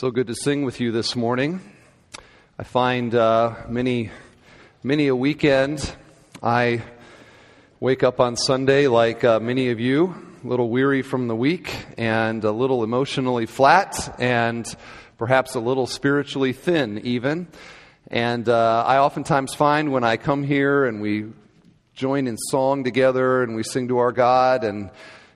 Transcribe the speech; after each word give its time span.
So 0.00 0.10
good 0.10 0.28
to 0.28 0.34
sing 0.34 0.64
with 0.64 0.80
you 0.80 0.92
this 0.92 1.14
morning. 1.14 1.60
I 2.58 2.62
find 2.62 3.14
uh, 3.14 3.54
many, 3.68 4.10
many 4.82 5.08
a 5.08 5.14
weekend 5.14 5.94
I 6.42 6.84
wake 7.80 8.02
up 8.02 8.18
on 8.18 8.34
Sunday 8.36 8.86
like 8.86 9.24
uh, 9.24 9.40
many 9.40 9.68
of 9.68 9.78
you, 9.78 10.14
a 10.42 10.48
little 10.48 10.70
weary 10.70 11.02
from 11.02 11.28
the 11.28 11.36
week 11.36 11.76
and 11.98 12.42
a 12.44 12.50
little 12.50 12.82
emotionally 12.82 13.44
flat 13.44 14.18
and 14.18 14.74
perhaps 15.18 15.54
a 15.54 15.60
little 15.60 15.86
spiritually 15.86 16.54
thin, 16.54 17.00
even. 17.04 17.46
And 18.06 18.48
uh, 18.48 18.84
I 18.86 18.96
oftentimes 19.00 19.52
find 19.52 19.92
when 19.92 20.02
I 20.02 20.16
come 20.16 20.44
here 20.44 20.86
and 20.86 21.02
we 21.02 21.26
join 21.92 22.26
in 22.26 22.38
song 22.38 22.84
together 22.84 23.42
and 23.42 23.54
we 23.54 23.64
sing 23.64 23.88
to 23.88 23.98
our 23.98 24.12
God 24.12 24.64
and 24.64 24.88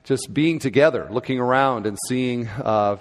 just 0.05 0.33
being 0.33 0.59
together, 0.59 1.07
looking 1.11 1.39
around 1.39 1.85
and 1.85 1.99
seeing 2.09 2.49
uh, 2.49 2.97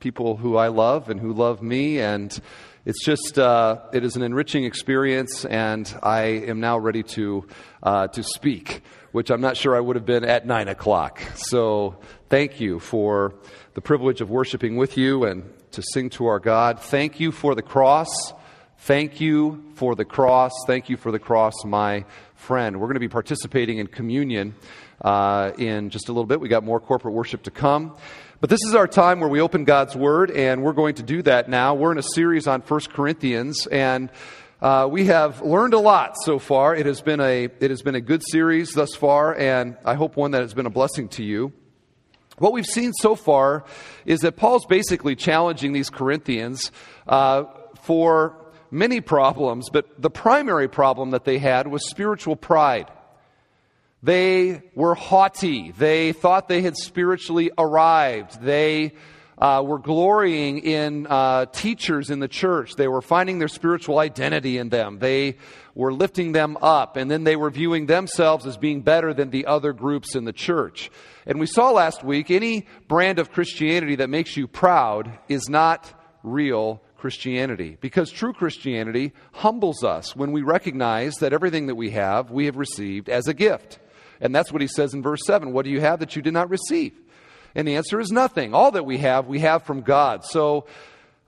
people 0.00 0.36
who 0.36 0.56
I 0.56 0.68
love 0.68 1.10
and 1.10 1.20
who 1.20 1.32
love 1.32 1.62
me. 1.62 2.00
And 2.00 2.38
it's 2.84 3.04
just, 3.04 3.38
uh, 3.38 3.80
it 3.92 4.04
is 4.04 4.16
an 4.16 4.22
enriching 4.22 4.64
experience, 4.64 5.44
and 5.44 5.92
I 6.02 6.22
am 6.22 6.60
now 6.60 6.78
ready 6.78 7.02
to, 7.02 7.46
uh, 7.82 8.08
to 8.08 8.22
speak, 8.22 8.82
which 9.12 9.30
I'm 9.30 9.40
not 9.40 9.56
sure 9.56 9.76
I 9.76 9.80
would 9.80 9.96
have 9.96 10.06
been 10.06 10.24
at 10.24 10.46
9 10.46 10.68
o'clock. 10.68 11.20
So 11.34 11.96
thank 12.28 12.60
you 12.60 12.78
for 12.78 13.34
the 13.74 13.80
privilege 13.80 14.20
of 14.20 14.30
worshiping 14.30 14.76
with 14.76 14.96
you 14.96 15.24
and 15.24 15.52
to 15.72 15.82
sing 15.92 16.10
to 16.10 16.26
our 16.26 16.38
God. 16.38 16.80
Thank 16.80 17.20
you 17.20 17.30
for 17.32 17.54
the 17.54 17.62
cross. 17.62 18.32
Thank 18.78 19.20
you 19.20 19.64
for 19.74 19.94
the 19.94 20.04
cross. 20.04 20.52
Thank 20.66 20.88
you 20.88 20.96
for 20.96 21.10
the 21.10 21.18
cross, 21.18 21.64
my 21.64 22.04
friend. 22.36 22.80
We're 22.80 22.86
going 22.86 22.94
to 22.94 23.00
be 23.00 23.08
participating 23.08 23.78
in 23.78 23.88
communion 23.88 24.54
uh, 25.02 25.52
in 25.58 25.90
just 25.90 26.08
a 26.08 26.12
little 26.12 26.26
bit. 26.26 26.40
We 26.40 26.48
got 26.48 26.64
more 26.64 26.80
corporate 26.80 27.14
worship 27.14 27.42
to 27.42 27.50
come. 27.50 27.96
But 28.40 28.50
this 28.50 28.60
is 28.64 28.76
our 28.76 28.86
time 28.86 29.18
where 29.18 29.28
we 29.28 29.40
open 29.40 29.64
God's 29.64 29.96
Word, 29.96 30.30
and 30.30 30.62
we're 30.62 30.72
going 30.72 30.94
to 30.94 31.02
do 31.02 31.22
that 31.22 31.48
now. 31.48 31.74
We're 31.74 31.90
in 31.90 31.98
a 31.98 32.04
series 32.04 32.46
on 32.46 32.60
1 32.60 32.80
Corinthians, 32.92 33.66
and 33.66 34.12
uh, 34.62 34.86
we 34.88 35.06
have 35.06 35.42
learned 35.42 35.74
a 35.74 35.80
lot 35.80 36.14
so 36.24 36.38
far. 36.38 36.72
It 36.72 36.86
has, 36.86 37.00
been 37.00 37.18
a, 37.18 37.48
it 37.58 37.70
has 37.70 37.82
been 37.82 37.96
a 37.96 38.00
good 38.00 38.22
series 38.30 38.74
thus 38.74 38.94
far, 38.94 39.36
and 39.36 39.76
I 39.84 39.94
hope 39.94 40.14
one 40.14 40.30
that 40.30 40.42
has 40.42 40.54
been 40.54 40.66
a 40.66 40.70
blessing 40.70 41.08
to 41.10 41.24
you. 41.24 41.52
What 42.36 42.52
we've 42.52 42.64
seen 42.64 42.92
so 42.92 43.16
far 43.16 43.64
is 44.06 44.20
that 44.20 44.36
Paul's 44.36 44.66
basically 44.66 45.16
challenging 45.16 45.72
these 45.72 45.90
Corinthians 45.90 46.70
uh, 47.08 47.42
for 47.82 48.36
many 48.70 49.00
problems, 49.00 49.68
but 49.68 50.00
the 50.00 50.10
primary 50.10 50.68
problem 50.68 51.10
that 51.10 51.24
they 51.24 51.38
had 51.38 51.66
was 51.66 51.88
spiritual 51.88 52.36
pride. 52.36 52.88
They 54.02 54.62
were 54.74 54.94
haughty. 54.94 55.72
They 55.72 56.12
thought 56.12 56.48
they 56.48 56.62
had 56.62 56.76
spiritually 56.76 57.50
arrived. 57.58 58.40
They 58.40 58.92
uh, 59.38 59.62
were 59.64 59.78
glorying 59.78 60.58
in 60.58 61.06
uh, 61.06 61.46
teachers 61.46 62.10
in 62.10 62.20
the 62.20 62.28
church. 62.28 62.74
They 62.74 62.88
were 62.88 63.02
finding 63.02 63.38
their 63.38 63.48
spiritual 63.48 63.98
identity 63.98 64.58
in 64.58 64.68
them. 64.68 64.98
They 64.98 65.36
were 65.74 65.92
lifting 65.92 66.32
them 66.32 66.56
up, 66.60 66.96
and 66.96 67.10
then 67.10 67.24
they 67.24 67.36
were 67.36 67.50
viewing 67.50 67.86
themselves 67.86 68.46
as 68.46 68.56
being 68.56 68.82
better 68.82 69.14
than 69.14 69.30
the 69.30 69.46
other 69.46 69.72
groups 69.72 70.14
in 70.16 70.24
the 70.24 70.32
church. 70.32 70.90
And 71.26 71.38
we 71.38 71.46
saw 71.46 71.70
last 71.70 72.02
week 72.02 72.30
any 72.30 72.66
brand 72.88 73.18
of 73.18 73.30
Christianity 73.30 73.96
that 73.96 74.10
makes 74.10 74.36
you 74.36 74.48
proud 74.48 75.18
is 75.28 75.48
not 75.48 75.92
real 76.22 76.82
Christianity. 76.96 77.76
Because 77.80 78.10
true 78.10 78.32
Christianity 78.32 79.12
humbles 79.32 79.84
us 79.84 80.16
when 80.16 80.32
we 80.32 80.42
recognize 80.42 81.14
that 81.16 81.32
everything 81.32 81.66
that 81.66 81.76
we 81.76 81.90
have, 81.90 82.30
we 82.30 82.46
have 82.46 82.56
received 82.56 83.08
as 83.08 83.28
a 83.28 83.34
gift. 83.34 83.78
And 84.20 84.34
that's 84.34 84.52
what 84.52 84.62
he 84.62 84.68
says 84.68 84.94
in 84.94 85.02
verse 85.02 85.20
7 85.26 85.52
What 85.52 85.64
do 85.64 85.70
you 85.70 85.80
have 85.80 86.00
that 86.00 86.16
you 86.16 86.22
did 86.22 86.32
not 86.32 86.50
receive? 86.50 86.92
And 87.54 87.66
the 87.66 87.76
answer 87.76 87.98
is 88.00 88.10
nothing. 88.10 88.54
All 88.54 88.70
that 88.72 88.84
we 88.84 88.98
have, 88.98 89.26
we 89.26 89.40
have 89.40 89.64
from 89.64 89.80
God. 89.80 90.24
So, 90.24 90.66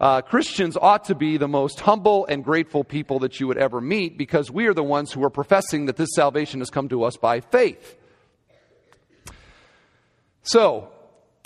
uh, 0.00 0.22
Christians 0.22 0.78
ought 0.80 1.05
to 1.05 1.14
be 1.14 1.36
the 1.36 1.48
most 1.48 1.80
humble 1.80 2.24
and 2.27 2.42
grateful 2.42 2.84
people 2.84 3.19
that 3.19 3.38
you 3.38 3.47
would 3.47 3.59
ever 3.59 3.82
meet 3.82 4.16
because 4.16 4.50
we 4.50 4.66
are 4.66 4.72
the 4.72 4.82
ones 4.82 5.12
who 5.12 5.22
are 5.22 5.31
professing 5.31 5.87
that 5.87 5.97
this 5.97 6.09
salvation 6.14 6.60
has 6.60 6.70
come 6.70 6.88
to 6.88 7.04
us 7.04 7.19
by 7.19 7.41
faith. 7.41 7.97
So, 10.43 10.88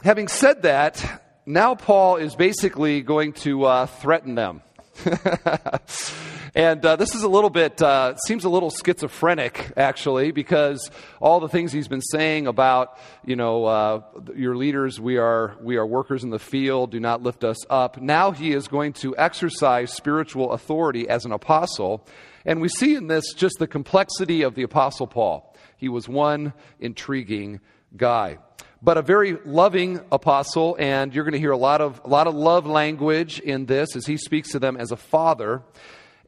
having 0.04 0.28
said 0.28 0.62
that, 0.62 1.22
now 1.46 1.74
Paul 1.74 2.16
is 2.16 2.36
basically 2.36 3.02
going 3.02 3.32
to 3.34 3.64
uh, 3.64 3.86
threaten 3.86 4.36
them. 4.36 4.62
And 6.56 6.86
uh, 6.86 6.94
this 6.94 7.16
is 7.16 7.24
a 7.24 7.28
little 7.28 7.50
bit, 7.50 7.82
uh, 7.82 8.14
seems 8.28 8.44
a 8.44 8.48
little 8.48 8.70
schizophrenic, 8.70 9.72
actually, 9.76 10.30
because 10.30 10.88
all 11.20 11.40
the 11.40 11.48
things 11.48 11.72
he's 11.72 11.88
been 11.88 12.00
saying 12.00 12.46
about, 12.46 12.96
you 13.24 13.34
know, 13.34 13.64
uh, 13.64 14.02
your 14.36 14.54
leaders, 14.54 15.00
we 15.00 15.16
are, 15.16 15.56
we 15.60 15.76
are 15.78 15.84
workers 15.84 16.22
in 16.22 16.30
the 16.30 16.38
field, 16.38 16.92
do 16.92 17.00
not 17.00 17.24
lift 17.24 17.42
us 17.42 17.56
up. 17.68 18.00
Now 18.00 18.30
he 18.30 18.52
is 18.52 18.68
going 18.68 18.92
to 18.94 19.16
exercise 19.16 19.92
spiritual 19.92 20.52
authority 20.52 21.08
as 21.08 21.24
an 21.24 21.32
apostle. 21.32 22.06
And 22.44 22.60
we 22.60 22.68
see 22.68 22.94
in 22.94 23.08
this 23.08 23.32
just 23.32 23.58
the 23.58 23.66
complexity 23.66 24.42
of 24.42 24.54
the 24.54 24.62
apostle 24.62 25.08
Paul. 25.08 25.56
He 25.76 25.88
was 25.88 26.08
one 26.08 26.52
intriguing 26.78 27.58
guy 27.96 28.38
but 28.84 28.98
a 28.98 29.02
very 29.02 29.38
loving 29.46 29.98
apostle, 30.12 30.76
and 30.78 31.14
you're 31.14 31.24
going 31.24 31.32
to 31.32 31.38
hear 31.38 31.52
a 31.52 31.56
lot 31.56 31.80
of, 31.80 32.02
a 32.04 32.08
lot 32.08 32.26
of 32.26 32.34
love 32.34 32.66
language 32.66 33.40
in 33.40 33.64
this 33.64 33.96
as 33.96 34.04
he 34.04 34.18
speaks 34.18 34.50
to 34.50 34.58
them 34.58 34.76
as 34.76 34.92
a 34.92 34.96
father. 34.96 35.62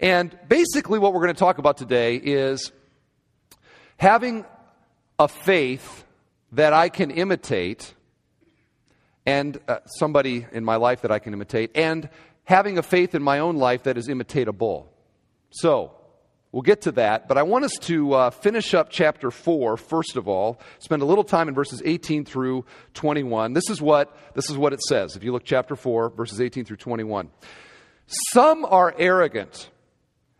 And 0.00 0.37
basically, 0.49 0.99
what 0.99 1.12
we're 1.12 1.21
going 1.21 1.34
to 1.34 1.39
talk 1.39 1.59
about 1.59 1.77
today 1.77 2.16
is 2.16 2.72
having 3.99 4.47
a 5.19 5.28
faith 5.28 6.05
that 6.53 6.72
I 6.72 6.89
can 6.89 7.11
imitate, 7.11 7.93
and 9.27 9.59
uh, 9.69 9.81
somebody 9.84 10.47
in 10.50 10.65
my 10.65 10.77
life 10.77 11.03
that 11.03 11.11
I 11.11 11.19
can 11.19 11.34
imitate, 11.34 11.72
and 11.75 12.09
having 12.45 12.78
a 12.78 12.83
faith 12.83 13.15
in 13.15 13.22
my 13.22 13.41
own 13.41 13.56
life 13.56 13.83
that 13.83 13.99
is 13.99 14.09
imitatable. 14.09 14.87
So, 15.50 15.96
we'll 16.56 16.62
get 16.62 16.81
to 16.81 16.93
that, 16.93 17.28
but 17.28 17.37
I 17.37 17.43
want 17.43 17.67
us 17.67 17.75
to 17.83 18.15
uh, 18.15 18.31
finish 18.31 18.72
up 18.72 18.89
chapter 18.89 19.31
4, 19.31 19.77
first 19.77 20.17
of 20.17 20.27
all, 20.27 20.59
spend 20.78 21.03
a 21.03 21.05
little 21.05 21.22
time 21.22 21.49
in 21.49 21.55
verses 21.55 21.83
18 21.84 22.25
through 22.25 22.65
21. 22.94 23.53
This 23.53 23.69
is 23.69 23.83
what, 23.83 24.17
this 24.34 24.49
is 24.49 24.56
what 24.56 24.72
it 24.72 24.81
says. 24.81 25.16
If 25.16 25.22
you 25.22 25.33
look 25.33 25.45
chapter 25.45 25.77
4, 25.77 26.09
verses 26.16 26.41
18 26.41 26.65
through 26.65 26.78
21. 26.78 27.28
Some 28.33 28.65
are 28.65 28.95
arrogant 28.97 29.69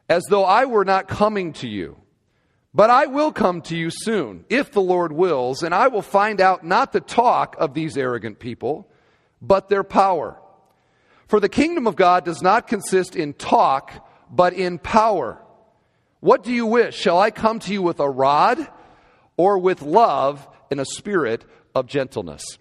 as 0.09 0.25
though 0.31 0.45
I 0.45 0.65
were 0.65 0.87
not 0.87 1.07
coming 1.07 1.53
to 1.55 1.69
you. 1.69 1.99
But 2.73 2.89
I 2.89 3.05
will 3.07 3.31
come 3.31 3.61
to 3.63 3.77
you 3.77 3.91
soon, 3.91 4.47
if 4.49 4.73
the 4.73 4.81
Lord 4.81 5.13
wills, 5.13 5.63
and 5.63 5.75
I 5.75 5.89
will 5.89 6.01
find 6.01 6.41
out 6.41 6.65
not 6.65 6.93
the 6.93 7.01
talk 7.01 7.57
of 7.59 7.75
these 7.75 7.99
arrogant 7.99 8.39
people, 8.39 8.91
but 9.43 9.69
their 9.69 9.85
power. 9.85 10.41
For 11.29 11.41
the 11.41 11.51
kingdom 11.51 11.87
of 11.87 11.95
God 11.95 12.25
does 12.25 12.41
not 12.41 12.69
consist 12.69 13.17
in 13.17 13.35
talk, 13.35 14.09
but 14.31 14.55
in 14.55 14.79
power. 14.79 15.43
What 16.21 16.43
do 16.43 16.53
you 16.53 16.67
wish? 16.67 16.97
Shall 16.97 17.19
I 17.19 17.31
come 17.31 17.59
to 17.61 17.73
you 17.73 17.83
with 17.83 18.01
a 18.01 18.09
rod, 18.09 18.67
or 19.37 19.59
with 19.59 19.83
love 19.83 20.47
and 20.71 20.81
a 20.81 20.85
spirit 20.85 21.45
of 21.75 21.87
gentleness? 21.87 22.59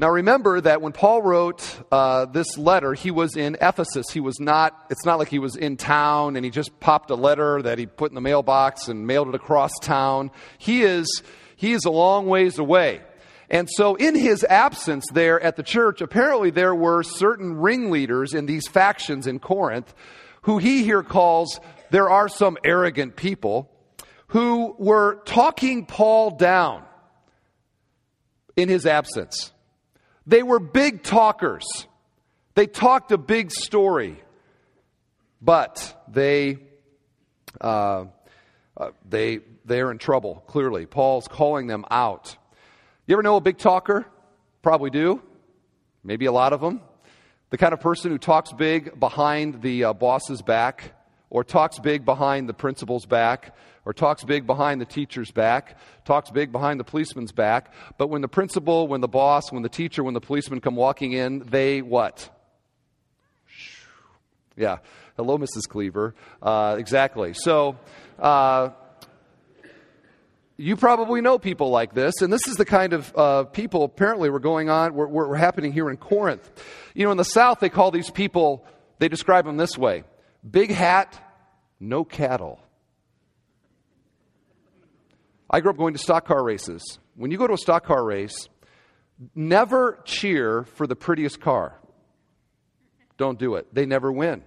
Now 0.00 0.08
remember 0.08 0.62
that 0.62 0.80
when 0.80 0.92
Paul 0.92 1.20
wrote 1.20 1.62
uh, 1.92 2.24
this 2.24 2.56
letter, 2.56 2.94
he 2.94 3.10
was 3.10 3.36
in 3.36 3.58
Ephesus. 3.60 4.06
He 4.10 4.20
was 4.20 4.40
not, 4.40 4.86
it's 4.88 5.04
not 5.04 5.18
like 5.18 5.28
he 5.28 5.38
was 5.38 5.56
in 5.56 5.76
town 5.76 6.36
and 6.36 6.44
he 6.44 6.50
just 6.50 6.80
popped 6.80 7.10
a 7.10 7.14
letter 7.14 7.60
that 7.60 7.76
he 7.76 7.84
put 7.84 8.10
in 8.10 8.14
the 8.14 8.22
mailbox 8.22 8.88
and 8.88 9.06
mailed 9.06 9.28
it 9.28 9.34
across 9.34 9.72
town. 9.82 10.30
He 10.56 10.84
is, 10.84 11.22
he 11.54 11.72
is 11.72 11.84
a 11.84 11.90
long 11.90 12.28
ways 12.28 12.58
away. 12.58 13.02
And 13.50 13.68
so, 13.68 13.96
in 13.96 14.14
his 14.14 14.42
absence 14.44 15.04
there 15.12 15.38
at 15.38 15.56
the 15.56 15.62
church, 15.62 16.00
apparently 16.00 16.48
there 16.48 16.74
were 16.74 17.02
certain 17.02 17.58
ringleaders 17.58 18.32
in 18.32 18.46
these 18.46 18.68
factions 18.68 19.26
in 19.26 19.38
Corinth 19.38 19.92
who 20.42 20.58
he 20.58 20.84
here 20.84 21.02
calls, 21.02 21.60
there 21.90 22.08
are 22.08 22.28
some 22.28 22.56
arrogant 22.64 23.16
people 23.16 23.70
who 24.28 24.74
were 24.78 25.16
talking 25.24 25.86
Paul 25.86 26.36
down 26.36 26.84
in 28.56 28.68
his 28.68 28.86
absence. 28.86 29.52
They 30.26 30.42
were 30.42 30.60
big 30.60 31.02
talkers. 31.02 31.64
They 32.54 32.66
talked 32.66 33.10
a 33.12 33.18
big 33.18 33.50
story, 33.50 34.22
but 35.40 36.04
they, 36.08 36.58
uh, 37.60 38.04
uh, 38.76 38.90
they, 39.08 39.40
they're 39.64 39.90
in 39.90 39.98
trouble, 39.98 40.44
clearly. 40.46 40.86
Paul's 40.86 41.26
calling 41.26 41.66
them 41.66 41.84
out. 41.90 42.36
You 43.06 43.14
ever 43.14 43.22
know 43.22 43.36
a 43.36 43.40
big 43.40 43.58
talker? 43.58 44.06
Probably 44.62 44.90
do. 44.90 45.22
Maybe 46.04 46.26
a 46.26 46.32
lot 46.32 46.52
of 46.52 46.60
them. 46.60 46.80
The 47.50 47.58
kind 47.58 47.72
of 47.72 47.80
person 47.80 48.12
who 48.12 48.18
talks 48.18 48.52
big 48.52 48.98
behind 48.98 49.60
the 49.60 49.84
uh, 49.84 49.92
boss's 49.92 50.40
back, 50.40 50.92
or 51.30 51.42
talks 51.42 51.80
big 51.80 52.04
behind 52.04 52.48
the 52.48 52.54
principal's 52.54 53.06
back, 53.06 53.56
or 53.84 53.92
talks 53.92 54.22
big 54.22 54.46
behind 54.46 54.80
the 54.80 54.84
teacher's 54.84 55.32
back, 55.32 55.76
talks 56.04 56.30
big 56.30 56.52
behind 56.52 56.78
the 56.78 56.84
policeman's 56.84 57.32
back. 57.32 57.72
But 57.98 58.06
when 58.06 58.20
the 58.22 58.28
principal, 58.28 58.86
when 58.86 59.00
the 59.00 59.08
boss, 59.08 59.50
when 59.50 59.64
the 59.64 59.68
teacher, 59.68 60.04
when 60.04 60.14
the 60.14 60.20
policeman 60.20 60.60
come 60.60 60.76
walking 60.76 61.12
in, 61.12 61.40
they 61.40 61.82
what? 61.82 62.30
Yeah. 64.56 64.78
Hello, 65.16 65.36
Mrs. 65.36 65.68
Cleaver. 65.68 66.14
Uh, 66.40 66.76
exactly. 66.78 67.32
So, 67.34 67.78
uh, 68.18 68.70
you 70.60 70.76
probably 70.76 71.22
know 71.22 71.38
people 71.38 71.70
like 71.70 71.94
this, 71.94 72.20
and 72.20 72.30
this 72.30 72.46
is 72.46 72.56
the 72.56 72.66
kind 72.66 72.92
of 72.92 73.16
uh, 73.16 73.44
people 73.44 73.82
apparently 73.82 74.28
were 74.28 74.38
going 74.38 74.68
on, 74.68 74.94
were, 74.94 75.08
were 75.08 75.34
happening 75.34 75.72
here 75.72 75.88
in 75.88 75.96
Corinth. 75.96 76.50
You 76.94 77.06
know, 77.06 77.10
in 77.10 77.16
the 77.16 77.24
South, 77.24 77.60
they 77.60 77.70
call 77.70 77.90
these 77.90 78.10
people, 78.10 78.66
they 78.98 79.08
describe 79.08 79.46
them 79.46 79.56
this 79.56 79.78
way 79.78 80.04
big 80.48 80.70
hat, 80.70 81.18
no 81.80 82.04
cattle. 82.04 82.60
I 85.48 85.60
grew 85.60 85.70
up 85.70 85.78
going 85.78 85.94
to 85.94 85.98
stock 85.98 86.26
car 86.26 86.44
races. 86.44 86.98
When 87.16 87.30
you 87.30 87.38
go 87.38 87.46
to 87.46 87.54
a 87.54 87.58
stock 87.58 87.84
car 87.84 88.04
race, 88.04 88.48
never 89.34 89.98
cheer 90.04 90.64
for 90.64 90.86
the 90.86 90.94
prettiest 90.94 91.40
car. 91.40 91.74
Don't 93.16 93.38
do 93.38 93.54
it. 93.56 93.74
They 93.74 93.86
never 93.86 94.12
win. 94.12 94.42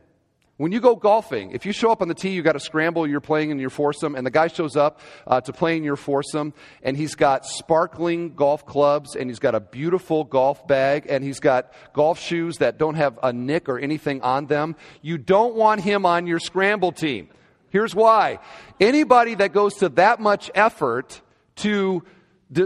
When 0.63 0.71
you 0.71 0.79
go 0.79 0.95
golfing, 0.95 1.51
if 1.51 1.65
you 1.65 1.73
show 1.73 1.91
up 1.91 2.01
on 2.01 2.07
the 2.07 2.13
tee, 2.13 2.29
you 2.29 2.41
got 2.41 2.53
to 2.53 2.59
scramble, 2.61 3.05
you're 3.05 3.19
playing 3.19 3.49
in 3.49 3.59
your 3.59 3.69
foursome, 3.69 4.15
and 4.15 4.25
the 4.25 4.31
guy 4.31 4.47
shows 4.47 4.77
up 4.77 5.01
uh, 5.27 5.41
to 5.41 5.51
play 5.51 5.75
in 5.75 5.83
your 5.83 5.97
foursome, 5.97 6.53
and 6.81 6.95
he's 6.95 7.15
got 7.15 7.45
sparkling 7.45 8.33
golf 8.33 8.65
clubs, 8.65 9.17
and 9.17 9.29
he's 9.29 9.39
got 9.39 9.55
a 9.55 9.59
beautiful 9.59 10.23
golf 10.23 10.65
bag, 10.65 11.05
and 11.09 11.21
he's 11.21 11.41
got 11.41 11.73
golf 11.91 12.17
shoes 12.17 12.59
that 12.59 12.77
don't 12.77 12.95
have 12.95 13.19
a 13.21 13.33
nick 13.33 13.67
or 13.67 13.77
anything 13.77 14.21
on 14.21 14.45
them. 14.45 14.77
You 15.01 15.17
don't 15.17 15.55
want 15.55 15.81
him 15.81 16.05
on 16.05 16.27
your 16.27 16.39
scramble 16.39 16.93
team. 16.93 17.27
Here's 17.69 17.93
why. 17.93 18.39
Anybody 18.79 19.35
that 19.35 19.51
goes 19.51 19.73
to 19.79 19.89
that 19.89 20.21
much 20.21 20.49
effort 20.55 21.19
to 21.57 22.05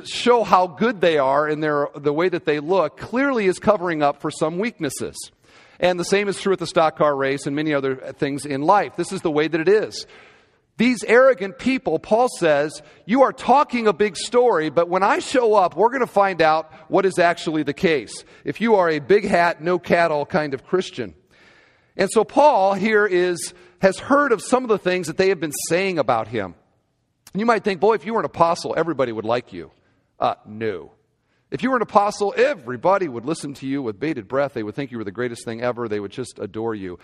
show 0.06 0.44
how 0.44 0.68
good 0.68 1.02
they 1.02 1.18
are 1.18 1.50
in 1.50 1.62
their, 1.62 1.88
the 1.96 2.14
way 2.14 2.30
that 2.30 2.46
they 2.46 2.60
look 2.60 2.98
clearly 2.98 3.48
is 3.48 3.58
covering 3.58 4.04
up 4.04 4.22
for 4.22 4.30
some 4.30 4.60
weaknesses. 4.60 5.16
And 5.80 6.00
the 6.00 6.06
same 6.06 6.28
is 6.28 6.40
true 6.40 6.52
with 6.52 6.60
the 6.60 6.68
stock 6.68 6.98
car 6.98 7.16
race 7.16 7.46
and 7.46 7.56
many 7.56 7.74
other 7.74 7.96
things 8.14 8.46
in 8.46 8.62
life. 8.62 8.96
This 8.96 9.12
is 9.12 9.22
the 9.22 9.32
way 9.32 9.48
that 9.48 9.62
it 9.62 9.70
is. 9.70 10.08
These 10.78 11.04
arrogant 11.06 11.58
people, 11.58 11.98
Paul 11.98 12.30
says, 12.30 12.84
you 13.06 13.24
are 13.24 13.34
talking 13.34 13.88
a 13.88 13.94
big 13.94 14.16
story, 14.16 14.70
but 14.70 14.90
when 14.90 15.02
I 15.02 15.20
show 15.20 15.56
up, 15.56 15.76
we're 15.76 15.90
going 15.90 16.02
to 16.02 16.08
find 16.08 16.40
out 16.40 16.72
what 16.88 17.06
is 17.06 17.18
actually 17.18 17.64
the 17.64 17.74
case. 17.74 18.24
If 18.44 18.62
you 18.62 18.76
are 18.76 18.90
a 18.90 19.00
big 19.00 19.26
hat, 19.26 19.60
no 19.62 19.80
cattle 19.80 20.26
kind 20.28 20.54
of 20.54 20.64
Christian. 20.64 21.16
And 21.96 22.12
so 22.12 22.24
Paul 22.24 22.76
here 22.76 23.08
is, 23.08 23.56
has 23.82 23.98
heard 23.98 24.32
of 24.32 24.42
some 24.42 24.64
of 24.64 24.70
the 24.70 24.78
things 24.78 25.08
that 25.08 25.18
they 25.18 25.30
have 25.30 25.40
been 25.40 25.54
saying 25.68 25.98
about 25.98 26.28
him. 26.28 26.54
You 27.34 27.48
might 27.48 27.64
think, 27.64 27.80
boy, 27.80 27.96
if 27.96 28.06
you 28.06 28.14
were 28.14 28.20
an 28.20 28.26
apostle, 28.26 28.76
everybody 28.78 29.12
would 29.12 29.26
like 29.26 29.54
you. 29.54 29.72
Uh, 30.20 30.36
no. 30.46 30.92
If 31.50 31.64
you 31.64 31.70
were 31.70 31.78
an 31.78 31.82
apostle, 31.82 32.34
everybody 32.36 33.08
would 33.08 33.26
listen 33.26 33.54
to 33.56 33.68
you 33.68 33.82
with 33.82 34.00
bated 34.00 34.28
breath. 34.28 34.54
They 34.54 34.64
would 34.64 34.76
think 34.76 34.92
you 34.92 34.98
were 34.98 35.06
the 35.06 35.12
greatest 35.12 35.46
thing 35.46 35.62
ever. 35.62 35.88
They 35.88 36.00
would 36.00 36.12
just 36.12 36.40
adore 36.40 36.76
you. 36.76 37.00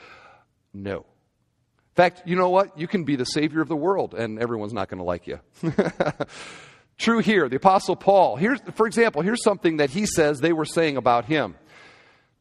No. 0.73 0.97
In 0.97 1.95
fact, 1.95 2.23
you 2.25 2.35
know 2.35 2.49
what? 2.49 2.77
You 2.77 2.87
can 2.87 3.03
be 3.03 3.15
the 3.15 3.25
savior 3.25 3.61
of 3.61 3.69
the 3.69 3.75
world, 3.75 4.13
and 4.13 4.39
everyone's 4.39 4.73
not 4.73 4.89
going 4.89 4.97
to 4.97 5.03
like 5.03 5.27
you. 5.27 5.39
True 6.97 7.19
here, 7.19 7.47
the 7.47 7.55
Apostle 7.55 7.95
Paul. 7.95 8.35
Here's, 8.35 8.59
for 8.75 8.85
example, 8.87 9.21
here's 9.21 9.43
something 9.43 9.77
that 9.77 9.91
he 9.91 10.05
says 10.05 10.39
they 10.39 10.53
were 10.53 10.65
saying 10.65 10.97
about 10.97 11.25
him. 11.25 11.55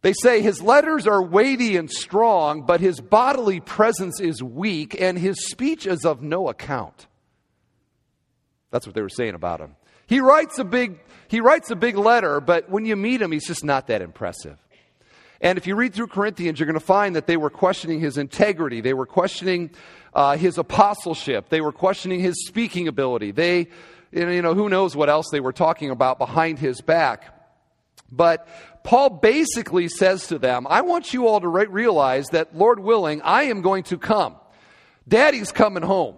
They 0.03 0.13
say 0.15 0.43
his 0.43 0.61
letters 0.61 1.07
are 1.07 1.23
weighty 1.23 1.77
and 1.77 1.91
strong, 1.91 2.63
but 2.63 2.81
his 2.81 3.01
bodily 3.01 3.61
presence 3.61 4.21
is 4.21 4.43
weak, 4.43 5.01
and 5.01 5.17
his 5.17 5.47
speech 5.47 5.87
is 5.87 6.05
of 6.05 6.23
no 6.23 6.49
account. 6.49 7.07
That's 8.73 8.87
what 8.87 8.95
they 8.95 9.03
were 9.03 9.09
saying 9.09 9.35
about 9.35 9.61
him. 9.61 9.77
He 10.13 10.21
writes 10.21 10.59
a 10.59 10.65
big, 10.65 10.99
he 11.29 11.41
writes 11.41 11.71
a 11.71 11.75
big 11.75 11.97
letter, 11.97 12.39
but 12.39 12.69
when 12.69 12.85
you 12.85 12.97
meet 12.97 13.23
him, 13.23 13.33
he's 13.33 13.47
just 13.47 13.65
not 13.65 13.87
that 13.87 14.03
impressive. 14.03 14.59
And 15.41 15.57
if 15.57 15.67
you 15.67 15.75
read 15.75 15.95
through 15.95 16.09
Corinthians, 16.09 16.61
you're 16.61 16.67
going 16.67 16.79
to 16.79 16.85
find 16.85 17.17
that 17.17 17.27
they 17.27 17.39
were 17.39 17.49
questioning 17.49 17.99
his 17.99 18.19
integrity. 18.19 18.83
They 18.83 18.93
were 18.93 19.07
questioning 19.07 19.71
uh, 20.13 20.37
his 20.37 20.59
apostleship. 20.59 21.49
They 21.49 21.63
were 21.63 21.73
questioning 21.73 22.21
his 22.21 22.47
speaking 22.47 22.89
ability. 22.89 23.31
They, 23.31 23.69
you 24.11 24.43
know, 24.43 24.53
who 24.53 24.69
knows 24.69 24.95
what 24.95 25.09
else 25.09 25.31
they 25.33 25.41
were 25.41 25.55
talking 25.55 25.89
about 25.89 26.19
behind 26.19 26.59
his 26.59 26.83
back. 26.83 27.35
But 28.11 28.47
Paul 28.85 29.09
basically 29.09 29.89
says 29.89 30.27
to 30.27 30.39
them, 30.39 30.67
I 30.69 30.83
want 30.83 31.15
you 31.15 31.27
all 31.27 31.41
to 31.41 31.49
re- 31.49 31.65
realize 31.69 32.27
that, 32.33 32.55
Lord 32.55 32.81
willing, 32.81 33.23
I 33.23 33.45
am 33.45 33.63
going 33.63 33.85
to 33.85 33.97
come. 33.97 34.37
Daddy's 35.09 35.53
coming 35.53 35.83
home. 35.83 36.17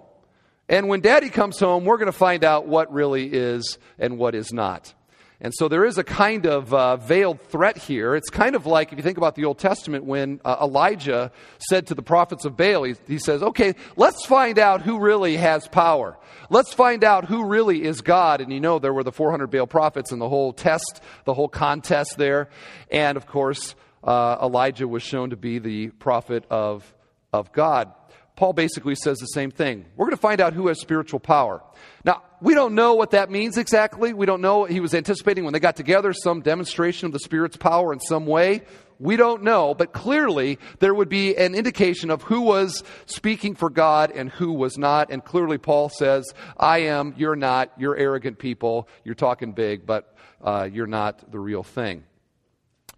And 0.68 0.88
when 0.88 1.00
daddy 1.00 1.28
comes 1.28 1.58
home, 1.58 1.84
we're 1.84 1.98
going 1.98 2.06
to 2.06 2.12
find 2.12 2.44
out 2.44 2.66
what 2.66 2.92
really 2.92 3.26
is 3.26 3.78
and 3.98 4.18
what 4.18 4.34
is 4.34 4.52
not. 4.52 4.94
And 5.40 5.52
so 5.54 5.68
there 5.68 5.84
is 5.84 5.98
a 5.98 6.04
kind 6.04 6.46
of 6.46 6.72
uh, 6.72 6.96
veiled 6.96 7.40
threat 7.42 7.76
here. 7.76 8.14
It's 8.14 8.30
kind 8.30 8.54
of 8.54 8.64
like, 8.64 8.92
if 8.92 8.98
you 8.98 9.02
think 9.02 9.18
about 9.18 9.34
the 9.34 9.44
Old 9.44 9.58
Testament, 9.58 10.04
when 10.04 10.40
uh, 10.42 10.56
Elijah 10.62 11.32
said 11.58 11.88
to 11.88 11.94
the 11.94 12.02
prophets 12.02 12.46
of 12.46 12.56
Baal, 12.56 12.84
he, 12.84 12.94
he 13.06 13.18
says, 13.18 13.42
okay, 13.42 13.74
let's 13.96 14.24
find 14.24 14.58
out 14.58 14.80
who 14.80 15.00
really 15.00 15.36
has 15.36 15.68
power. 15.68 16.16
Let's 16.48 16.72
find 16.72 17.04
out 17.04 17.26
who 17.26 17.46
really 17.46 17.82
is 17.82 18.00
God. 18.00 18.40
And 18.40 18.52
you 18.52 18.60
know, 18.60 18.78
there 18.78 18.94
were 18.94 19.02
the 19.02 19.12
400 19.12 19.50
Baal 19.50 19.66
prophets 19.66 20.12
and 20.12 20.20
the 20.20 20.28
whole 20.28 20.54
test, 20.54 21.02
the 21.24 21.34
whole 21.34 21.48
contest 21.48 22.16
there. 22.16 22.48
And 22.90 23.18
of 23.18 23.26
course, 23.26 23.74
uh, 24.02 24.38
Elijah 24.40 24.88
was 24.88 25.02
shown 25.02 25.30
to 25.30 25.36
be 25.36 25.58
the 25.58 25.88
prophet 25.88 26.44
of, 26.48 26.94
of 27.32 27.52
God. 27.52 27.92
Paul 28.36 28.52
basically 28.52 28.96
says 28.96 29.18
the 29.18 29.26
same 29.26 29.52
thing. 29.52 29.84
We're 29.96 30.06
going 30.06 30.16
to 30.16 30.20
find 30.20 30.40
out 30.40 30.54
who 30.54 30.66
has 30.66 30.80
spiritual 30.80 31.20
power. 31.20 31.62
Now, 32.04 32.22
we 32.40 32.54
don't 32.54 32.74
know 32.74 32.94
what 32.94 33.12
that 33.12 33.30
means 33.30 33.56
exactly. 33.56 34.12
We 34.12 34.26
don't 34.26 34.40
know. 34.40 34.64
He 34.64 34.80
was 34.80 34.92
anticipating 34.92 35.44
when 35.44 35.52
they 35.52 35.60
got 35.60 35.76
together 35.76 36.12
some 36.12 36.40
demonstration 36.40 37.06
of 37.06 37.12
the 37.12 37.20
Spirit's 37.20 37.56
power 37.56 37.92
in 37.92 38.00
some 38.00 38.26
way. 38.26 38.62
We 38.98 39.16
don't 39.16 39.42
know, 39.42 39.74
but 39.74 39.92
clearly 39.92 40.58
there 40.80 40.94
would 40.94 41.08
be 41.08 41.36
an 41.36 41.54
indication 41.54 42.10
of 42.10 42.22
who 42.22 42.40
was 42.40 42.82
speaking 43.06 43.54
for 43.54 43.70
God 43.70 44.10
and 44.10 44.30
who 44.30 44.52
was 44.52 44.78
not. 44.78 45.10
And 45.10 45.24
clearly 45.24 45.58
Paul 45.58 45.88
says, 45.88 46.24
I 46.56 46.78
am, 46.78 47.14
you're 47.16 47.36
not, 47.36 47.72
you're 47.76 47.96
arrogant 47.96 48.38
people, 48.38 48.88
you're 49.04 49.14
talking 49.14 49.52
big, 49.52 49.86
but 49.86 50.16
uh, 50.42 50.68
you're 50.72 50.86
not 50.86 51.30
the 51.30 51.38
real 51.38 51.62
thing. 51.62 52.04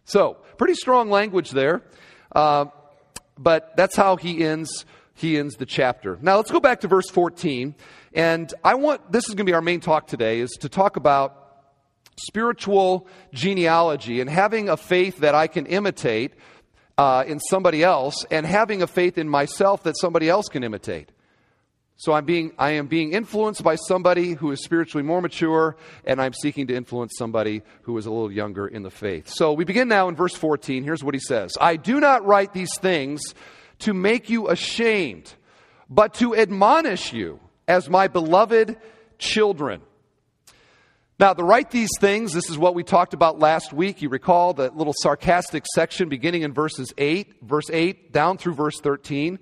So, 0.05 0.39
pretty 0.57 0.75
strong 0.75 1.11
language 1.11 1.51
there. 1.51 1.83
Uh, 2.33 2.67
but 3.39 3.77
that's 3.77 3.97
how 3.97 4.17
he 4.17 4.45
ends 4.45 4.85
he 5.17 5.39
ends 5.39 5.57
the 5.57 5.67
chapter. 5.67 6.19
Now 6.21 6.37
let's 6.37 6.51
go 6.51 6.61
back 6.61 6.83
to 6.83 6.89
verse 6.89 7.09
14. 7.11 7.75
And 8.13 8.53
I 8.63 8.75
want, 8.75 9.11
this 9.11 9.25
is 9.29 9.35
going 9.35 9.47
to 9.47 9.51
be 9.51 9.55
our 9.55 9.63
main 9.63 9.81
talk 9.81 10.07
today, 10.07 10.41
is 10.41 10.51
to 10.61 10.69
talk 10.69 10.97
about 10.97 11.43
spiritual 12.19 13.09
genealogy 13.33 14.21
and 14.21 14.29
having 14.31 14.69
a 14.69 14.77
faith 14.77 15.19
that 15.19 15.35
I 15.35 15.47
can 15.47 15.67
imitate 15.67 16.35
uh, 16.99 17.25
in 17.27 17.41
somebody 17.41 17.83
else 17.83 18.25
and 18.31 18.47
having 18.47 18.83
a 18.83 18.87
faith 18.87 19.19
in 19.19 19.29
myself 19.29 19.83
that 19.85 19.97
somebody 19.99 20.29
else 20.29 20.49
can 20.49 20.63
imitate. 20.63 21.11
So 21.99 22.13
I'm 22.13 22.27
being, 22.27 22.53
I 22.59 22.73
am 22.73 22.89
being 22.89 23.13
influenced 23.13 23.65
by 23.65 23.77
somebody 23.77 24.35
who 24.35 24.51
is 24.51 24.63
spiritually 24.63 25.03
more 25.03 25.23
mature, 25.23 25.77
and 26.05 26.21
I'm 26.21 26.35
seeking 26.35 26.67
to 26.67 26.75
influence 26.75 27.15
somebody 27.17 27.63
who 27.83 27.97
is 27.97 28.05
a 28.05 28.11
little 28.11 28.31
younger 28.31 28.69
in 28.69 28.83
the 28.83 28.91
faith. 28.91 29.31
So 29.31 29.55
we 29.55 29.65
begin 29.65 29.89
now 29.89 30.09
in 30.09 30.15
verse 30.15 30.35
14. 30.35 30.85
Here's 30.85 31.03
what 31.03 31.15
he 31.15 31.21
says 31.21 31.53
I 31.59 31.77
do 31.77 31.99
not 31.99 32.27
write 32.27 32.53
these 32.53 32.77
things 32.79 33.35
to 33.81 33.95
make 33.95 34.31
you 34.31 34.49
ashamed, 34.49 35.33
but 35.89 36.15
to 36.15 36.35
admonish 36.37 37.13
you 37.13 37.41
as 37.69 37.89
my 37.89 38.09
beloved 38.09 38.77
children. 39.19 39.81
Now, 41.19 41.33
to 41.33 41.43
write 41.43 41.71
these 41.71 41.91
things, 41.99 42.35
this 42.35 42.51
is 42.51 42.59
what 42.59 42.75
we 42.75 42.85
talked 42.85 43.15
about 43.15 43.39
last 43.39 43.73
week. 43.73 44.03
You 44.03 44.11
recall 44.11 44.53
the 44.53 44.71
little 44.71 44.93
sarcastic 45.01 45.65
section 45.75 46.11
beginning 46.11 46.43
in 46.43 46.53
verses 46.53 46.93
8, 46.99 47.37
verse 47.41 47.71
8 47.71 48.13
down 48.13 48.37
through 48.37 48.53
verse 48.53 48.79
13, 48.81 49.39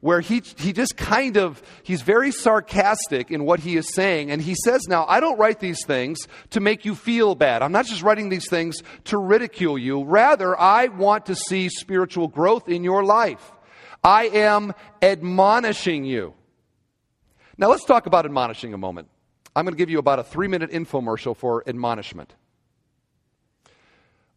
where 0.00 0.20
he, 0.20 0.42
he 0.58 0.74
just 0.74 0.98
kind 0.98 1.38
of, 1.38 1.62
he's 1.82 2.02
very 2.02 2.30
sarcastic 2.30 3.30
in 3.30 3.44
what 3.44 3.60
he 3.60 3.78
is 3.78 3.94
saying. 3.94 4.30
And 4.30 4.42
he 4.42 4.54
says, 4.54 4.86
Now, 4.86 5.06
I 5.08 5.20
don't 5.20 5.38
write 5.38 5.60
these 5.60 5.82
things 5.86 6.28
to 6.50 6.60
make 6.60 6.84
you 6.84 6.94
feel 6.94 7.34
bad. 7.34 7.62
I'm 7.62 7.72
not 7.72 7.86
just 7.86 8.02
writing 8.02 8.28
these 8.28 8.50
things 8.50 8.76
to 9.04 9.16
ridicule 9.16 9.78
you. 9.78 10.04
Rather, 10.04 10.60
I 10.60 10.88
want 10.88 11.24
to 11.26 11.34
see 11.34 11.70
spiritual 11.70 12.28
growth 12.28 12.68
in 12.68 12.84
your 12.84 13.02
life. 13.02 13.53
I 14.04 14.24
am 14.24 14.74
admonishing 15.00 16.04
you. 16.04 16.34
Now 17.56 17.70
let's 17.70 17.84
talk 17.84 18.06
about 18.06 18.26
admonishing 18.26 18.74
a 18.74 18.78
moment. 18.78 19.08
I'm 19.56 19.64
going 19.64 19.74
to 19.74 19.78
give 19.78 19.90
you 19.90 19.98
about 19.98 20.18
a 20.18 20.24
three 20.24 20.48
minute 20.48 20.70
infomercial 20.70 21.36
for 21.36 21.66
admonishment. 21.66 22.34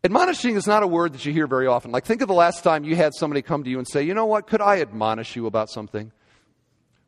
Admonishing 0.04 0.56
is 0.56 0.68
not 0.68 0.84
a 0.84 0.88
word 0.88 1.14
that 1.14 1.26
you 1.26 1.34
hear 1.34 1.48
very 1.48 1.68
often. 1.68 1.92
Like, 1.92 2.06
think 2.06 2.22
of 2.22 2.28
the 2.28 2.34
last 2.34 2.64
time 2.64 2.86
you 2.86 2.96
had 2.96 3.14
somebody 3.14 3.42
come 3.42 3.64
to 3.64 3.70
you 3.70 3.78
and 3.78 3.88
say, 3.88 4.04
You 4.04 4.14
know 4.14 4.26
what, 4.26 4.48
could 4.48 4.62
I 4.62 4.80
admonish 4.80 5.36
you 5.36 5.48
about 5.48 5.70
something? 5.70 6.12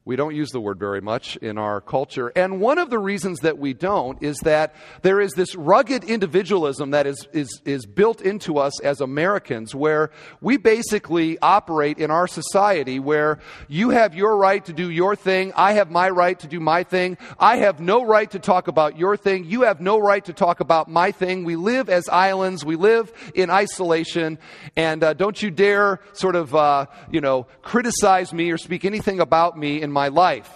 We 0.10 0.16
don't 0.16 0.34
use 0.34 0.50
the 0.50 0.60
word 0.60 0.80
very 0.80 1.02
much 1.02 1.36
in 1.36 1.60
our 1.60 1.82
culture. 1.82 2.30
And 2.30 2.60
one 2.60 2.80
of 2.80 2.90
the 2.90 2.98
reasons 2.98 3.42
that 3.42 3.60
we 3.60 3.76
don't 3.76 4.24
is 4.24 4.40
that 4.40 4.74
there 5.04 5.22
is 5.22 5.34
this 5.34 5.54
rugged 5.54 6.04
individualism 6.04 6.90
that 6.90 7.06
is, 7.06 7.28
is, 7.32 7.62
is 7.64 7.86
built 7.86 8.20
into 8.20 8.58
us 8.58 8.82
as 8.82 9.02
Americans, 9.02 9.76
where 9.76 10.10
we 10.42 10.58
basically 10.58 11.38
operate 11.44 12.00
in 12.00 12.10
our 12.10 12.28
society 12.28 13.00
where 13.00 13.38
you 13.68 13.92
have 13.92 14.16
your 14.16 14.36
right 14.36 14.66
to 14.66 14.74
do 14.74 14.90
your 14.90 15.16
thing, 15.16 15.54
I 15.56 15.74
have 15.74 15.92
my 15.92 16.10
right 16.10 16.40
to 16.40 16.48
do 16.48 16.60
my 16.60 16.82
thing, 16.82 17.20
I 17.38 17.58
have 17.58 17.80
no 17.80 18.04
right 18.04 18.32
to 18.32 18.40
talk 18.40 18.68
about 18.68 18.98
your 18.98 19.16
thing, 19.16 19.46
you 19.46 19.62
have 19.62 19.80
no 19.80 20.00
right 20.00 20.26
to 20.26 20.34
talk 20.34 20.60
about 20.60 20.90
my 20.90 21.12
thing. 21.12 21.44
We 21.44 21.56
live 21.56 21.88
as 21.88 22.10
islands, 22.10 22.66
we 22.66 22.78
live 22.78 23.14
in 23.36 23.52
isolation, 23.52 24.40
and 24.76 25.04
uh, 25.04 25.14
don't 25.14 25.40
you 25.40 25.52
dare 25.52 26.00
sort 26.14 26.36
of, 26.36 26.56
uh, 26.56 26.88
you 27.12 27.22
know, 27.22 27.46
criticize 27.62 28.34
me 28.34 28.50
or 28.50 28.58
speak 28.58 28.86
anything 28.86 29.20
about 29.20 29.56
me 29.56 29.84
in 29.84 29.92
my 29.92 29.99
my 30.00 30.08
life. 30.08 30.50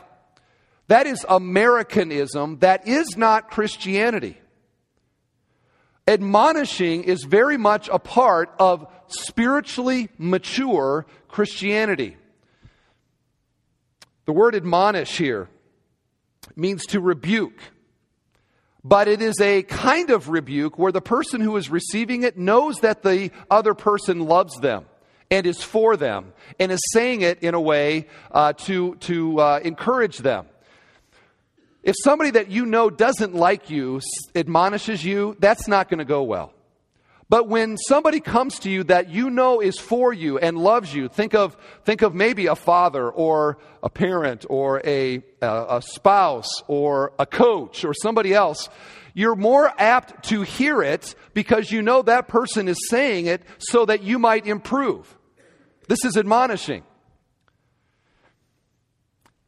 That 0.87 1.05
is 1.05 1.25
Americanism. 1.27 2.59
That 2.59 2.87
is 2.87 3.17
not 3.17 3.51
Christianity. 3.51 4.37
Admonishing 6.07 7.03
is 7.03 7.25
very 7.25 7.57
much 7.57 7.89
a 7.91 7.99
part 7.99 8.53
of 8.57 8.87
spiritually 9.07 10.07
mature 10.17 11.05
Christianity. 11.27 12.15
The 14.27 14.31
word 14.31 14.55
admonish 14.55 15.17
here 15.17 15.49
means 16.55 16.85
to 16.85 17.01
rebuke, 17.01 17.59
but 18.81 19.09
it 19.09 19.21
is 19.21 19.41
a 19.41 19.63
kind 19.63 20.09
of 20.09 20.29
rebuke 20.29 20.77
where 20.77 20.93
the 20.93 21.01
person 21.01 21.41
who 21.41 21.57
is 21.57 21.69
receiving 21.69 22.23
it 22.23 22.37
knows 22.37 22.77
that 22.77 23.03
the 23.03 23.31
other 23.51 23.73
person 23.73 24.21
loves 24.21 24.55
them 24.61 24.85
and 25.29 25.45
is 25.45 25.61
for 25.63 25.97
them 25.97 26.33
and 26.59 26.71
is 26.71 26.81
saying 26.91 27.21
it 27.21 27.41
in 27.41 27.53
a 27.53 27.61
way 27.61 28.07
uh, 28.31 28.53
to, 28.53 28.95
to 28.95 29.39
uh, 29.39 29.59
encourage 29.63 30.19
them. 30.19 30.47
If 31.83 31.95
somebody 32.01 32.31
that 32.31 32.49
you 32.49 32.65
know 32.65 32.89
doesn't 32.89 33.35
like 33.35 33.69
you 33.69 33.99
admonishes 34.35 35.03
you, 35.03 35.35
that's 35.39 35.67
not 35.67 35.89
going 35.89 35.99
to 35.99 36.05
go 36.05 36.23
well. 36.23 36.53
But 37.29 37.47
when 37.47 37.77
somebody 37.77 38.19
comes 38.19 38.59
to 38.59 38.69
you 38.69 38.83
that 38.83 39.09
you 39.09 39.29
know 39.29 39.59
is 39.59 39.79
for 39.79 40.13
you 40.13 40.37
and 40.37 40.57
loves 40.57 40.93
you, 40.93 41.07
think 41.07 41.33
of, 41.33 41.57
think 41.83 42.03
of 42.03 42.13
maybe 42.13 42.45
a 42.45 42.55
father 42.55 43.09
or 43.09 43.57
a 43.81 43.89
parent 43.89 44.45
or 44.49 44.81
a, 44.85 45.23
a, 45.41 45.81
spouse 45.83 46.61
or 46.67 47.13
a 47.17 47.25
coach 47.25 47.83
or 47.83 47.93
somebody 47.93 48.33
else, 48.33 48.69
you're 49.13 49.35
more 49.35 49.71
apt 49.77 50.25
to 50.29 50.41
hear 50.41 50.81
it 50.81 51.15
because 51.33 51.71
you 51.71 51.81
know 51.81 52.01
that 52.01 52.27
person 52.27 52.67
is 52.67 52.77
saying 52.89 53.27
it 53.27 53.43
so 53.59 53.85
that 53.85 54.03
you 54.03 54.17
might 54.19 54.47
improve. 54.47 55.17
This 55.87 56.03
is 56.05 56.17
admonishing. 56.17 56.83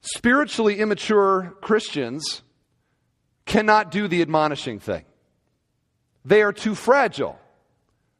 Spiritually 0.02 0.80
immature 0.80 1.56
Christians 1.62 2.44
cannot 3.46 3.92
do 3.92 4.08
the 4.08 4.22
admonishing 4.22 4.80
thing. 4.80 5.06
They 6.24 6.42
are 6.42 6.54
too 6.54 6.76
fragile. 6.76 7.40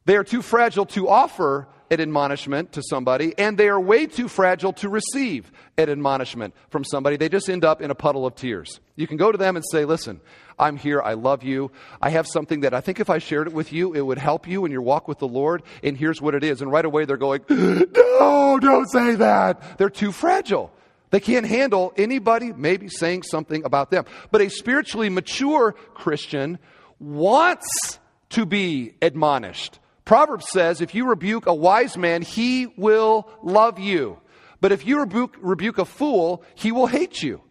They 0.04 0.16
are 0.16 0.24
too 0.24 0.42
fragile 0.42 0.86
to 0.86 1.08
offer 1.08 1.68
an 1.90 2.00
admonishment 2.00 2.72
to 2.72 2.82
somebody, 2.82 3.34
and 3.38 3.56
they 3.56 3.68
are 3.68 3.80
way 3.80 4.06
too 4.06 4.28
fragile 4.28 4.72
to 4.74 4.88
receive 4.88 5.52
an 5.78 5.88
admonishment 5.88 6.54
from 6.70 6.84
somebody. 6.84 7.16
They 7.16 7.28
just 7.28 7.48
end 7.48 7.64
up 7.64 7.80
in 7.80 7.90
a 7.90 7.94
puddle 7.94 8.26
of 8.26 8.34
tears. 8.34 8.80
You 8.96 9.06
can 9.06 9.16
go 9.16 9.30
to 9.30 9.38
them 9.38 9.56
and 9.56 9.64
say, 9.70 9.84
Listen, 9.84 10.20
I'm 10.58 10.76
here. 10.76 11.02
I 11.02 11.14
love 11.14 11.42
you. 11.42 11.70
I 12.00 12.10
have 12.10 12.26
something 12.26 12.60
that 12.60 12.72
I 12.72 12.80
think 12.80 12.98
if 12.98 13.10
I 13.10 13.18
shared 13.18 13.46
it 13.46 13.52
with 13.52 13.72
you, 13.72 13.92
it 13.94 14.00
would 14.00 14.18
help 14.18 14.48
you 14.48 14.64
in 14.64 14.72
your 14.72 14.82
walk 14.82 15.06
with 15.06 15.18
the 15.18 15.28
Lord, 15.28 15.62
and 15.82 15.96
here's 15.96 16.22
what 16.22 16.34
it 16.34 16.42
is. 16.42 16.62
And 16.62 16.72
right 16.72 16.84
away 16.84 17.04
they're 17.04 17.16
going, 17.16 17.42
No, 17.48 18.58
don't 18.60 18.88
say 18.88 19.16
that. 19.16 19.78
They're 19.78 19.90
too 19.90 20.12
fragile. 20.12 20.72
They 21.10 21.20
can't 21.20 21.46
handle 21.46 21.92
anybody 21.96 22.52
maybe 22.52 22.88
saying 22.88 23.22
something 23.22 23.64
about 23.64 23.90
them. 23.90 24.04
But 24.30 24.40
a 24.40 24.50
spiritually 24.50 25.08
mature 25.08 25.72
Christian 25.94 26.58
wants 26.98 27.98
to 28.30 28.46
be 28.46 28.94
admonished. 29.02 29.78
Proverbs 30.04 30.48
says 30.50 30.80
if 30.80 30.94
you 30.94 31.08
rebuke 31.08 31.46
a 31.46 31.54
wise 31.54 31.96
man, 31.96 32.22
he 32.22 32.66
will 32.76 33.28
love 33.42 33.78
you. 33.78 34.18
But 34.60 34.72
if 34.72 34.86
you 34.86 35.00
rebuke, 35.00 35.36
rebuke 35.40 35.78
a 35.78 35.84
fool, 35.84 36.42
he 36.54 36.72
will 36.72 36.86
hate 36.86 37.22
you. 37.22 37.42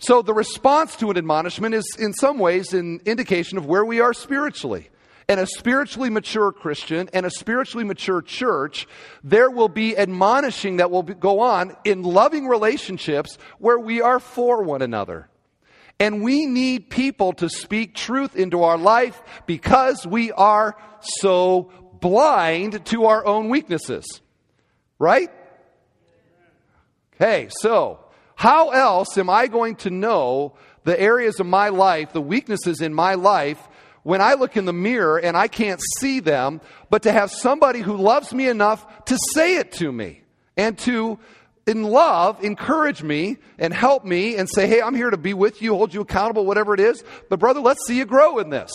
So 0.00 0.22
the 0.22 0.32
response 0.32 0.96
to 0.96 1.10
an 1.10 1.18
admonishment 1.18 1.74
is 1.74 1.94
in 1.98 2.14
some 2.14 2.38
ways 2.38 2.72
an 2.72 3.00
indication 3.04 3.58
of 3.58 3.66
where 3.66 3.84
we 3.84 4.00
are 4.00 4.14
spiritually 4.14 4.88
and 5.28 5.38
a 5.38 5.46
spiritually 5.46 6.08
mature 6.08 6.52
Christian 6.52 7.10
and 7.12 7.26
a 7.26 7.30
spiritually 7.30 7.84
mature 7.84 8.22
church, 8.22 8.88
there 9.22 9.50
will 9.50 9.68
be 9.68 9.96
admonishing 9.96 10.78
that 10.78 10.90
will 10.90 11.02
go 11.02 11.40
on 11.40 11.76
in 11.84 12.02
loving 12.02 12.48
relationships 12.48 13.36
where 13.58 13.78
we 13.78 14.00
are 14.00 14.18
for 14.18 14.62
one 14.62 14.80
another. 14.80 15.28
And 16.00 16.22
we 16.22 16.46
need 16.46 16.88
people 16.88 17.34
to 17.34 17.50
speak 17.50 17.94
truth 17.94 18.34
into 18.34 18.62
our 18.62 18.78
life 18.78 19.22
because 19.46 20.06
we 20.06 20.32
are 20.32 20.76
so 21.00 21.70
blind 22.00 22.86
to 22.86 23.04
our 23.04 23.24
own 23.26 23.50
weaknesses. 23.50 24.22
Right? 24.98 25.28
Okay, 27.14 27.50
so 27.60 28.00
how 28.40 28.70
else 28.70 29.18
am 29.18 29.28
I 29.28 29.48
going 29.48 29.76
to 29.76 29.90
know 29.90 30.54
the 30.84 30.98
areas 30.98 31.40
of 31.40 31.46
my 31.46 31.68
life, 31.68 32.14
the 32.14 32.22
weaknesses 32.22 32.80
in 32.80 32.94
my 32.94 33.12
life, 33.12 33.58
when 34.02 34.22
I 34.22 34.32
look 34.32 34.56
in 34.56 34.64
the 34.64 34.72
mirror 34.72 35.18
and 35.18 35.36
I 35.36 35.46
can't 35.46 35.78
see 35.98 36.20
them, 36.20 36.62
but 36.88 37.02
to 37.02 37.12
have 37.12 37.30
somebody 37.30 37.80
who 37.80 37.98
loves 37.98 38.32
me 38.32 38.48
enough 38.48 39.04
to 39.04 39.18
say 39.34 39.56
it 39.56 39.72
to 39.72 39.92
me 39.92 40.22
and 40.56 40.78
to, 40.78 41.18
in 41.66 41.82
love, 41.82 42.42
encourage 42.42 43.02
me 43.02 43.36
and 43.58 43.74
help 43.74 44.06
me 44.06 44.36
and 44.36 44.48
say, 44.48 44.66
hey, 44.66 44.80
I'm 44.80 44.94
here 44.94 45.10
to 45.10 45.18
be 45.18 45.34
with 45.34 45.60
you, 45.60 45.74
hold 45.74 45.92
you 45.92 46.00
accountable, 46.00 46.46
whatever 46.46 46.72
it 46.72 46.80
is. 46.80 47.04
But 47.28 47.40
brother, 47.40 47.60
let's 47.60 47.86
see 47.86 47.98
you 47.98 48.06
grow 48.06 48.38
in 48.38 48.48
this. 48.48 48.72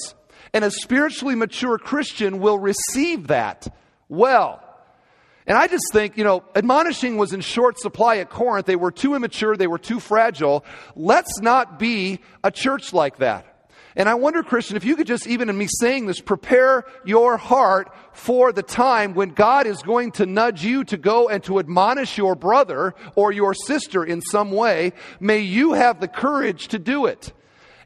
And 0.54 0.64
a 0.64 0.70
spiritually 0.70 1.34
mature 1.34 1.80
Christian 1.80 2.38
will 2.38 2.60
receive 2.60 3.30
that 3.30 3.76
well. 4.10 4.62
And 5.48 5.58
I 5.58 5.68
just 5.68 5.86
think, 5.94 6.18
you 6.18 6.24
know, 6.24 6.44
admonishing 6.56 7.18
was 7.18 7.32
in 7.32 7.42
short 7.42 7.80
supply 7.80 8.18
at 8.18 8.30
Corinth. 8.30 8.66
They 8.66 8.76
were 8.76 8.92
too 8.92 9.14
immature, 9.14 9.56
they 9.56 9.68
were 9.68 9.78
too 9.78 10.00
fragile. 10.00 10.66
Let's 10.96 11.40
not 11.40 11.78
be 11.78 12.20
a 12.44 12.52
church 12.52 12.94
like 12.94 13.18
that. 13.18 13.52
And 13.98 14.10
I 14.10 14.16
wonder, 14.16 14.44
Christian, 14.44 14.76
if 14.76 14.84
you 14.84 14.98
could 14.98 15.08
just, 15.08 15.26
even 15.26 15.50
in 15.50 15.58
me 15.58 15.68
saying 15.80 16.08
this, 16.08 16.20
prepare 16.20 16.84
your 17.06 17.38
heart 17.38 17.96
for 18.12 18.52
the 18.52 18.64
time 18.64 19.14
when 19.14 19.30
God 19.30 19.68
is 19.68 19.82
going 19.84 20.12
to 20.14 20.26
nudge 20.26 20.66
you 20.66 20.84
to 20.86 20.98
go 20.98 21.30
and 21.30 21.42
to 21.46 21.60
admonish 21.60 22.18
your 22.18 22.36
brother 22.36 22.94
or 23.16 23.32
your 23.32 23.54
sister 23.54 24.04
in 24.04 24.22
some 24.22 24.52
way. 24.52 24.92
May 25.22 25.40
you 25.40 25.74
have 25.74 26.02
the 26.02 26.10
courage 26.10 26.68
to 26.70 26.80
do 26.80 27.06
it. 27.06 27.32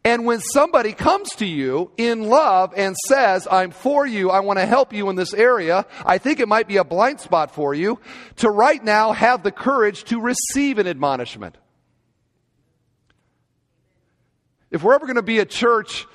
And 0.06 0.26
when 0.26 0.40
somebody 0.40 0.94
comes 0.94 1.30
to 1.36 1.46
you 1.46 1.92
in 1.98 2.24
love 2.24 2.74
and 2.76 2.96
says, 3.08 3.48
I'm 3.52 3.72
for 3.72 4.08
you, 4.08 4.30
I 4.30 4.40
want 4.40 4.58
to 4.58 4.66
help 4.66 4.94
you 4.94 5.10
in 5.10 5.16
this 5.16 5.34
area, 5.34 5.86
I 6.06 6.18
think 6.18 6.40
it 6.40 6.48
might 6.48 6.68
be 6.68 6.78
a 6.78 6.86
blind 6.86 7.20
spot 7.20 7.52
for 7.52 7.74
you, 7.74 8.00
to 8.38 8.50
right 8.50 8.82
now 8.84 9.12
have 9.12 9.44
the 9.44 9.52
courage 9.52 10.06
to 10.06 10.22
receive 10.22 10.78
an 10.78 10.88
admonishment. 10.88 11.58
If 14.72 14.84
we're 14.84 14.94
ever 14.94 15.06
going 15.06 15.18
to 15.18 15.22
be 15.22 15.40
a 15.40 15.46
church 15.46 16.08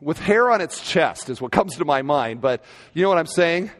with 0.00 0.18
hair 0.18 0.50
on 0.50 0.60
its 0.60 0.80
chest, 0.86 1.30
is 1.30 1.40
what 1.40 1.50
comes 1.50 1.76
to 1.76 1.84
my 1.84 2.02
mind, 2.02 2.42
but 2.42 2.62
you 2.92 3.02
know 3.02 3.08
what 3.08 3.18
I'm 3.18 3.26
saying? 3.26 3.70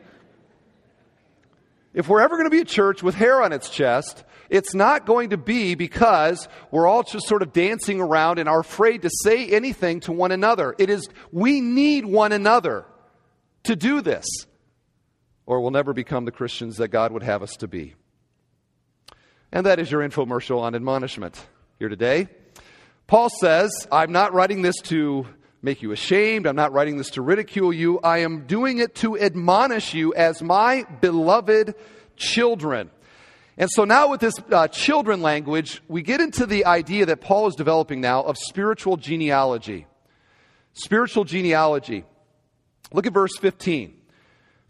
If 1.93 2.09
we're 2.09 2.23
ever 2.23 2.37
going 2.37 2.47
to 2.47 2.51
be 2.51 2.61
a 2.61 2.65
church 2.65 3.03
with 3.03 3.15
hair 3.15 3.43
on 3.43 3.53
its 3.53 3.69
chest, 3.69 4.25
it's 4.51 4.75
not 4.75 5.07
going 5.07 5.31
to 5.31 5.37
be 5.37 5.75
because 5.75 6.49
we're 6.71 6.87
all 6.87 7.03
just 7.03 7.27
sort 7.27 7.43
of 7.43 7.53
dancing 7.53 8.01
around 8.01 8.39
and 8.39 8.49
are 8.49 8.61
afraid 8.61 9.03
to 9.03 9.11
say 9.23 9.49
anything 9.49 10.01
to 10.01 10.13
one 10.13 10.33
another. 10.33 10.75
It 10.79 10.91
is, 10.91 11.09
we 11.33 11.61
need 11.61 12.05
one 12.05 12.33
another 12.33 12.87
to 13.65 13.77
do 13.77 14.01
this, 14.01 14.27
or 15.47 15.61
we'll 15.61 15.71
never 15.71 15.93
become 15.93 16.25
the 16.25 16.33
Christians 16.33 16.77
that 16.77 16.89
God 16.89 17.13
would 17.13 17.23
have 17.23 17.43
us 17.43 17.57
to 17.57 17.69
be. 17.69 17.95
And 19.53 19.67
that 19.67 19.79
is 19.79 19.91
your 19.91 20.07
infomercial 20.07 20.61
on 20.61 20.75
admonishment 20.75 21.41
here 21.79 21.89
today. 21.89 22.29
Paul 23.07 23.29
says, 23.29 23.71
I'm 23.93 24.13
not 24.13 24.33
writing 24.33 24.63
this 24.63 24.77
to 24.85 25.27
make 25.63 25.81
you 25.81 25.93
ashamed. 25.93 26.47
I'm 26.47 26.57
not 26.57 26.73
writing 26.73 26.99
this 26.99 27.11
to 27.11 27.23
ridicule 27.23 27.73
you. 27.73 28.01
I 28.01 28.19
am 28.19 28.47
doing 28.47 28.79
it 28.79 28.95
to 28.97 29.19
admonish 29.19 29.95
you 29.95 30.13
as 30.15 30.43
my 30.43 30.85
beloved 31.01 31.75
children. 32.17 32.91
And 33.57 33.71
so 33.71 33.85
now, 33.85 34.09
with 34.09 34.21
this 34.21 34.35
uh, 34.51 34.69
children 34.69 35.23
language, 35.23 35.81
we 35.87 36.03
get 36.03 36.21
into 36.21 36.45
the 36.45 36.65
idea 36.65 37.07
that 37.07 37.21
Paul 37.21 37.47
is 37.47 37.55
developing 37.55 38.01
now 38.01 38.23
of 38.23 38.37
spiritual 38.37 38.97
genealogy. 38.97 39.87
Spiritual 40.73 41.25
genealogy. 41.25 42.05
Look 42.93 43.07
at 43.07 43.13
verse 43.13 43.37
15. 43.39 43.95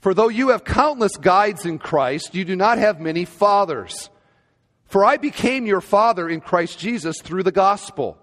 For 0.01 0.13
though 0.13 0.29
you 0.29 0.49
have 0.49 0.65
countless 0.65 1.17
guides 1.17 1.65
in 1.65 1.79
Christ, 1.79 2.35
you 2.35 2.45
do 2.45 2.57
not 2.57 2.77
have 2.77 3.01
many 3.01 3.25
fathers. 3.25 4.11
For 4.85 5.03
I 5.03 5.17
became 5.17 5.65
your 5.67 5.81
father 5.81 6.29
in 6.29 6.43
Christ 6.43 6.79
Jesus 6.79 7.17
through 7.23 7.43
the 7.43 7.53
gospel. 7.53 8.19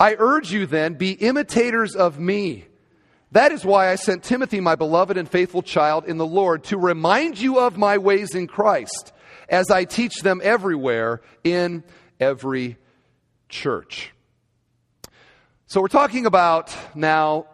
I 0.00 0.16
urge 0.18 0.52
you 0.52 0.66
then, 0.66 0.94
be 0.94 1.12
imitators 1.12 1.94
of 1.94 2.18
me. 2.18 2.66
That 3.32 3.52
is 3.52 3.64
why 3.64 3.90
I 3.90 3.94
sent 3.94 4.24
Timothy, 4.24 4.60
my 4.60 4.74
beloved 4.74 5.16
and 5.16 5.28
faithful 5.28 5.62
child 5.62 6.06
in 6.06 6.16
the 6.16 6.26
Lord, 6.26 6.64
to 6.64 6.78
remind 6.78 7.38
you 7.40 7.60
of 7.60 7.78
my 7.78 7.98
ways 7.98 8.34
in 8.34 8.46
Christ, 8.46 9.12
as 9.48 9.70
I 9.70 9.84
teach 9.84 10.20
them 10.22 10.40
everywhere 10.42 11.22
in 11.44 11.84
every 12.18 12.76
church. 13.48 14.12
So 15.66 15.80
we're 15.80 15.88
talking 15.88 16.26
about 16.26 16.74
now 16.94 17.46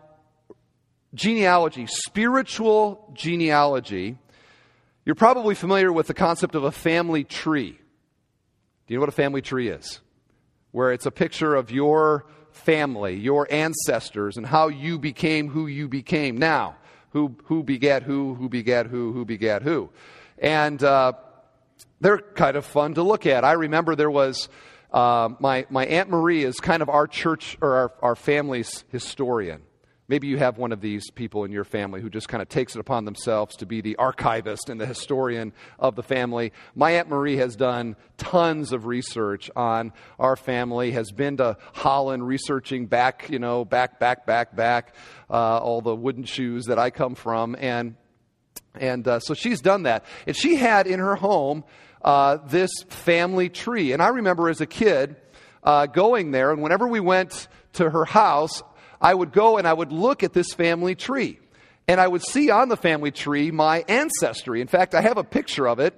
genealogy, 1.15 1.87
spiritual 1.87 3.13
genealogy. 3.15 4.19
You're 5.05 5.15
probably 5.15 5.55
familiar 5.55 5.93
with 5.93 6.07
the 6.07 6.15
concept 6.15 6.55
of 6.55 6.65
a 6.65 6.73
family 6.73 7.25
tree. 7.25 7.73
Do 7.73 8.95
you 8.95 8.97
know 8.97 9.01
what 9.01 9.09
a 9.09 9.13
family 9.13 9.43
tree 9.43 9.69
is? 9.69 10.01
where 10.73 10.91
it's 10.91 11.07
a 11.07 11.11
picture 11.11 11.55
of 11.55 11.71
your 11.71 12.27
family, 12.51 13.15
your 13.15 13.47
ancestors, 13.51 14.37
and 14.37 14.45
how 14.45 14.69
you 14.69 14.99
became 14.99 15.49
who 15.49 15.67
you 15.67 15.87
became. 15.87 16.37
Now, 16.37 16.77
who, 17.11 17.37
who 17.45 17.63
begat 17.63 18.03
who, 18.03 18.35
who 18.35 18.49
begat 18.49 18.87
who, 18.87 19.13
who 19.13 19.25
begat 19.25 19.63
who. 19.63 19.91
And 20.39 20.83
uh, 20.83 21.13
they're 22.03 22.19
kind 22.19 22.57
of 22.57 22.67
fun 22.67 22.95
to 22.95 23.03
look 23.03 23.27
at. 23.27 23.45
I 23.45 23.53
remember 23.53 23.95
there 23.95 24.11
was 24.11 24.49
uh, 24.93 25.31
my, 25.39 25.67
my 25.71 25.87
Aunt 25.87 26.11
Marie 26.11 26.43
is 26.43 26.57
kind 26.57 26.83
of 26.83 26.89
our 26.89 27.07
church 27.07 27.57
or 27.63 27.75
our, 27.75 27.93
our 28.03 28.17
family's 28.17 28.85
historian. 28.91 29.63
Maybe 30.09 30.27
you 30.27 30.37
have 30.37 30.59
one 30.59 30.73
of 30.73 30.81
these 30.81 31.11
people 31.13 31.45
in 31.45 31.53
your 31.53 31.65
family 31.65 32.03
who 32.03 32.11
just 32.11 32.29
kind 32.29 32.43
of 32.43 32.49
takes 32.49 32.75
it 32.75 32.81
upon 32.81 33.05
themselves 33.05 33.57
to 33.57 33.67
be 33.67 33.81
the 33.81 33.97
archivist 33.97 34.69
and 34.69 34.81
the 34.81 34.85
historian 34.85 35.53
of 35.79 35.95
the 35.95 36.03
family. 36.03 36.53
My 36.75 36.91
Aunt 36.91 37.09
Marie 37.09 37.37
has 37.37 37.55
done 37.55 37.97
tons 38.19 38.73
of 38.73 38.85
research 38.85 39.49
on 39.55 39.93
our 40.19 40.35
family, 40.35 40.91
has 40.91 41.13
been 41.13 41.37
to 41.37 41.57
Holland 41.73 42.27
researching 42.27 42.87
back, 42.87 43.31
you 43.31 43.39
know, 43.39 43.65
back, 43.65 44.01
back, 44.01 44.27
back, 44.27 44.57
back, 44.57 44.95
uh, 45.31 45.59
all 45.59 45.81
the 45.81 45.95
wooden 45.95 46.25
shoes 46.25 46.65
that 46.67 46.81
I 46.81 46.91
come 46.91 47.15
from. 47.15 47.57
And, 47.59 47.95
and 48.75 49.07
uh, 49.07 49.21
so 49.21 49.35
she's 49.35 49.61
done 49.61 49.85
that. 49.85 50.05
And 50.27 50.37
she 50.37 50.57
had 50.57 50.89
in 50.89 50.99
her 50.99 51.15
home 51.15 51.65
uh, 52.05 52.39
this 52.47 52.71
family 52.89 53.49
tree. 53.49 53.93
And 53.93 54.03
I 54.03 54.09
remember 54.09 54.49
as 54.49 54.61
a 54.61 54.67
kid 54.67 55.17
uh, 55.63 55.87
going 55.87 56.31
there, 56.31 56.51
and 56.51 56.63
whenever 56.63 56.87
we 56.87 57.01
went 57.01 57.49
to 57.75 57.89
her 57.89 58.05
house, 58.05 58.63
I 59.01 59.15
would 59.15 59.33
go 59.33 59.59
and 59.59 59.67
I 59.67 59.73
would 59.73 59.93
look 59.93 60.23
at 60.23 60.33
this 60.33 60.53
family 60.53 60.95
tree. 60.95 61.39
And 61.89 62.01
I 62.01 62.07
would 62.07 62.23
see 62.23 62.51
on 62.51 62.69
the 62.69 62.77
family 62.77 63.11
tree 63.11 63.51
my 63.51 63.85
ancestry. 63.89 64.61
In 64.61 64.69
fact, 64.69 64.95
I 64.95 65.01
have 65.01 65.19
a 65.19 65.25
picture 65.25 65.69
of 65.69 65.81
it. 65.81 65.95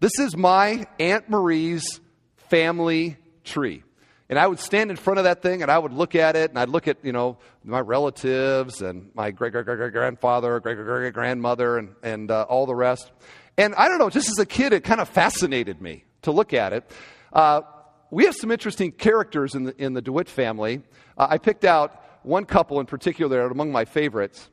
This 0.00 0.18
is 0.18 0.36
my 0.36 0.86
Aunt 0.98 1.28
Marie's 1.30 2.00
family 2.48 3.16
tree. 3.44 3.84
And 4.28 4.38
I 4.38 4.46
would 4.46 4.58
stand 4.58 4.90
in 4.90 4.96
front 4.96 5.18
of 5.18 5.24
that 5.24 5.40
thing 5.40 5.62
and 5.62 5.70
I 5.70 5.78
would 5.78 5.92
look 5.92 6.14
at 6.14 6.36
it 6.36 6.50
and 6.50 6.58
I'd 6.58 6.68
look 6.68 6.86
at, 6.86 6.98
you 7.02 7.12
know, 7.12 7.38
my 7.64 7.80
relatives 7.80 8.82
and 8.82 9.10
my 9.14 9.30
great 9.30 9.52
great 9.52 9.64
great 9.64 9.92
grandfather, 9.92 10.60
great 10.60 10.74
great 10.74 11.14
grandmother, 11.14 11.78
and, 11.78 11.94
and 12.02 12.30
uh, 12.30 12.42
all 12.42 12.66
the 12.66 12.74
rest. 12.74 13.10
And 13.58 13.74
I 13.74 13.88
don't 13.88 13.98
know, 13.98 14.08
just 14.08 14.28
as 14.28 14.38
a 14.38 14.46
kid, 14.46 14.72
it 14.72 14.84
kind 14.84 15.00
of 15.00 15.08
fascinated 15.08 15.82
me 15.82 16.04
to 16.22 16.30
look 16.30 16.54
at 16.54 16.72
it. 16.72 16.88
Uh, 17.32 17.62
we 18.08 18.24
have 18.24 18.36
some 18.36 18.52
interesting 18.52 18.92
characters 18.92 19.56
in 19.56 19.64
the, 19.64 19.82
in 19.82 19.94
the 19.94 20.00
DeWitt 20.00 20.28
family. 20.28 20.80
Uh, 21.18 21.26
I 21.28 21.38
picked 21.38 21.64
out 21.64 22.04
one 22.22 22.44
couple 22.44 22.78
in 22.78 22.86
particular 22.86 23.46
among 23.48 23.72
my 23.72 23.84
favorites. 23.84 24.48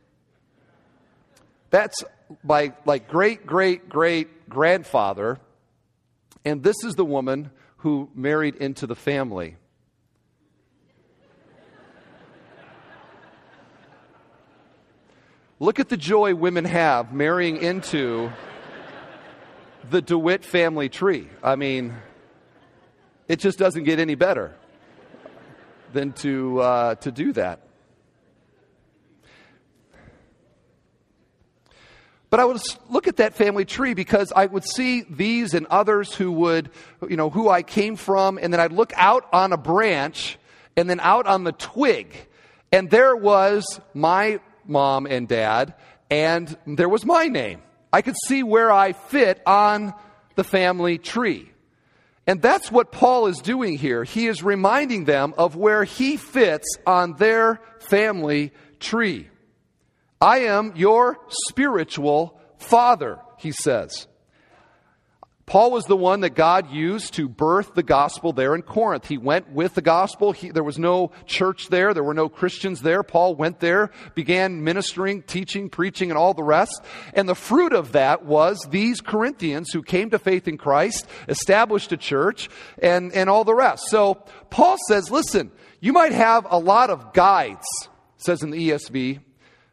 That's 1.69 2.03
my 2.43 2.73
like 2.85 3.07
great 3.07 3.45
great 3.45 3.87
great 3.87 4.49
grandfather, 4.49 5.39
and 6.43 6.63
this 6.63 6.83
is 6.83 6.95
the 6.95 7.05
woman 7.05 7.51
who 7.77 8.09
married 8.15 8.55
into 8.55 8.87
the 8.87 8.95
family. 8.95 9.57
Look 15.59 15.79
at 15.79 15.89
the 15.89 15.97
joy 15.97 16.33
women 16.33 16.65
have 16.65 17.13
marrying 17.13 17.57
into 17.57 18.31
the 19.89 20.01
DeWitt 20.01 20.43
family 20.43 20.89
tree. 20.89 21.29
I 21.43 21.55
mean, 21.55 21.95
it 23.27 23.39
just 23.39 23.57
doesn't 23.57 23.83
get 23.83 23.99
any 23.99 24.15
better 24.15 24.55
than 25.93 26.13
to, 26.13 26.59
uh, 26.59 26.95
to 26.95 27.11
do 27.11 27.33
that. 27.33 27.61
But 32.29 32.39
I 32.39 32.45
would 32.45 32.59
look 32.89 33.07
at 33.07 33.17
that 33.17 33.35
family 33.35 33.63
tree 33.63 33.93
because 33.93 34.33
I 34.35 34.45
would 34.45 34.65
see 34.65 35.03
these 35.09 35.53
and 35.53 35.67
others 35.67 36.13
who 36.13 36.31
would, 36.33 36.69
you 37.07 37.15
know, 37.15 37.29
who 37.29 37.49
I 37.49 37.63
came 37.63 37.95
from, 37.95 38.37
and 38.37 38.51
then 38.51 38.59
I'd 38.59 38.73
look 38.73 38.91
out 38.95 39.25
on 39.31 39.53
a 39.53 39.57
branch 39.57 40.37
and 40.75 40.89
then 40.89 40.99
out 40.99 41.27
on 41.27 41.45
the 41.45 41.53
twig. 41.53 42.13
And 42.71 42.89
there 42.89 43.15
was 43.15 43.79
my 43.93 44.41
mom 44.65 45.05
and 45.05 45.29
dad, 45.29 45.75
and 46.09 46.57
there 46.65 46.89
was 46.89 47.05
my 47.05 47.27
name. 47.27 47.61
I 47.95 48.01
could 48.01 48.17
see 48.27 48.43
where 48.43 48.73
I 48.73 48.91
fit 48.91 49.41
on 49.45 49.93
the 50.35 50.43
family 50.43 50.97
tree. 50.97 51.49
And 52.27 52.41
that's 52.41 52.69
what 52.69 52.91
Paul 52.91 53.27
is 53.27 53.37
doing 53.37 53.77
here. 53.77 54.03
He 54.03 54.27
is 54.27 54.43
reminding 54.43 55.05
them 55.05 55.33
of 55.37 55.55
where 55.55 55.85
he 55.85 56.17
fits 56.17 56.67
on 56.85 57.13
their 57.13 57.61
family 57.79 58.51
tree. 58.81 59.29
I 60.19 60.39
am 60.39 60.73
your 60.75 61.17
spiritual 61.47 62.37
father, 62.57 63.19
he 63.37 63.53
says. 63.53 64.07
Paul 65.47 65.69
was 65.69 65.85
the 65.85 65.95
one 65.95 66.21
that 66.21 66.31
God 66.31 66.71
used 66.71 67.13
to 67.15 67.29
birth 67.29 67.75
the 67.75 67.83
gospel 67.83 68.33
there 68.33 68.55
in 68.55 68.63
Corinth. 68.63 69.05
He 69.05 69.19
went 69.19 69.51
with 69.51 69.75
the 69.75 69.81
gospel. 69.81 70.31
He, 70.31 70.49
there 70.49 70.63
was 70.63 70.79
no 70.79 71.11
church 71.27 71.67
there. 71.67 71.93
There 71.93 72.03
were 72.03 72.15
no 72.15 72.29
Christians 72.29 72.81
there. 72.81 73.03
Paul 73.03 73.35
went 73.35 73.59
there, 73.59 73.91
began 74.15 74.63
ministering, 74.63 75.21
teaching, 75.21 75.69
preaching, 75.69 76.09
and 76.09 76.17
all 76.17 76.33
the 76.33 76.41
rest. 76.41 76.81
And 77.13 77.29
the 77.29 77.35
fruit 77.35 77.73
of 77.73 77.91
that 77.91 78.25
was 78.25 78.59
these 78.71 79.01
Corinthians 79.01 79.69
who 79.71 79.83
came 79.83 80.09
to 80.09 80.19
faith 80.19 80.47
in 80.47 80.57
Christ, 80.57 81.07
established 81.27 81.91
a 81.91 81.97
church, 81.97 82.49
and, 82.81 83.13
and 83.13 83.29
all 83.29 83.43
the 83.43 83.53
rest. 83.53 83.83
So 83.89 84.15
Paul 84.49 84.77
says, 84.87 85.11
listen, 85.11 85.51
you 85.79 85.93
might 85.93 86.13
have 86.13 86.47
a 86.49 86.57
lot 86.57 86.89
of 86.89 87.13
guides, 87.13 87.67
says 88.17 88.41
in 88.41 88.49
the 88.49 88.69
ESV, 88.69 89.19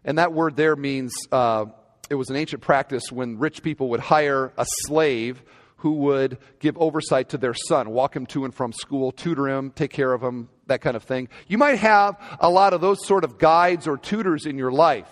and 0.05 0.19
that 0.19 0.35
word 0.35 0.55
there 0.55 0.77
means, 0.77 1.15
uh, 1.33 1.65
it 2.11 2.17
was 2.17 2.29
an 2.29 2.37
ancient 2.37 2.61
practice 2.61 3.05
when 3.11 3.39
rich 3.39 3.63
people 3.63 3.89
would 3.89 4.01
hire 4.01 4.53
a 4.59 4.67
slave 4.85 5.43
who 5.83 5.95
would 5.95 6.39
give 6.61 6.79
oversight 6.79 7.31
to 7.31 7.37
their 7.37 7.55
son, 7.55 7.91
walk 7.91 8.15
him 8.15 8.25
to 8.25 8.45
and 8.45 8.55
from 8.55 8.73
school, 8.73 9.11
tutor 9.11 9.49
him, 9.49 9.73
take 9.73 9.91
care 9.91 10.13
of 10.13 10.23
him, 10.23 10.49
that 10.69 10.81
kind 10.81 10.95
of 10.95 11.03
thing. 11.03 11.29
You 11.49 11.59
might 11.59 11.81
have 11.81 12.17
a 12.39 12.49
lot 12.49 12.73
of 12.73 12.81
those 12.81 13.05
sort 13.05 13.25
of 13.25 13.37
guides 13.37 13.89
or 13.89 13.97
tutors 13.97 14.47
in 14.47 14.57
your 14.59 14.71
life. 14.71 15.11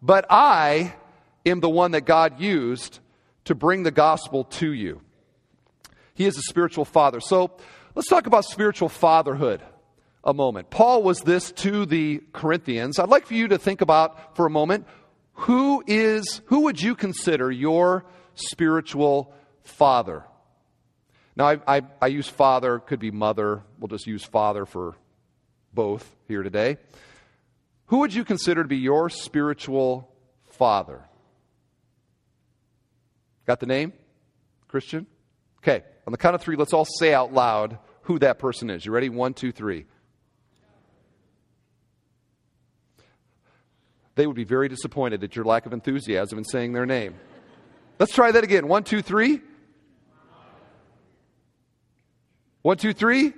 But 0.00 0.24
I 0.30 0.94
am 1.44 1.58
the 1.58 1.68
one 1.68 1.90
that 1.90 2.02
God 2.02 2.38
used 2.38 3.00
to 3.46 3.56
bring 3.56 3.82
the 3.82 3.90
gospel 3.90 4.44
to 4.44 4.72
you. 4.72 5.00
He 6.14 6.26
is 6.26 6.38
a 6.38 6.42
spiritual 6.42 6.84
father. 6.84 7.18
So 7.18 7.50
let's 7.96 8.08
talk 8.08 8.28
about 8.28 8.44
spiritual 8.44 8.88
fatherhood 8.88 9.62
a 10.22 10.32
moment. 10.32 10.70
Paul 10.70 11.02
was 11.02 11.22
this 11.22 11.50
to 11.52 11.86
the 11.86 12.22
Corinthians. 12.32 13.00
I'd 13.00 13.08
like 13.08 13.26
for 13.26 13.34
you 13.34 13.48
to 13.48 13.58
think 13.58 13.80
about 13.80 14.36
for 14.36 14.46
a 14.46 14.50
moment 14.50 14.86
who 15.32 15.82
is 15.88 16.40
who 16.44 16.60
would 16.60 16.80
you 16.80 16.94
consider 16.94 17.50
your 17.50 18.04
spiritual 18.36 19.34
father. 19.64 20.24
Now, 21.36 21.46
I, 21.46 21.60
I, 21.66 21.82
I, 22.00 22.06
use 22.06 22.28
father, 22.28 22.78
could 22.78 23.00
be 23.00 23.10
mother. 23.10 23.62
We'll 23.78 23.88
just 23.88 24.06
use 24.06 24.22
father 24.22 24.66
for 24.66 24.94
both 25.72 26.08
here 26.28 26.42
today. 26.42 26.76
Who 27.86 27.98
would 27.98 28.14
you 28.14 28.24
consider 28.24 28.62
to 28.62 28.68
be 28.68 28.76
your 28.76 29.10
spiritual 29.10 30.08
father? 30.50 31.02
Got 33.46 33.60
the 33.60 33.66
name? 33.66 33.92
Christian? 34.68 35.06
Okay, 35.58 35.82
on 36.06 36.12
the 36.12 36.18
count 36.18 36.34
of 36.34 36.40
three, 36.40 36.56
let's 36.56 36.72
all 36.72 36.84
say 36.84 37.12
out 37.12 37.32
loud 37.32 37.78
who 38.02 38.18
that 38.20 38.38
person 38.38 38.70
is. 38.70 38.86
You 38.86 38.92
ready? 38.92 39.08
One, 39.08 39.34
two, 39.34 39.50
three. 39.50 39.86
They 44.14 44.26
would 44.26 44.36
be 44.36 44.44
very 44.44 44.68
disappointed 44.68 45.24
at 45.24 45.34
your 45.34 45.44
lack 45.44 45.66
of 45.66 45.72
enthusiasm 45.72 46.38
in 46.38 46.44
saying 46.44 46.72
their 46.72 46.86
name. 46.86 47.14
Let's 47.98 48.14
try 48.14 48.30
that 48.30 48.44
again. 48.44 48.68
One, 48.68 48.84
two, 48.84 49.02
three. 49.02 49.40
One, 52.64 52.78
two, 52.78 52.94
three. 52.94 53.34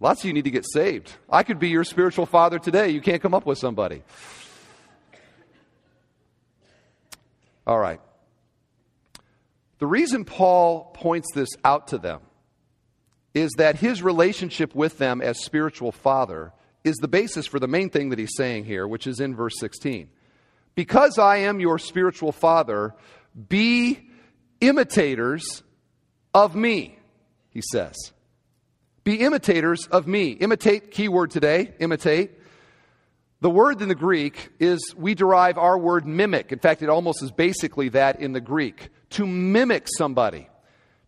Lots 0.00 0.22
of 0.22 0.24
you 0.24 0.32
need 0.32 0.44
to 0.44 0.50
get 0.50 0.64
saved. 0.72 1.12
I 1.28 1.42
could 1.42 1.58
be 1.58 1.68
your 1.68 1.84
spiritual 1.84 2.24
father 2.24 2.58
today. 2.58 2.88
You 2.88 3.02
can't 3.02 3.20
come 3.20 3.34
up 3.34 3.44
with 3.44 3.58
somebody. 3.58 4.02
All 7.66 7.78
right. 7.78 8.00
The 9.78 9.86
reason 9.86 10.24
Paul 10.24 10.90
points 10.94 11.28
this 11.34 11.50
out 11.62 11.88
to 11.88 11.98
them 11.98 12.22
is 13.34 13.50
that 13.58 13.76
his 13.76 14.02
relationship 14.02 14.74
with 14.74 14.96
them 14.96 15.20
as 15.20 15.44
spiritual 15.44 15.92
father 15.92 16.54
is 16.82 16.96
the 16.96 17.08
basis 17.08 17.46
for 17.46 17.58
the 17.58 17.68
main 17.68 17.90
thing 17.90 18.08
that 18.08 18.18
he's 18.18 18.34
saying 18.38 18.64
here, 18.64 18.88
which 18.88 19.06
is 19.06 19.20
in 19.20 19.36
verse 19.36 19.58
16. 19.58 20.08
Because 20.74 21.18
I 21.18 21.36
am 21.40 21.60
your 21.60 21.78
spiritual 21.78 22.32
father, 22.32 22.94
be 23.50 24.06
imitators 24.60 25.62
of 26.34 26.54
me, 26.54 26.98
he 27.50 27.62
says. 27.72 27.96
Be 29.04 29.20
imitators 29.20 29.86
of 29.86 30.06
me. 30.06 30.30
Imitate, 30.32 30.90
keyword 30.90 31.30
today, 31.30 31.72
imitate. 31.78 32.32
The 33.40 33.50
word 33.50 33.80
in 33.80 33.88
the 33.88 33.94
Greek 33.94 34.50
is, 34.58 34.94
we 34.96 35.14
derive 35.14 35.56
our 35.56 35.78
word 35.78 36.06
mimic. 36.06 36.52
In 36.52 36.58
fact, 36.58 36.82
it 36.82 36.90
almost 36.90 37.22
is 37.22 37.32
basically 37.32 37.88
that 37.90 38.20
in 38.20 38.32
the 38.32 38.40
Greek. 38.40 38.90
To 39.10 39.26
mimic 39.26 39.86
somebody, 39.96 40.48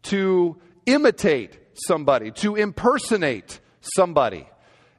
to 0.04 0.56
imitate 0.86 1.58
somebody, 1.74 2.30
to 2.32 2.56
impersonate 2.56 3.60
somebody. 3.80 4.48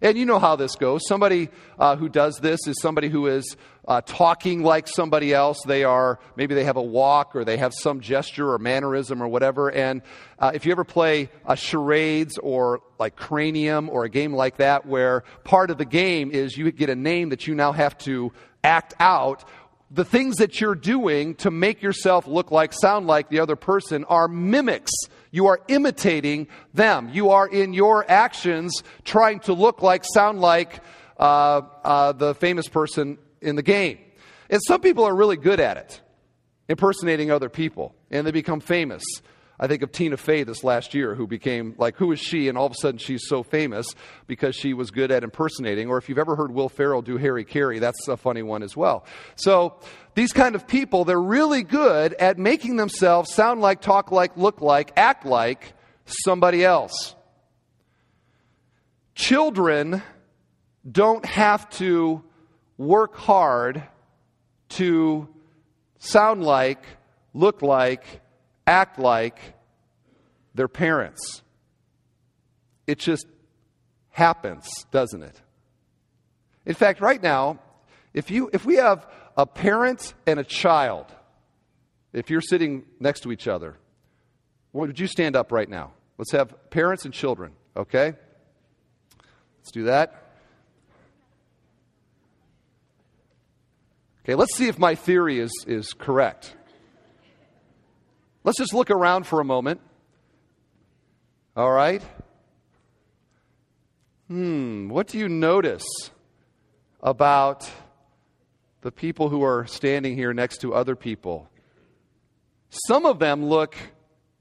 And 0.04 0.18
you 0.18 0.26
know 0.26 0.38
how 0.38 0.58
this 0.58 0.76
goes. 0.76 1.08
Somebody 1.08 1.48
uh, 1.80 1.96
who 1.96 2.10
does 2.10 2.38
this 2.40 2.68
is 2.68 2.76
somebody 2.82 3.08
who 3.08 3.28
is 3.28 3.56
uh, 3.88 4.02
talking 4.02 4.62
like 4.62 4.86
somebody 4.86 5.34
else. 5.34 5.62
They 5.66 5.86
are, 5.86 6.20
maybe 6.36 6.56
they 6.56 6.66
have 6.66 6.76
a 6.76 6.82
walk 6.82 7.38
or 7.38 7.46
they 7.46 7.56
have 7.56 7.74
some 7.74 8.02
gesture 8.02 8.52
or 8.52 8.60
mannerism 8.60 9.24
or 9.24 9.30
whatever. 9.30 9.72
And 9.72 10.02
uh, 10.40 10.52
if 10.54 10.66
you 10.66 10.74
ever 10.74 10.84
play 10.84 11.30
a 11.46 11.56
charades 11.56 12.38
or 12.38 12.82
like 13.00 13.16
cranium 13.16 13.90
or 13.90 14.04
a 14.04 14.10
game 14.10 14.34
like 14.34 14.58
that 14.58 14.86
where 14.86 15.24
part 15.46 15.72
of 15.72 15.78
the 15.78 15.86
game 15.86 16.32
is 16.32 16.58
you 16.58 16.70
get 16.74 16.90
a 16.90 16.96
name 16.96 17.30
that 17.30 17.48
you 17.48 17.56
now 17.56 17.72
have 17.72 17.98
to 18.00 18.34
act 18.62 18.94
out 19.00 19.46
the 19.90 20.04
things 20.04 20.38
that 20.38 20.60
you're 20.60 20.76
doing 20.76 21.36
to 21.36 21.52
make 21.52 21.82
yourself 21.82 22.28
look 22.28 22.52
like, 22.52 22.74
sound 22.74 23.06
like 23.06 23.30
the 23.30 23.40
other 23.40 23.56
person 23.56 24.04
are 24.06 24.28
mimics. 24.28 24.92
You 25.34 25.48
are 25.48 25.62
imitating 25.68 26.48
them. 26.76 27.10
You 27.12 27.32
are 27.32 27.48
in 27.48 27.74
your 27.74 28.06
actions 28.10 28.84
trying 29.04 29.40
to 29.42 29.54
look 29.54 29.82
like, 29.82 30.06
sound 30.06 30.40
like 30.40 30.80
uh, 31.18 31.62
uh, 31.84 32.12
the 32.12 32.36
famous 32.36 32.68
person 32.68 33.18
in 33.42 33.56
the 33.56 33.64
game. 33.64 33.98
And 34.52 34.62
some 34.68 34.80
people 34.80 35.06
are 35.06 35.16
really 35.16 35.38
good 35.38 35.60
at 35.60 35.78
it, 35.78 36.02
impersonating 36.70 37.32
other 37.32 37.50
people, 37.50 37.96
and 38.12 38.28
they 38.28 38.32
become 38.32 38.60
famous. 38.60 39.04
I 39.60 39.68
think 39.68 39.84
of 39.84 39.92
Tina 39.92 40.18
Fey 40.18 40.44
this 40.44 40.64
last 40.64 40.94
year, 40.94 41.14
who 41.14 41.28
became 41.28 41.76
like, 41.78 41.96
who 41.96 42.12
is 42.12 42.20
she? 42.20 42.48
And 42.48 42.58
all 42.58 42.66
of 42.66 42.72
a 42.72 42.76
sudden 42.76 42.98
she's 42.98 43.28
so 43.28 43.44
famous 43.44 43.94
because 44.26 44.56
she 44.56 44.74
was 44.74 44.90
good 44.90 45.12
at 45.12 45.24
impersonating. 45.24 45.90
Or 45.90 45.98
if 45.98 46.10
you've 46.10 46.18
ever 46.18 46.36
heard 46.36 46.52
Will 46.52 46.70
Ferrell 46.70 47.02
do 47.02 47.18
Harry 47.18 47.46
Caray, 47.46 47.80
that's 47.80 48.08
a 48.08 48.18
funny 48.18 48.42
one 48.42 48.64
as 48.64 48.76
well. 48.76 49.06
So 49.36 49.76
these 50.16 50.34
kind 50.34 50.56
of 50.56 50.68
people, 50.68 51.06
they're 51.06 51.22
really 51.22 51.64
good 51.64 52.14
at 52.16 52.40
making 52.40 52.78
themselves 52.78 53.32
sound 53.32 53.62
like, 53.62 53.80
talk 53.80 54.12
like, 54.12 54.36
look 54.36 54.60
like, 54.60 54.92
act 54.98 55.26
like 55.26 55.74
somebody 56.06 56.66
else. 56.66 57.16
Children 59.14 60.02
don't 60.92 61.26
have 61.26 61.70
to 61.72 62.24
work 62.78 63.16
hard 63.16 63.84
to 64.70 65.28
sound 66.00 66.44
like, 66.44 66.84
look 67.34 67.62
like, 67.62 68.04
act 68.66 69.00
like 69.00 69.40
their 70.56 70.68
parents. 70.68 71.42
It 72.88 73.00
just 73.00 73.26
happens, 74.10 74.68
doesn't 74.92 75.24
it? 75.24 75.42
In 76.66 76.76
fact, 76.76 77.02
right 77.02 77.22
now, 77.22 77.60
if, 78.14 78.32
you, 78.32 78.50
if 78.54 78.66
we 78.66 78.76
have 78.76 79.08
a 79.36 79.46
parent 79.46 80.14
and 80.28 80.40
a 80.40 80.44
child, 80.44 81.08
if 82.14 82.30
you're 82.30 82.42
sitting 82.42 82.84
next 83.00 83.22
to 83.22 83.32
each 83.32 83.48
other, 83.48 83.78
would 84.72 85.00
you 85.00 85.08
stand 85.08 85.36
up 85.36 85.52
right 85.52 85.70
now? 85.70 85.94
Let's 86.18 86.32
have 86.32 86.70
parents 86.70 87.06
and 87.06 87.14
children, 87.14 87.54
okay? 87.76 88.14
Let's 89.60 89.72
do 89.72 89.84
that. 89.84 90.20
Okay, 94.24 94.36
let's 94.36 94.56
see 94.56 94.68
if 94.68 94.80
my 94.80 94.96
theory 94.96 95.40
is, 95.40 95.52
is 95.68 95.92
correct. 95.94 96.56
Let's 98.44 98.58
just 98.58 98.74
look 98.74 98.90
around 98.90 99.26
for 99.26 99.40
a 99.40 99.46
moment. 99.46 99.80
All 101.56 101.72
right? 101.72 102.02
Hmm, 104.28 104.90
what 104.90 105.08
do 105.08 105.18
you 105.18 105.30
notice 105.30 105.86
about 107.02 107.70
the 108.82 108.92
people 108.92 109.30
who 109.30 109.44
are 109.44 109.66
standing 109.68 110.16
here 110.16 110.34
next 110.34 110.60
to 110.62 110.74
other 110.74 110.96
people? 110.96 111.50
Some 112.88 113.06
of 113.06 113.20
them 113.20 113.46
look 113.46 113.76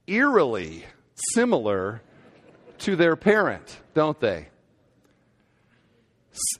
eerily 0.07 0.83
similar 1.33 2.01
to 2.79 2.95
their 2.95 3.15
parent, 3.15 3.79
don't 3.93 4.19
they? 4.19 4.47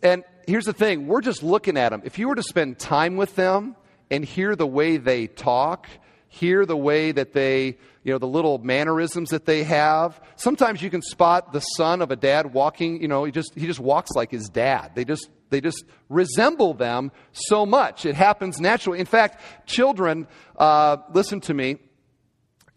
And 0.02 0.24
here's 0.48 0.66
the 0.66 0.74
thing 0.74 1.08
we're 1.08 1.22
just 1.22 1.44
looking 1.44 1.78
at 1.78 1.90
them. 1.90 2.02
If 2.06 2.20
you 2.20 2.28
were 2.28 2.36
to 2.36 2.44
spend 2.44 2.80
time 2.80 3.18
with 3.18 3.36
them 3.36 3.76
and 4.12 4.24
hear 4.24 4.56
the 4.56 4.68
way 4.68 4.98
they 4.98 5.28
talk, 5.28 5.88
hear 6.34 6.65
the 6.65 6.76
way 6.76 7.12
that 7.12 7.32
they, 7.34 7.78
you 8.04 8.12
know, 8.12 8.17
the 8.17 8.28
little 8.28 8.58
mannerisms 8.58 9.30
that 9.30 9.46
they 9.46 9.63
have. 9.63 10.19
Sometimes 10.36 10.82
you 10.82 10.89
can 10.89 11.04
spot 11.04 11.54
the 11.54 11.60
son 11.60 12.02
of 12.02 12.10
a 12.10 12.15
dad 12.15 12.54
walking, 12.54 13.00
you 13.02 13.08
know, 13.08 13.24
he 13.24 13.32
just, 13.32 13.54
he 13.54 13.67
just 13.67 13.80
walks 13.80 14.10
like 14.15 14.32
his 14.32 14.50
dad. 14.50 14.93
They 14.96 15.06
just, 15.06 15.30
they 15.52 15.62
just 15.62 15.86
resemble 16.10 16.74
them 16.74 17.12
so 17.34 17.67
much. 17.67 18.08
It 18.08 18.15
happens 18.15 18.60
naturally. 18.60 19.00
In 19.00 19.06
fact, 19.06 19.41
children, 19.67 20.28
uh, 20.58 20.98
listen 21.13 21.39
to 21.41 21.54
me. 21.54 21.78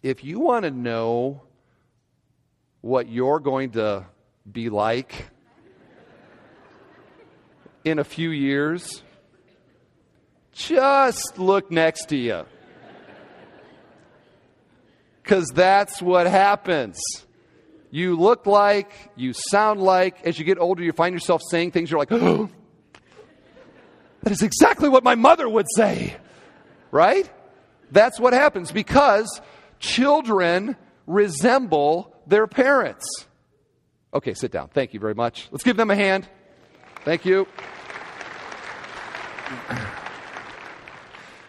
If 0.03 0.23
you 0.23 0.39
want 0.39 0.65
to 0.65 0.71
know 0.71 1.41
what 2.83 3.09
you're 3.09 3.41
going 3.41 3.71
to 3.71 4.05
be 4.51 4.69
like 4.69 5.29
in 7.85 7.99
a 7.99 8.05
few 8.05 8.31
years, 8.31 9.03
just 10.53 11.39
look 11.39 11.71
next 11.71 12.11
to 12.11 12.17
you 12.17 12.45
because 15.27 15.49
that's 15.49 16.01
what 16.01 16.29
happens. 16.29 17.01
You 17.91 18.17
look 18.17 18.47
like, 18.47 18.93
you 19.17 19.33
sound 19.33 19.81
like, 19.81 20.25
as 20.25 20.39
you 20.39 20.45
get 20.45 20.57
older, 20.61 20.85
you 20.85 20.93
find 20.93 21.13
yourself 21.13 21.43
saying 21.51 21.73
things 21.73 21.91
you're 21.91 21.99
like, 21.99 22.13
oh, 22.13 22.49
that 24.23 24.33
is 24.33 24.43
exactly 24.43 24.89
what 24.89 25.03
my 25.03 25.17
mother 25.17 25.49
would 25.49 25.67
say. 25.75 26.17
Right? 26.93 27.29
That's 27.91 28.21
what 28.21 28.35
happens 28.35 28.71
because 28.71 29.41
children 29.81 30.77
resemble 31.09 32.15
their 32.29 32.47
parents. 32.47 33.27
Okay, 34.15 34.33
sit 34.33 34.53
down. 34.53 34.69
Thank 34.69 34.95
you 34.95 35.01
very 35.01 35.15
much. 35.15 35.49
Let's 35.51 35.65
give 35.65 35.77
them 35.77 35.91
a 35.91 35.97
hand. 35.97 36.29
Thank 37.05 37.25
you. 37.25 37.49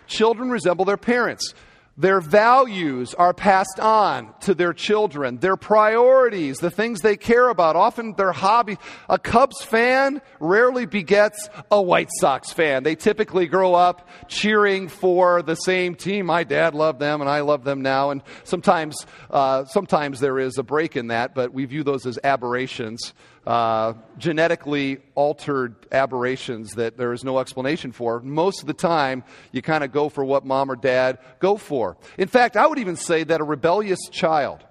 Children 0.07 0.49
resemble 0.49 0.85
their 0.85 0.97
parents. 0.97 1.53
Their 1.99 2.21
values 2.21 3.15
are 3.15 3.33
passed 3.33 3.79
on 3.79 4.31
to 4.41 4.53
their 4.53 4.71
children. 4.71 5.37
Their 5.37 5.57
priorities, 5.57 6.59
the 6.59 6.69
things 6.69 7.01
they 7.01 7.17
care 7.17 7.49
about, 7.49 7.75
often 7.75 8.13
their 8.13 8.33
hobby. 8.33 8.77
A 9.09 9.17
Cubs 9.17 9.63
fan 9.63 10.21
rarely 10.39 10.85
begets 10.85 11.49
a 11.71 11.81
White 11.81 12.09
Sox 12.19 12.51
fan. 12.51 12.83
They 12.83 12.95
typically 12.95 13.47
grow 13.47 13.73
up 13.73 14.07
cheering 14.27 14.89
for 14.89 15.41
the 15.41 15.55
same 15.55 15.95
team. 15.95 16.27
My 16.27 16.43
dad 16.43 16.75
loved 16.75 16.99
them 16.99 17.19
and 17.21 17.29
I 17.29 17.41
love 17.41 17.63
them 17.63 17.81
now. 17.81 18.11
And 18.11 18.21
sometimes, 18.43 19.07
uh, 19.31 19.65
sometimes 19.65 20.19
there 20.19 20.37
is 20.37 20.59
a 20.59 20.63
break 20.63 20.95
in 20.95 21.07
that, 21.07 21.33
but 21.33 21.51
we 21.51 21.65
view 21.65 21.83
those 21.83 22.05
as 22.05 22.19
aberrations 22.23 23.15
uh, 23.47 23.93
genetically 24.17 24.97
altered 25.15 25.73
aberrations 25.93 26.73
that 26.73 26.97
there 26.97 27.13
is 27.13 27.23
no 27.23 27.39
explanation 27.39 27.93
for. 27.93 28.19
Most 28.19 28.59
of 28.59 28.67
the 28.67 28.73
time, 28.73 29.23
you 29.53 29.61
kind 29.61 29.85
of 29.85 29.93
go 29.93 30.09
for 30.09 30.25
what 30.25 30.45
mom 30.45 30.69
or 30.69 30.75
dad 30.75 31.19
go 31.39 31.55
for. 31.55 31.95
In 32.17 32.27
fact, 32.27 32.57
I 32.57 32.67
would 32.67 32.77
even 32.77 32.97
say 32.97 33.23
that 33.23 33.39
a 33.39 33.45
rebellious 33.45 34.01
child, 34.11 34.65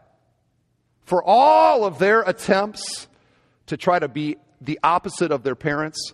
for 1.07 1.25
all 1.25 1.87
of 1.87 1.99
their 1.99 2.21
attempts 2.21 3.09
to 3.69 3.79
try 3.79 3.99
to 3.99 4.09
be 4.09 4.37
the 4.61 4.79
opposite 4.83 5.33
of 5.33 5.43
their 5.43 5.55
parents, 5.55 6.13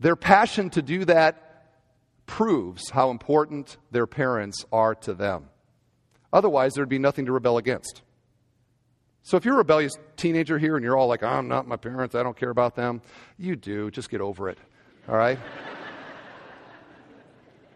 their 0.00 0.16
passion 0.16 0.70
to 0.70 0.80
do 0.80 1.04
that 1.04 1.74
proves 2.24 2.88
how 2.88 3.10
important 3.10 3.76
their 3.90 4.06
parents 4.06 4.64
are 4.72 4.94
to 4.94 5.12
them. 5.12 5.50
Otherwise, 6.32 6.72
there'd 6.72 6.88
be 6.88 6.98
nothing 6.98 7.26
to 7.26 7.32
rebel 7.32 7.58
against. 7.58 8.00
So 9.22 9.36
if 9.36 9.44
you're 9.44 9.54
a 9.54 9.58
rebellious 9.58 9.92
teenager 10.16 10.58
here 10.58 10.76
and 10.76 10.84
you're 10.84 10.96
all 10.96 11.06
like, 11.06 11.22
I'm 11.22 11.48
not 11.48 11.66
my 11.66 11.76
parents, 11.76 12.14
I 12.14 12.22
don't 12.22 12.36
care 12.36 12.50
about 12.50 12.74
them, 12.74 13.02
you 13.38 13.54
do. 13.54 13.90
Just 13.90 14.10
get 14.10 14.20
over 14.20 14.48
it. 14.48 14.58
All 15.08 15.16
right? 15.16 15.38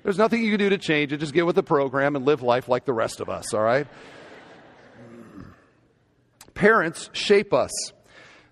There's 0.02 0.18
nothing 0.18 0.42
you 0.42 0.50
can 0.50 0.59
do 0.59 0.70
to 0.70 0.78
change 0.78 1.12
it. 1.12 1.18
Just 1.18 1.35
get 1.35 1.46
with 1.46 1.56
the 1.56 1.62
program 1.62 2.16
and 2.16 2.24
live 2.24 2.42
life 2.42 2.68
like 2.68 2.85
the 2.85 2.92
rest 2.92 3.20
of 3.20 3.28
us, 3.28 3.52
all 3.52 3.62
right? 3.62 3.88
Parents 6.54 7.11
shape 7.12 7.52
us. 7.52 7.72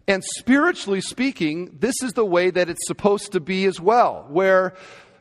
And 0.06 0.22
spiritually 0.36 1.00
speaking, 1.00 1.76
this 1.78 1.94
is 2.02 2.12
the 2.12 2.24
way 2.24 2.50
that 2.50 2.68
it's 2.68 2.86
supposed 2.86 3.32
to 3.32 3.40
be 3.40 3.64
as 3.66 3.80
well, 3.80 4.26
where 4.28 4.74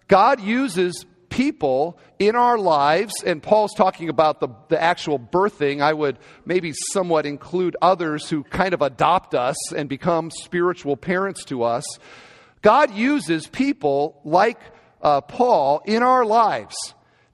God 0.07 0.41
uses 0.41 1.05
people 1.33 1.97
in 2.19 2.35
our 2.35 2.59
lives, 2.59 3.11
and 3.25 3.41
Paul's 3.41 3.73
talking 3.73 4.07
about 4.07 4.39
the, 4.39 4.49
the 4.69 4.81
actual 4.81 5.17
birthing. 5.17 5.81
I 5.81 5.91
would 5.91 6.19
maybe 6.45 6.73
somewhat 6.91 7.25
include 7.25 7.75
others 7.81 8.29
who 8.29 8.43
kind 8.43 8.75
of 8.75 8.83
adopt 8.83 9.33
us 9.33 9.73
and 9.73 9.89
become 9.89 10.29
spiritual 10.29 10.95
parents 10.95 11.43
to 11.45 11.63
us. 11.63 11.83
God 12.61 12.93
uses 12.93 13.47
people 13.47 14.21
like 14.23 14.59
uh, 15.01 15.21
Paul 15.21 15.81
in 15.85 16.03
our 16.03 16.23
lives 16.23 16.75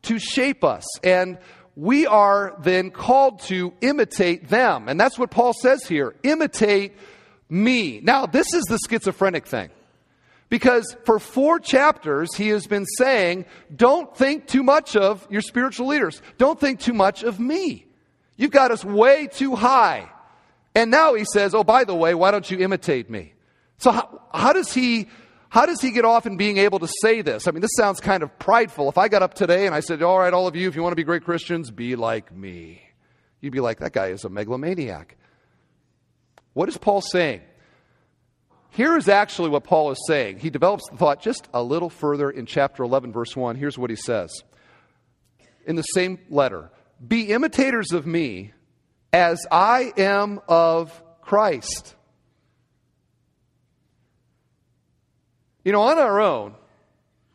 to 0.04 0.18
shape 0.18 0.64
us. 0.64 0.86
And 1.04 1.38
we 1.76 2.08
are 2.08 2.56
then 2.62 2.92
called 2.92 3.42
to 3.44 3.74
imitate 3.82 4.48
them. 4.48 4.88
And 4.88 4.98
that's 4.98 5.20
what 5.20 5.30
Paul 5.30 5.52
says 5.52 5.84
here 5.86 6.16
imitate 6.24 6.94
me. 7.50 8.00
Now, 8.02 8.28
this 8.28 8.54
is 8.54 8.64
the 8.64 8.80
schizophrenic 8.90 9.46
thing. 9.46 9.72
Because 10.50 10.96
for 11.06 11.20
four 11.20 11.60
chapters, 11.60 12.36
he 12.36 12.50
has 12.50 12.66
been 12.66 12.86
saying, 12.98 13.46
don't 13.74 14.16
think 14.18 14.48
too 14.48 14.64
much 14.64 14.96
of 14.96 15.28
your 15.30 15.42
spiritual 15.42 15.88
leaders. 15.88 16.22
Don't 16.38 16.60
think 16.60 16.80
too 16.80 16.94
much 16.94 17.24
of 17.24 17.40
me. 17.40 17.86
You've 18.36 18.52
got 18.52 18.72
us 18.72 18.84
way 18.84 19.28
too 19.28 19.56
high. 19.56 20.10
And 20.74 20.90
now 20.90 21.14
he 21.14 21.26
says, 21.26 21.54
oh, 21.54 21.64
by 21.64 21.84
the 21.84 21.94
way, 21.94 22.16
why 22.16 22.32
don't 22.32 22.50
you 22.50 22.58
imitate 22.60 23.10
me? 23.10 23.34
So 23.78 23.92
how, 23.92 24.22
how 24.34 24.54
does 24.54 24.74
he, 24.74 25.08
how 25.50 25.66
does 25.66 25.82
he 25.82 25.92
get 25.92 26.04
off 26.04 26.26
in 26.26 26.38
being 26.38 26.58
able 26.58 26.80
to 26.80 26.90
say 27.02 27.22
this? 27.22 27.48
I 27.48 27.52
mean, 27.52 27.62
this 27.62 27.76
sounds 27.78 28.00
kind 28.00 28.24
of 28.24 28.40
prideful. 28.40 28.90
If 28.90 28.98
I 28.98 29.08
got 29.08 29.22
up 29.22 29.36
today 29.36 29.66
and 29.66 29.76
I 29.76 29.82
said, 29.82 30.02
all 30.02 30.20
right, 30.20 30.34
all 30.34 30.48
of 30.48 30.56
you, 30.56 30.68
if 30.68 30.76
you 30.76 30.82
want 30.82 30.94
to 30.94 30.98
be 30.98 31.04
great 31.04 31.24
Christians, 31.24 31.70
be 31.70 31.96
like 31.96 32.36
me. 32.36 32.82
You'd 33.42 33.54
be 33.54 33.60
like, 33.60 33.80
that 33.80 33.94
guy 33.94 34.08
is 34.08 34.26
a 34.26 34.30
megalomaniac. 34.30 35.16
What 36.54 36.70
is 36.70 36.78
Paul 36.78 37.02
saying? 37.02 37.42
Here 38.72 38.96
is 38.98 39.10
actually 39.10 39.50
what 39.50 39.64
Paul 39.64 39.92
is 39.92 40.00
saying. 40.08 40.40
He 40.40 40.50
develops 40.50 40.88
the 40.90 40.98
thought 40.98 41.22
just 41.22 41.48
a 41.54 41.64
little 41.64 41.90
further 41.90 42.30
in 42.30 42.46
chapter 42.46 42.84
11, 42.84 43.12
verse 43.12 43.36
1. 43.36 43.56
Here's 43.56 43.78
what 43.78 43.90
he 43.90 43.96
says 43.96 44.44
in 45.66 45.76
the 45.76 45.84
same 45.84 46.20
letter 46.30 46.72
Be 47.06 47.30
imitators 47.32 47.92
of 47.92 48.06
me 48.06 48.54
as 49.12 49.46
I 49.52 49.94
am 49.98 50.40
of 50.48 51.02
Christ. 51.22 51.96
You 55.64 55.72
know, 55.72 55.82
on 55.82 56.00
our 56.00 56.20
own, 56.20 56.56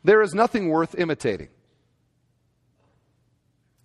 there 0.03 0.21
is 0.21 0.33
nothing 0.33 0.69
worth 0.69 0.95
imitating. 0.97 1.49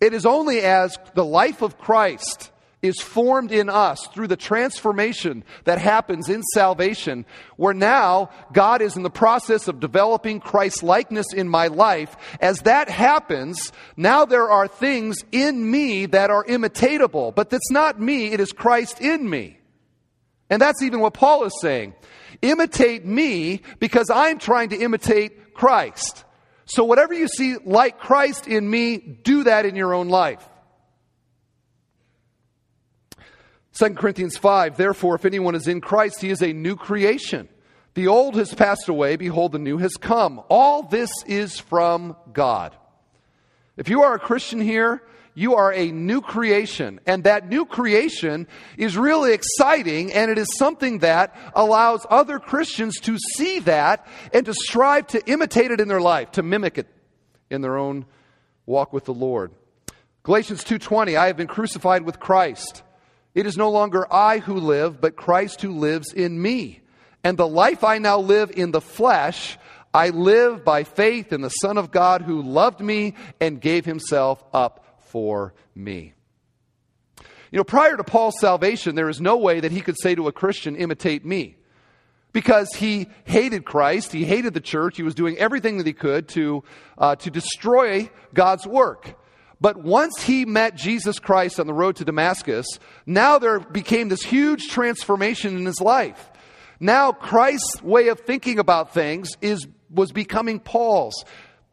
It 0.00 0.14
is 0.14 0.24
only 0.24 0.60
as 0.60 0.96
the 1.14 1.24
life 1.24 1.62
of 1.62 1.78
Christ 1.78 2.50
is 2.82 3.00
formed 3.00 3.52
in 3.52 3.68
us 3.68 4.06
through 4.14 4.26
the 4.26 4.36
transformation 4.36 5.44
that 5.64 5.78
happens 5.78 6.28
in 6.28 6.42
salvation, 6.54 7.26
where 7.56 7.74
now 7.74 8.30
God 8.52 8.80
is 8.80 8.96
in 8.96 9.02
the 9.02 9.10
process 9.10 9.68
of 9.68 9.80
developing 9.80 10.40
Christ 10.40 10.82
likeness 10.82 11.32
in 11.32 11.48
my 11.48 11.66
life. 11.66 12.16
As 12.40 12.60
that 12.62 12.88
happens, 12.88 13.72
now 13.96 14.24
there 14.24 14.50
are 14.50 14.66
things 14.66 15.18
in 15.30 15.70
me 15.70 16.06
that 16.06 16.30
are 16.30 16.44
imitatable, 16.44 17.34
but 17.34 17.50
that's 17.50 17.70
not 17.70 18.00
me, 18.00 18.32
it 18.32 18.40
is 18.40 18.52
Christ 18.52 19.00
in 19.00 19.28
me. 19.28 19.58
And 20.48 20.60
that's 20.60 20.82
even 20.82 21.00
what 21.00 21.14
Paul 21.14 21.44
is 21.44 21.60
saying. 21.60 21.94
Imitate 22.42 23.04
me 23.04 23.60
because 23.78 24.10
I'm 24.10 24.38
trying 24.38 24.70
to 24.70 24.76
imitate 24.76 25.54
Christ. 25.54 26.24
So, 26.64 26.84
whatever 26.84 27.12
you 27.12 27.28
see 27.28 27.56
like 27.64 27.98
Christ 27.98 28.48
in 28.48 28.68
me, 28.68 28.96
do 28.96 29.44
that 29.44 29.66
in 29.66 29.76
your 29.76 29.92
own 29.92 30.08
life. 30.08 30.48
2 33.80 33.94
Corinthians 33.94 34.36
5 34.36 34.76
Therefore, 34.76 35.14
if 35.14 35.24
anyone 35.24 35.54
is 35.54 35.66
in 35.66 35.80
Christ, 35.80 36.20
he 36.20 36.28
is 36.28 36.42
a 36.42 36.52
new 36.52 36.76
creation. 36.76 37.48
The 37.94 38.08
old 38.08 38.36
has 38.36 38.54
passed 38.54 38.90
away, 38.90 39.16
behold, 39.16 39.52
the 39.52 39.58
new 39.58 39.78
has 39.78 39.94
come. 39.94 40.42
All 40.50 40.82
this 40.82 41.10
is 41.26 41.58
from 41.58 42.14
God. 42.30 42.76
If 43.78 43.88
you 43.88 44.02
are 44.02 44.14
a 44.14 44.18
Christian 44.18 44.60
here, 44.60 45.02
you 45.32 45.54
are 45.54 45.72
a 45.72 45.90
new 45.90 46.20
creation. 46.20 47.00
And 47.06 47.24
that 47.24 47.48
new 47.48 47.64
creation 47.64 48.48
is 48.76 48.98
really 48.98 49.32
exciting, 49.32 50.12
and 50.12 50.30
it 50.30 50.36
is 50.36 50.58
something 50.58 50.98
that 50.98 51.34
allows 51.54 52.06
other 52.10 52.38
Christians 52.38 53.00
to 53.00 53.16
see 53.34 53.60
that 53.60 54.06
and 54.34 54.44
to 54.44 54.52
strive 54.52 55.06
to 55.08 55.26
imitate 55.26 55.70
it 55.70 55.80
in 55.80 55.88
their 55.88 56.02
life, 56.02 56.32
to 56.32 56.42
mimic 56.42 56.76
it 56.76 56.86
in 57.48 57.62
their 57.62 57.78
own 57.78 58.04
walk 58.66 58.92
with 58.92 59.06
the 59.06 59.14
Lord. 59.14 59.52
Galatians 60.22 60.64
2:20 60.64 61.16
I 61.16 61.28
have 61.28 61.38
been 61.38 61.46
crucified 61.46 62.02
with 62.02 62.20
Christ. 62.20 62.82
It 63.34 63.46
is 63.46 63.56
no 63.56 63.70
longer 63.70 64.12
I 64.12 64.38
who 64.38 64.54
live, 64.54 65.00
but 65.00 65.16
Christ 65.16 65.62
who 65.62 65.72
lives 65.72 66.12
in 66.12 66.40
me. 66.40 66.80
And 67.22 67.36
the 67.36 67.46
life 67.46 67.84
I 67.84 67.98
now 67.98 68.18
live 68.18 68.50
in 68.50 68.72
the 68.72 68.80
flesh, 68.80 69.58
I 69.92 70.08
live 70.08 70.64
by 70.64 70.84
faith 70.84 71.32
in 71.32 71.40
the 71.40 71.48
Son 71.48 71.78
of 71.78 71.90
God 71.90 72.22
who 72.22 72.42
loved 72.42 72.80
me 72.80 73.14
and 73.40 73.60
gave 73.60 73.84
himself 73.84 74.42
up 74.52 74.98
for 75.08 75.54
me. 75.74 76.14
You 77.50 77.56
know, 77.58 77.64
prior 77.64 77.96
to 77.96 78.04
Paul's 78.04 78.38
salvation, 78.38 78.94
there 78.94 79.08
is 79.08 79.20
no 79.20 79.36
way 79.36 79.60
that 79.60 79.72
he 79.72 79.80
could 79.80 79.96
say 80.00 80.14
to 80.14 80.28
a 80.28 80.32
Christian, 80.32 80.76
imitate 80.76 81.24
me. 81.24 81.56
Because 82.32 82.68
he 82.76 83.08
hated 83.24 83.64
Christ, 83.64 84.12
he 84.12 84.24
hated 84.24 84.54
the 84.54 84.60
church, 84.60 84.96
he 84.96 85.02
was 85.02 85.16
doing 85.16 85.36
everything 85.36 85.78
that 85.78 85.86
he 85.86 85.92
could 85.92 86.28
to, 86.28 86.62
uh, 86.96 87.16
to 87.16 87.30
destroy 87.30 88.08
God's 88.32 88.66
work. 88.68 89.19
But 89.61 89.77
once 89.77 90.23
he 90.23 90.44
met 90.46 90.75
Jesus 90.75 91.18
Christ 91.18 91.61
on 91.61 91.66
the 91.66 91.75
road 91.75 91.96
to 91.96 92.05
Damascus, 92.05 92.66
now 93.05 93.38
there 93.38 93.61
became 93.61 94.09
this 94.09 94.23
huge 94.23 94.68
transformation 94.68 95.57
in 95.57 95.66
his 95.66 95.81
life. 95.81 96.31
Now 96.81 97.12
Christ's 97.12 97.83
way 97.83 98.09
of 98.09 98.20
thinking 98.20 98.59
about 98.59 98.94
things 98.94 99.37
is, 99.42 99.66
was 99.90 100.12
becoming 100.12 100.61
Paul's. 100.61 101.25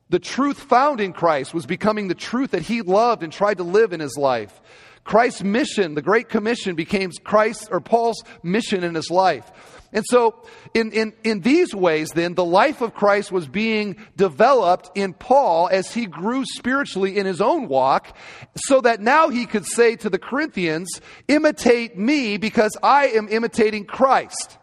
The 0.10 0.20
truth 0.20 0.60
found 0.60 1.00
in 1.00 1.14
Christ 1.14 1.54
was 1.54 1.66
becoming 1.66 2.08
the 2.08 2.16
truth 2.16 2.52
that 2.52 2.62
he 2.62 2.82
loved 2.82 3.24
and 3.24 3.32
tried 3.32 3.58
to 3.58 3.64
live 3.64 3.94
in 3.94 4.02
his 4.02 4.18
life. 4.18 4.62
Christ's 5.06 5.44
mission, 5.44 5.96
the 5.96 6.02
Great 6.02 6.28
Commission, 6.28 6.76
became 6.76 7.12
Christ 7.24 7.70
or 7.72 7.80
Paul's 7.80 8.22
mission 8.44 8.84
in 8.84 8.96
his 8.96 9.10
life. 9.10 9.50
And 9.94 10.04
so, 10.06 10.44
in, 10.74 10.92
in, 10.92 11.14
in 11.24 11.40
these 11.42 11.74
ways, 11.74 12.10
then, 12.10 12.36
the 12.36 12.44
life 12.44 12.82
of 12.82 12.94
Christ 12.94 13.32
was 13.32 13.48
being 13.48 13.96
developed 14.18 14.92
in 14.96 15.14
Paul 15.14 15.70
as 15.72 15.94
he 15.94 16.06
grew 16.06 16.44
spiritually 16.46 17.18
in 17.18 17.26
his 17.26 17.40
own 17.40 17.68
walk, 17.70 18.16
so 18.56 18.82
that 18.82 19.00
now 19.00 19.30
he 19.30 19.46
could 19.46 19.66
say 19.66 19.96
to 19.98 20.10
the 20.10 20.20
Corinthians, 20.20 21.00
Imitate 21.28 21.98
me 21.98 22.38
because 22.38 22.76
I 22.84 23.08
am 23.08 23.30
imitating 23.30 23.86
Christ. 23.86 24.58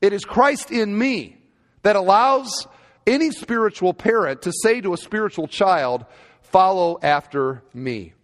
It 0.00 0.12
is 0.12 0.24
Christ 0.24 0.70
in 0.70 0.96
me 0.96 1.36
that 1.82 1.96
allows 1.96 2.68
any 3.06 3.32
spiritual 3.32 3.94
parent 3.94 4.42
to 4.42 4.52
say 4.62 4.80
to 4.80 4.92
a 4.92 4.96
spiritual 4.96 5.48
child, 5.48 6.04
Follow 6.42 6.98
after 7.02 7.62
me. 7.74 8.14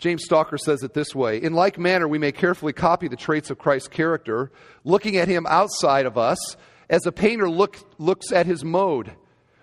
James 0.00 0.24
Stalker 0.24 0.56
says 0.56 0.82
it 0.82 0.94
this 0.94 1.14
way 1.14 1.42
In 1.42 1.52
like 1.52 1.78
manner, 1.78 2.08
we 2.08 2.18
may 2.18 2.32
carefully 2.32 2.72
copy 2.72 3.06
the 3.06 3.16
traits 3.16 3.50
of 3.50 3.58
Christ's 3.58 3.88
character, 3.88 4.50
looking 4.82 5.18
at 5.18 5.28
him 5.28 5.46
outside 5.46 6.06
of 6.06 6.16
us 6.16 6.56
as 6.88 7.06
a 7.06 7.12
painter 7.12 7.48
look, 7.48 7.78
looks 7.98 8.32
at 8.32 8.46
his 8.46 8.64
mode. 8.64 9.12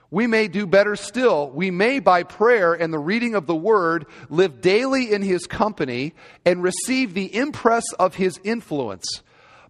We 0.10 0.28
may 0.28 0.48
do 0.48 0.66
better 0.66 0.96
still. 0.96 1.50
We 1.50 1.70
may, 1.70 2.00
by 2.00 2.24
prayer 2.24 2.74
and 2.74 2.94
the 2.94 3.00
reading 3.00 3.36
of 3.36 3.46
the 3.46 3.56
word, 3.56 4.06
live 4.30 4.62
daily 4.62 5.12
in 5.12 5.22
his 5.22 5.48
company 5.48 6.14
and 6.46 6.64
receive 6.64 7.14
the 7.14 7.36
impress 7.36 7.84
of 8.00 8.16
his 8.16 8.40
influence. 8.44 9.06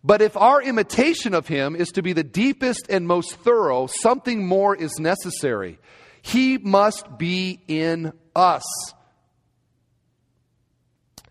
But 0.03 0.21
if 0.21 0.37
our 0.37 0.61
imitation 0.61 1.33
of 1.33 1.47
him 1.47 1.75
is 1.75 1.89
to 1.89 2.03
be 2.03 2.13
the 2.13 2.23
deepest 2.23 2.87
and 2.89 3.07
most 3.07 3.35
thorough, 3.37 3.87
something 3.87 4.45
more 4.45 4.75
is 4.75 4.99
necessary. 4.99 5.79
He 6.21 6.59
must 6.59 7.17
be 7.17 7.61
in 7.67 8.13
us. 8.35 8.63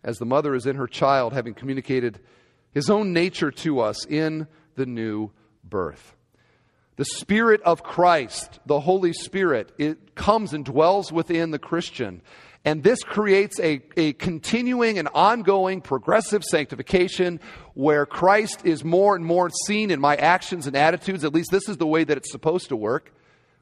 As 0.07 0.19
the 0.19 0.25
mother 0.25 0.55
is 0.55 0.65
in 0.65 0.77
her 0.77 0.87
child, 0.87 1.35
having 1.35 1.53
communicated 1.53 2.21
his 2.73 2.89
own 2.89 3.13
nature 3.13 3.51
to 3.51 3.81
us 3.81 4.07
in 4.07 4.47
the 4.77 4.87
new 4.87 5.33
birth. 5.65 6.15
The 6.95 7.05
Spirit 7.05 7.61
of 7.63 7.83
Christ, 7.83 8.61
the 8.65 8.81
Holy 8.81 9.13
Spirit, 9.13 9.73
it 9.79 10.15
comes 10.15 10.55
and 10.55 10.65
dwells 10.65 11.13
within 11.13 11.51
the 11.51 11.59
Christian. 11.59 12.23
And 12.65 12.83
this 12.83 13.03
creates 13.03 13.59
a, 13.61 13.83
a 13.97 14.13
continuing 14.15 14.99
and 14.99 15.09
ongoing 15.13 15.81
progressive 15.81 16.45
sanctification 16.45 17.41
where 17.75 18.07
Christ 18.07 18.65
is 18.65 18.85
more 18.85 19.17
and 19.17 19.25
more 19.25 19.51
seen 19.67 19.91
in 19.91 20.01
my 20.01 20.15
actions 20.17 20.69
and 20.69 20.77
attitudes. 20.77 21.25
At 21.25 21.35
least 21.35 21.51
this 21.51 21.69
is 21.69 21.79
the 21.79 21.87
way 21.87 22.05
that 22.05 22.17
it's 22.17 22.31
supposed 22.31 22.69
to 22.69 22.77
work. 22.77 23.13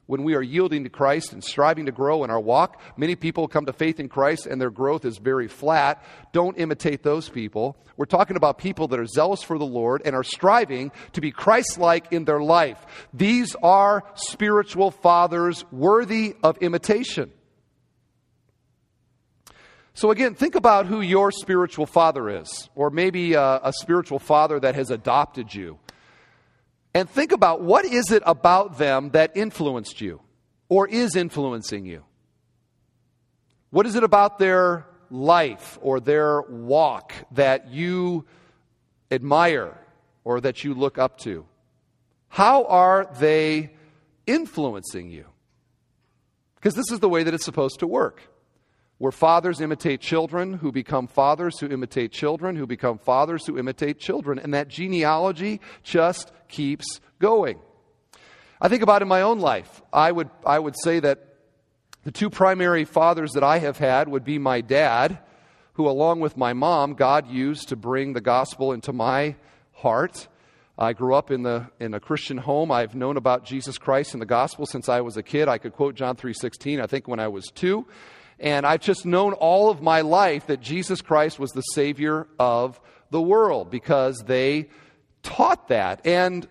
When 0.07 0.23
we 0.23 0.35
are 0.35 0.41
yielding 0.41 0.83
to 0.83 0.89
Christ 0.89 1.33
and 1.33 1.43
striving 1.43 1.87
to 1.87 1.91
grow 1.91 2.23
in 2.23 2.29
our 2.29 2.39
walk, 2.39 2.79
many 2.95 3.15
people 3.15 3.47
come 3.47 3.65
to 3.65 3.73
faith 3.73 3.99
in 3.99 4.07
Christ 4.07 4.45
and 4.45 4.61
their 4.61 4.69
growth 4.69 5.03
is 5.03 5.17
very 5.17 5.47
flat. 5.47 6.03
Don't 6.31 6.59
imitate 6.59 7.01
those 7.01 7.27
people. 7.27 7.75
We're 7.97 8.05
talking 8.05 8.37
about 8.37 8.59
people 8.59 8.87
that 8.89 8.99
are 8.99 9.07
zealous 9.07 9.41
for 9.41 9.57
the 9.57 9.65
Lord 9.65 10.03
and 10.05 10.15
are 10.15 10.23
striving 10.23 10.91
to 11.13 11.21
be 11.21 11.31
Christ 11.31 11.79
like 11.79 12.11
in 12.11 12.25
their 12.25 12.41
life. 12.41 12.85
These 13.13 13.55
are 13.63 14.03
spiritual 14.13 14.91
fathers 14.91 15.65
worthy 15.71 16.35
of 16.43 16.59
imitation. 16.59 17.31
So, 19.97 20.11
again, 20.11 20.35
think 20.35 20.55
about 20.55 20.87
who 20.87 20.99
your 20.99 21.31
spiritual 21.31 21.85
father 21.85 22.29
is, 22.29 22.69
or 22.75 22.89
maybe 22.89 23.33
a, 23.33 23.61
a, 23.63 23.71
spiritual 23.71 24.19
father 24.19 24.59
that 24.59 24.75
has 24.75 24.91
adopted 24.91 25.55
you. 25.55 25.79
And 26.95 27.09
think 27.09 27.33
about 27.33 27.61
what 27.61 27.83
is 27.83 28.09
it 28.09 28.23
about 28.25 28.77
them 28.77 29.09
that 29.09 29.35
influenced 29.35 29.99
you 29.99 30.21
or 30.69 30.87
is 30.87 31.17
influencing 31.17 31.85
you? 31.85 32.05
What 33.69 33.85
is 33.85 33.95
it 33.95 34.05
about 34.05 34.39
their 34.39 34.87
life 35.11 35.77
or 35.81 35.99
their 35.99 36.41
walk 36.43 37.11
that 37.31 37.69
you 37.69 38.25
admire 39.11 39.77
or 40.23 40.39
that 40.39 40.63
you 40.63 40.73
look 40.73 40.97
up 40.97 41.17
to? 41.19 41.45
How 42.29 42.63
are 42.63 43.13
they 43.19 43.73
influencing 44.25 45.09
you? 45.09 45.25
Because 46.55 46.75
this 46.75 46.91
is 46.91 47.01
the 47.01 47.09
way 47.09 47.23
that 47.23 47.33
it's 47.33 47.43
supposed 47.43 47.79
to 47.79 47.87
work 47.87 48.21
where 48.97 49.11
fathers 49.11 49.59
imitate 49.59 49.99
children 49.99 50.53
who 50.53 50.71
become 50.71 51.07
fathers 51.07 51.59
who 51.59 51.67
imitate 51.67 52.11
children 52.11 52.55
who 52.55 52.65
become 52.65 52.97
fathers 52.97 53.45
who 53.45 53.57
imitate 53.57 53.99
children. 53.99 54.39
And 54.39 54.53
that 54.53 54.69
genealogy 54.69 55.59
just 55.83 56.31
keeps 56.47 57.01
going. 57.19 57.59
I 58.61 58.69
think 58.69 58.83
about 58.83 59.01
in 59.01 59.07
my 59.07 59.21
own 59.21 59.39
life. 59.39 59.81
I 59.91 60.11
would, 60.11 60.29
I 60.45 60.59
would 60.59 60.75
say 60.81 60.99
that 61.01 61.35
the 62.03 62.11
two 62.11 62.29
primary 62.29 62.85
fathers 62.85 63.31
that 63.33 63.43
I 63.43 63.57
have 63.59 63.77
had 63.77 64.07
would 64.07 64.23
be 64.23 64.37
my 64.37 64.61
dad, 64.61 65.19
who, 65.73 65.89
along 65.89 66.21
with 66.21 66.37
my 66.37 66.53
mom, 66.53 66.93
God 66.93 67.27
used 67.27 67.69
to 67.69 67.75
bring 67.75 68.13
the 68.13 68.21
gospel 68.21 68.71
into 68.71 68.93
my 68.93 69.35
heart. 69.73 70.27
I 70.77 70.93
grew 70.93 71.15
up 71.15 71.31
in, 71.31 71.43
the, 71.43 71.69
in 71.79 71.93
a 71.93 71.99
Christian 71.99 72.37
home. 72.37 72.71
I've 72.71 72.95
known 72.95 73.17
about 73.17 73.45
Jesus 73.45 73.77
Christ 73.77 74.13
and 74.13 74.21
the 74.21 74.25
gospel 74.25 74.65
since 74.65 74.87
I 74.87 75.01
was 75.01 75.17
a 75.17 75.23
kid. 75.23 75.47
I 75.47 75.57
could 75.57 75.73
quote 75.73 75.95
John 75.95 76.15
3.16, 76.15 76.81
I 76.81 76.85
think, 76.85 77.07
when 77.07 77.19
I 77.19 77.27
was 77.27 77.47
two. 77.53 77.85
And 78.39 78.65
I've 78.65 78.81
just 78.81 79.05
known 79.05 79.33
all 79.33 79.69
of 79.69 79.81
my 79.81 80.01
life 80.01 80.47
that 80.47 80.61
Jesus 80.61 81.01
Christ 81.01 81.39
was 81.39 81.51
the 81.51 81.61
Savior 81.61 82.27
of 82.37 82.79
the 83.09 83.21
world 83.21 83.69
because 83.69 84.23
they 84.25 84.69
taught 85.23 85.69
that 85.69 86.05
and, 86.05 86.47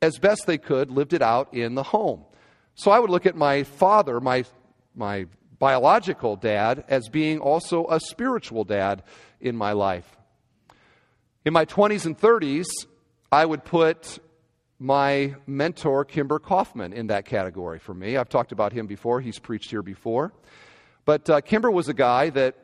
as 0.00 0.18
best 0.18 0.46
they 0.46 0.58
could, 0.58 0.90
lived 0.90 1.12
it 1.12 1.22
out 1.22 1.52
in 1.52 1.74
the 1.74 1.82
home. 1.82 2.24
So 2.74 2.90
I 2.90 2.98
would 2.98 3.10
look 3.10 3.26
at 3.26 3.36
my 3.36 3.64
father, 3.64 4.20
my, 4.20 4.44
my 4.94 5.26
biological 5.58 6.36
dad, 6.36 6.84
as 6.88 7.08
being 7.08 7.40
also 7.40 7.86
a 7.88 7.98
spiritual 7.98 8.64
dad 8.64 9.02
in 9.40 9.56
my 9.56 9.72
life. 9.72 10.16
In 11.44 11.52
my 11.52 11.64
20s 11.64 12.06
and 12.06 12.18
30s, 12.18 12.66
I 13.32 13.44
would 13.44 13.64
put 13.64 14.18
my 14.78 15.34
mentor, 15.46 16.04
Kimber 16.04 16.38
Kaufman, 16.38 16.92
in 16.92 17.06
that 17.06 17.24
category 17.24 17.78
for 17.78 17.94
me. 17.94 18.16
I've 18.16 18.28
talked 18.28 18.52
about 18.52 18.72
him 18.72 18.86
before, 18.86 19.20
he's 19.20 19.38
preached 19.38 19.70
here 19.70 19.82
before. 19.82 20.32
But 21.06 21.30
uh, 21.30 21.40
Kimber 21.40 21.70
was 21.70 21.88
a 21.88 21.94
guy 21.94 22.30
that 22.30 22.56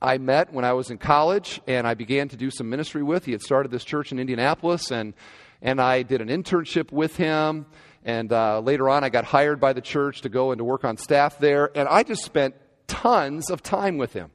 I 0.00 0.16
met 0.16 0.54
when 0.54 0.64
I 0.64 0.72
was 0.72 0.90
in 0.90 0.96
college 0.96 1.60
and 1.66 1.86
I 1.86 1.92
began 1.92 2.28
to 2.30 2.36
do 2.36 2.50
some 2.50 2.70
ministry 2.70 3.02
with. 3.02 3.26
He 3.26 3.32
had 3.32 3.42
started 3.42 3.70
this 3.70 3.84
church 3.84 4.10
in 4.10 4.18
Indianapolis, 4.18 4.90
and, 4.90 5.12
and 5.60 5.78
I 5.78 6.02
did 6.02 6.22
an 6.22 6.28
internship 6.28 6.90
with 6.90 7.16
him. 7.16 7.66
And 8.06 8.32
uh, 8.32 8.60
later 8.60 8.88
on, 8.88 9.04
I 9.04 9.10
got 9.10 9.26
hired 9.26 9.60
by 9.60 9.74
the 9.74 9.82
church 9.82 10.22
to 10.22 10.30
go 10.30 10.50
and 10.50 10.58
to 10.58 10.64
work 10.64 10.82
on 10.82 10.96
staff 10.96 11.38
there. 11.38 11.70
And 11.76 11.86
I 11.86 12.04
just 12.04 12.24
spent 12.24 12.54
tons 12.86 13.50
of 13.50 13.62
time 13.62 13.98
with 13.98 14.14
him. 14.14 14.30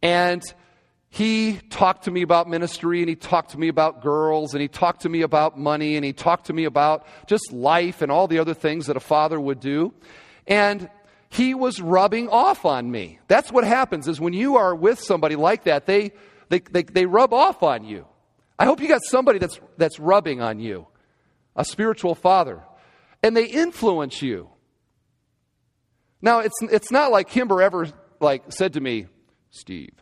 And 0.00 0.42
he 1.10 1.58
talked 1.70 2.04
to 2.04 2.12
me 2.12 2.22
about 2.22 2.48
ministry 2.48 3.00
and 3.00 3.08
he 3.08 3.16
talked 3.16 3.50
to 3.50 3.58
me 3.58 3.66
about 3.66 4.00
girls 4.00 4.52
and 4.54 4.62
he 4.62 4.68
talked 4.68 5.00
to 5.00 5.08
me 5.08 5.22
about 5.22 5.58
money 5.58 5.96
and 5.96 6.04
he 6.04 6.12
talked 6.12 6.46
to 6.46 6.52
me 6.52 6.66
about 6.66 7.04
just 7.26 7.50
life 7.50 8.00
and 8.00 8.12
all 8.12 8.28
the 8.28 8.38
other 8.38 8.54
things 8.54 8.86
that 8.86 8.96
a 8.96 9.00
father 9.00 9.40
would 9.40 9.58
do. 9.58 9.92
And 10.46 10.88
he 11.30 11.54
was 11.54 11.80
rubbing 11.80 12.28
off 12.28 12.64
on 12.64 12.90
me. 12.90 13.18
That's 13.28 13.52
what 13.52 13.64
happens 13.64 14.08
is 14.08 14.20
when 14.20 14.32
you 14.32 14.56
are 14.56 14.74
with 14.74 15.00
somebody 15.00 15.36
like 15.36 15.64
that, 15.64 15.86
they, 15.86 16.12
they, 16.48 16.60
they, 16.60 16.82
they 16.82 17.06
rub 17.06 17.34
off 17.34 17.62
on 17.62 17.84
you. 17.84 18.06
I 18.58 18.64
hope 18.64 18.80
you 18.80 18.88
got 18.88 19.02
somebody 19.04 19.38
that's, 19.38 19.60
that's 19.76 20.00
rubbing 20.00 20.40
on 20.40 20.58
you, 20.58 20.86
a 21.54 21.64
spiritual 21.64 22.14
father, 22.14 22.62
and 23.22 23.36
they 23.36 23.44
influence 23.44 24.22
you. 24.22 24.48
Now, 26.20 26.40
it's, 26.40 26.56
it's 26.62 26.90
not 26.90 27.12
like 27.12 27.28
Kimber 27.28 27.62
ever 27.62 27.88
like 28.20 28.50
said 28.50 28.72
to 28.72 28.80
me, 28.80 29.06
Steve, 29.50 29.92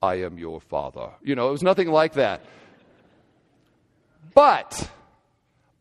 I 0.00 0.22
am 0.22 0.38
your 0.38 0.60
father. 0.60 1.10
You 1.22 1.34
know, 1.34 1.48
it 1.48 1.52
was 1.52 1.62
nothing 1.62 1.88
like 1.88 2.14
that. 2.14 2.42
But 4.34 4.90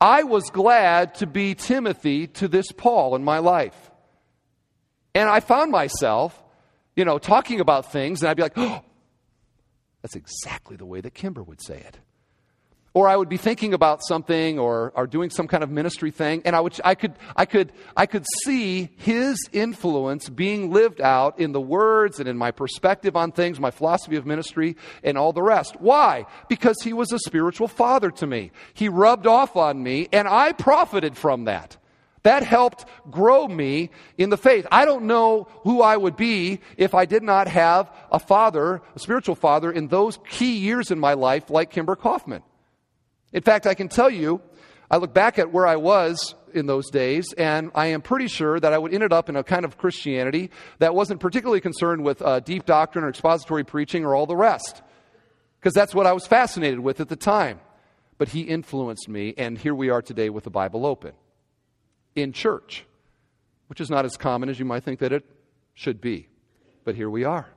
I 0.01 0.23
was 0.23 0.49
glad 0.49 1.15
to 1.15 1.27
be 1.27 1.55
Timothy 1.55 2.27
to 2.27 2.47
this 2.47 2.71
Paul 2.71 3.15
in 3.15 3.23
my 3.23 3.39
life. 3.39 3.86
And 5.17 5.27
I 5.27 5.39
found 5.39 5.71
myself, 5.71 6.43
you 6.95 7.03
know, 7.03 7.17
talking 7.17 7.59
about 7.59 7.91
things, 7.91 8.21
and 8.21 8.29
I'd 8.29 8.37
be 8.37 8.43
like, 8.43 8.53
oh, 8.55 8.83
that's 10.03 10.15
exactly 10.15 10.75
the 10.75 10.85
way 10.85 11.01
that 11.01 11.15
Kimber 11.15 11.41
would 11.41 11.59
say 11.59 11.77
it. 11.77 11.97
Or 12.93 13.07
I 13.07 13.15
would 13.15 13.27
be 13.27 13.37
thinking 13.37 13.73
about 13.73 14.01
something 14.07 14.59
or, 14.59 14.93
or 14.95 15.07
doing 15.07 15.31
some 15.31 15.47
kind 15.47 15.63
of 15.63 15.71
ministry 15.71 16.11
thing, 16.11 16.43
and 16.45 16.55
I, 16.55 16.59
would, 16.59 16.79
I, 16.85 16.93
could, 16.93 17.13
I, 17.35 17.45
could, 17.45 17.73
I 17.95 18.05
could 18.05 18.27
see 18.43 18.89
his 18.97 19.39
influence 19.51 20.29
being 20.29 20.71
lived 20.71 21.01
out 21.01 21.39
in 21.39 21.51
the 21.51 21.61
words 21.61 22.19
and 22.19 22.29
in 22.29 22.37
my 22.37 22.51
perspective 22.51 23.15
on 23.15 23.31
things, 23.31 23.59
my 23.59 23.71
philosophy 23.71 24.17
of 24.17 24.27
ministry, 24.27 24.77
and 25.03 25.17
all 25.17 25.33
the 25.33 25.41
rest. 25.41 25.81
Why? 25.81 26.27
Because 26.47 26.77
he 26.83 26.93
was 26.93 27.11
a 27.11 27.17
spiritual 27.17 27.67
father 27.67 28.11
to 28.11 28.27
me. 28.27 28.51
He 28.75 28.87
rubbed 28.87 29.25
off 29.25 29.55
on 29.55 29.81
me, 29.81 30.09
and 30.13 30.27
I 30.27 30.51
profited 30.51 31.17
from 31.17 31.45
that. 31.45 31.77
That 32.27 32.43
helped 32.43 32.83
grow 33.09 33.47
me 33.47 33.89
in 34.17 34.29
the 34.29 34.35
faith. 34.35 34.67
I 34.69 34.83
don't 34.83 35.05
know 35.05 35.47
who 35.63 35.81
I 35.81 35.95
would 35.95 36.17
be 36.17 36.59
if 36.75 36.93
I 36.93 37.05
did 37.05 37.23
not 37.23 37.47
have 37.47 37.89
a 38.11 38.19
father, 38.19 38.81
a 38.97 38.99
spiritual 38.99 39.35
father, 39.35 39.71
in 39.71 39.87
those 39.87 40.19
key 40.27 40.57
years 40.57 40.91
in 40.91 40.99
my 40.99 41.13
life 41.13 41.49
like 41.49 41.69
Kimber 41.71 41.95
Kaufman. 41.95 42.43
In 43.31 43.43
fact, 43.43 43.65
I 43.65 43.75
can 43.75 43.87
tell 43.87 44.09
you, 44.09 44.41
I 44.91 44.97
look 44.97 45.13
back 45.13 45.39
at 45.39 45.53
where 45.53 45.65
I 45.65 45.77
was 45.77 46.35
in 46.53 46.65
those 46.65 46.89
days, 46.89 47.31
and 47.37 47.71
I 47.73 47.85
am 47.87 48.01
pretty 48.01 48.27
sure 48.27 48.59
that 48.59 48.73
I 48.73 48.77
would 48.77 48.93
ended 48.93 49.13
up 49.13 49.29
in 49.29 49.37
a 49.37 49.43
kind 49.43 49.63
of 49.63 49.77
Christianity 49.77 50.51
that 50.79 50.93
wasn't 50.93 51.21
particularly 51.21 51.61
concerned 51.61 52.03
with 52.03 52.21
uh, 52.21 52.41
deep 52.41 52.65
doctrine 52.65 53.05
or 53.05 53.09
expository 53.09 53.63
preaching 53.63 54.03
or 54.03 54.15
all 54.15 54.25
the 54.25 54.35
rest, 54.35 54.81
because 55.61 55.73
that's 55.73 55.95
what 55.95 56.05
I 56.05 56.11
was 56.11 56.27
fascinated 56.27 56.81
with 56.81 56.99
at 56.99 57.07
the 57.07 57.15
time. 57.15 57.61
But 58.17 58.27
he 58.27 58.41
influenced 58.41 59.07
me, 59.07 59.33
and 59.37 59.57
here 59.57 59.73
we 59.73 59.89
are 59.89 60.01
today 60.01 60.29
with 60.29 60.43
the 60.43 60.49
Bible 60.49 60.85
open 60.85 61.13
in 62.17 62.33
church, 62.33 62.85
which 63.67 63.79
is 63.79 63.89
not 63.89 64.05
as 64.05 64.17
common 64.17 64.49
as 64.49 64.59
you 64.59 64.65
might 64.65 64.83
think 64.83 64.99
that 64.99 65.13
it 65.13 65.23
should 65.73 66.01
be. 66.01 66.27
But 66.83 66.95
here 66.95 67.09
we 67.09 67.23
are. 67.23 67.47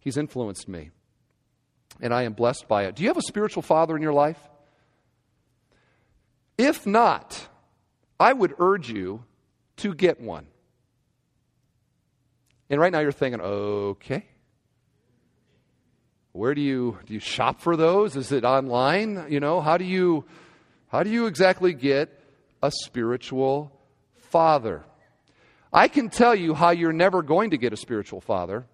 He's 0.00 0.16
influenced 0.16 0.68
me 0.68 0.90
and 2.00 2.14
I 2.14 2.22
am 2.22 2.32
blessed 2.32 2.68
by 2.68 2.84
it. 2.84 2.94
Do 2.94 3.02
you 3.02 3.08
have 3.08 3.16
a 3.16 3.22
spiritual 3.22 3.62
father 3.62 3.96
in 3.96 4.02
your 4.02 4.12
life? 4.12 4.38
If 6.56 6.86
not, 6.86 7.48
I 8.18 8.32
would 8.32 8.54
urge 8.58 8.90
you 8.90 9.24
to 9.78 9.94
get 9.94 10.20
one. 10.20 10.46
And 12.70 12.80
right 12.80 12.92
now 12.92 13.00
you're 13.00 13.12
thinking, 13.12 13.40
okay. 13.40 14.26
Where 16.32 16.54
do 16.54 16.60
you 16.60 16.98
do 17.06 17.14
you 17.14 17.20
shop 17.20 17.60
for 17.60 17.76
those? 17.76 18.14
Is 18.14 18.30
it 18.30 18.44
online? 18.44 19.26
You 19.28 19.40
know, 19.40 19.60
how 19.60 19.76
do 19.76 19.84
you 19.84 20.24
how 20.88 21.02
do 21.02 21.10
you 21.10 21.26
exactly 21.26 21.72
get 21.72 22.17
a 22.62 22.70
spiritual 22.70 23.72
father? 24.30 24.84
I 25.72 25.88
can 25.88 26.08
tell 26.08 26.34
you 26.34 26.54
how 26.54 26.70
you're 26.70 26.92
never 26.92 27.22
going 27.22 27.50
to 27.50 27.58
get 27.58 27.72
a 27.72 27.76
spiritual 27.76 28.20
father 28.20 28.66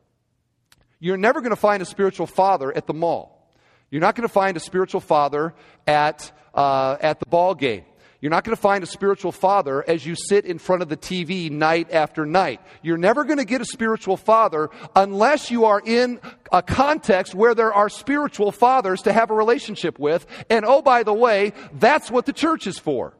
you're 1.05 1.18
never 1.18 1.42
going 1.42 1.51
to 1.51 1.57
find 1.57 1.83
a 1.83 1.85
spiritual 1.85 2.27
father 2.27 2.75
at 2.75 2.87
the 2.87 2.94
mall. 2.94 3.47
You're 3.90 4.01
not 4.01 4.14
going 4.14 4.27
to 4.27 4.33
find 4.33 4.57
a 4.57 4.61
spiritual 4.61 5.03
father 5.03 5.55
at, 5.87 6.33
uh, 6.55 6.97
at 6.99 7.20
the 7.20 7.27
ball 7.27 7.55
game. 7.55 7.85
You're 8.23 8.31
not 8.31 8.42
going 8.42 8.57
to 8.57 8.62
find 8.62 8.83
a 8.83 8.87
spiritual 8.87 9.31
father 9.31 9.85
as 9.87 10.07
you 10.07 10.14
sit 10.14 10.47
in 10.47 10.59
front 10.59 10.81
of 10.81 10.88
the 10.88 10.97
TV 10.97 11.51
night 11.51 11.92
after 11.92 12.25
night. 12.25 12.62
You're 12.81 12.97
never 12.97 13.25
going 13.25 13.37
to 13.37 13.44
get 13.44 13.61
a 13.61 13.66
spiritual 13.66 14.16
father 14.16 14.70
unless 14.97 15.51
you 15.51 15.66
are 15.66 15.83
in 15.85 16.20
a 16.51 16.62
context 16.62 17.35
where 17.35 17.55
there 17.55 17.75
are 17.75 17.90
spiritual 17.90 18.51
fathers 18.51 19.03
to 19.03 19.12
have 19.12 19.31
a 19.31 19.35
relationship 19.35 19.99
with. 19.99 20.27
And 20.49 20.64
oh, 20.64 20.81
by 20.81 21.03
the 21.03 21.12
way, 21.12 21.53
that's 21.75 22.11
what 22.11 22.25
the 22.25 22.33
church 22.33 22.66
is 22.66 22.79
for. 22.79 23.12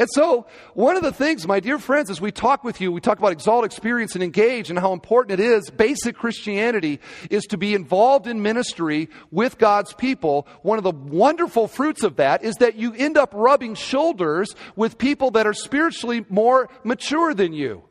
And 0.00 0.08
so, 0.14 0.46
one 0.72 0.96
of 0.96 1.02
the 1.02 1.12
things, 1.12 1.46
my 1.46 1.60
dear 1.60 1.78
friends, 1.78 2.08
as 2.08 2.22
we 2.22 2.32
talk 2.32 2.64
with 2.64 2.80
you, 2.80 2.90
we 2.90 3.02
talk 3.02 3.18
about 3.18 3.32
exalt, 3.32 3.66
experience, 3.66 4.14
and 4.14 4.24
engage, 4.24 4.70
and 4.70 4.78
how 4.78 4.94
important 4.94 5.38
it 5.38 5.44
is, 5.44 5.68
basic 5.68 6.16
Christianity 6.16 7.00
is 7.28 7.44
to 7.48 7.58
be 7.58 7.74
involved 7.74 8.26
in 8.26 8.40
ministry 8.40 9.10
with 9.30 9.58
God's 9.58 9.92
people. 9.92 10.48
One 10.62 10.78
of 10.78 10.84
the 10.84 10.90
wonderful 10.90 11.68
fruits 11.68 12.02
of 12.02 12.16
that 12.16 12.42
is 12.42 12.54
that 12.60 12.76
you 12.76 12.94
end 12.94 13.18
up 13.18 13.32
rubbing 13.34 13.74
shoulders 13.74 14.56
with 14.74 14.96
people 14.96 15.32
that 15.32 15.46
are 15.46 15.52
spiritually 15.52 16.24
more 16.30 16.70
mature 16.82 17.34
than 17.34 17.52
you. 17.52 17.82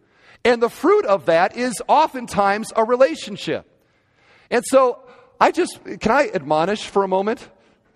And 0.44 0.64
the 0.64 0.70
fruit 0.70 1.06
of 1.06 1.28
that 1.28 1.56
is 1.56 1.80
oftentimes 1.88 2.74
a 2.76 2.84
relationship. 2.84 3.68
And 4.50 4.64
so, 4.66 5.04
I 5.40 5.52
just, 5.52 5.80
can 6.00 6.12
I 6.12 6.32
admonish 6.34 6.88
for 6.88 7.04
a 7.04 7.08
moment? 7.08 7.48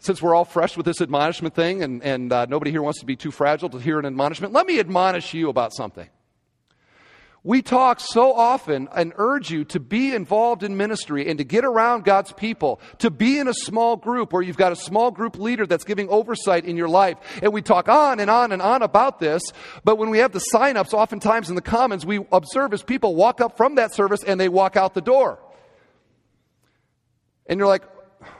Since 0.03 0.21
we're 0.21 0.35
all 0.35 0.45
fresh 0.45 0.75
with 0.75 0.85
this 0.85 1.01
admonishment 1.01 1.55
thing 1.55 1.81
and, 1.81 2.03
and 2.03 2.31
uh, 2.31 2.45
nobody 2.45 2.71
here 2.71 2.81
wants 2.81 2.99
to 2.99 3.05
be 3.05 3.15
too 3.15 3.31
fragile 3.31 3.69
to 3.69 3.79
hear 3.79 3.99
an 3.99 4.05
admonishment, 4.05 4.53
let 4.53 4.67
me 4.67 4.79
admonish 4.79 5.33
you 5.33 5.49
about 5.49 5.73
something. 5.73 6.09
We 7.45 7.61
talk 7.61 7.99
so 7.99 8.33
often 8.33 8.87
and 8.95 9.11
urge 9.17 9.51
you 9.51 9.65
to 9.65 9.79
be 9.79 10.15
involved 10.15 10.63
in 10.63 10.77
ministry 10.77 11.27
and 11.27 11.37
to 11.39 11.43
get 11.43 11.65
around 11.65 12.05
God's 12.05 12.31
people, 12.31 12.79
to 12.99 13.11
be 13.11 13.37
in 13.37 13.49
a 13.49 13.53
small 13.53 13.97
group 13.97 14.31
where 14.31 14.41
you've 14.41 14.55
got 14.55 14.71
a 14.71 14.77
small 14.77 15.11
group 15.11 15.37
leader 15.37 15.65
that's 15.65 15.83
giving 15.83 16.07
oversight 16.07 16.63
in 16.63 16.77
your 16.77 16.87
life. 16.87 17.17
And 17.41 17.51
we 17.51 17.61
talk 17.61 17.89
on 17.89 18.21
and 18.21 18.29
on 18.29 18.53
and 18.53 18.61
on 18.61 18.81
about 18.81 19.19
this, 19.19 19.41
but 19.83 19.97
when 19.97 20.09
we 20.09 20.19
have 20.19 20.31
the 20.31 20.39
sign-ups, 20.39 20.93
oftentimes 20.93 21.49
in 21.49 21.55
the 21.55 21.61
Commons, 21.61 22.05
we 22.05 22.25
observe 22.31 22.73
as 22.73 22.81
people 22.81 23.13
walk 23.13 23.41
up 23.41 23.57
from 23.57 23.75
that 23.75 23.93
service 23.93 24.23
and 24.23 24.39
they 24.39 24.47
walk 24.47 24.77
out 24.77 24.93
the 24.93 25.01
door. 25.01 25.37
And 27.47 27.59
you're 27.59 27.67
like, 27.67 27.83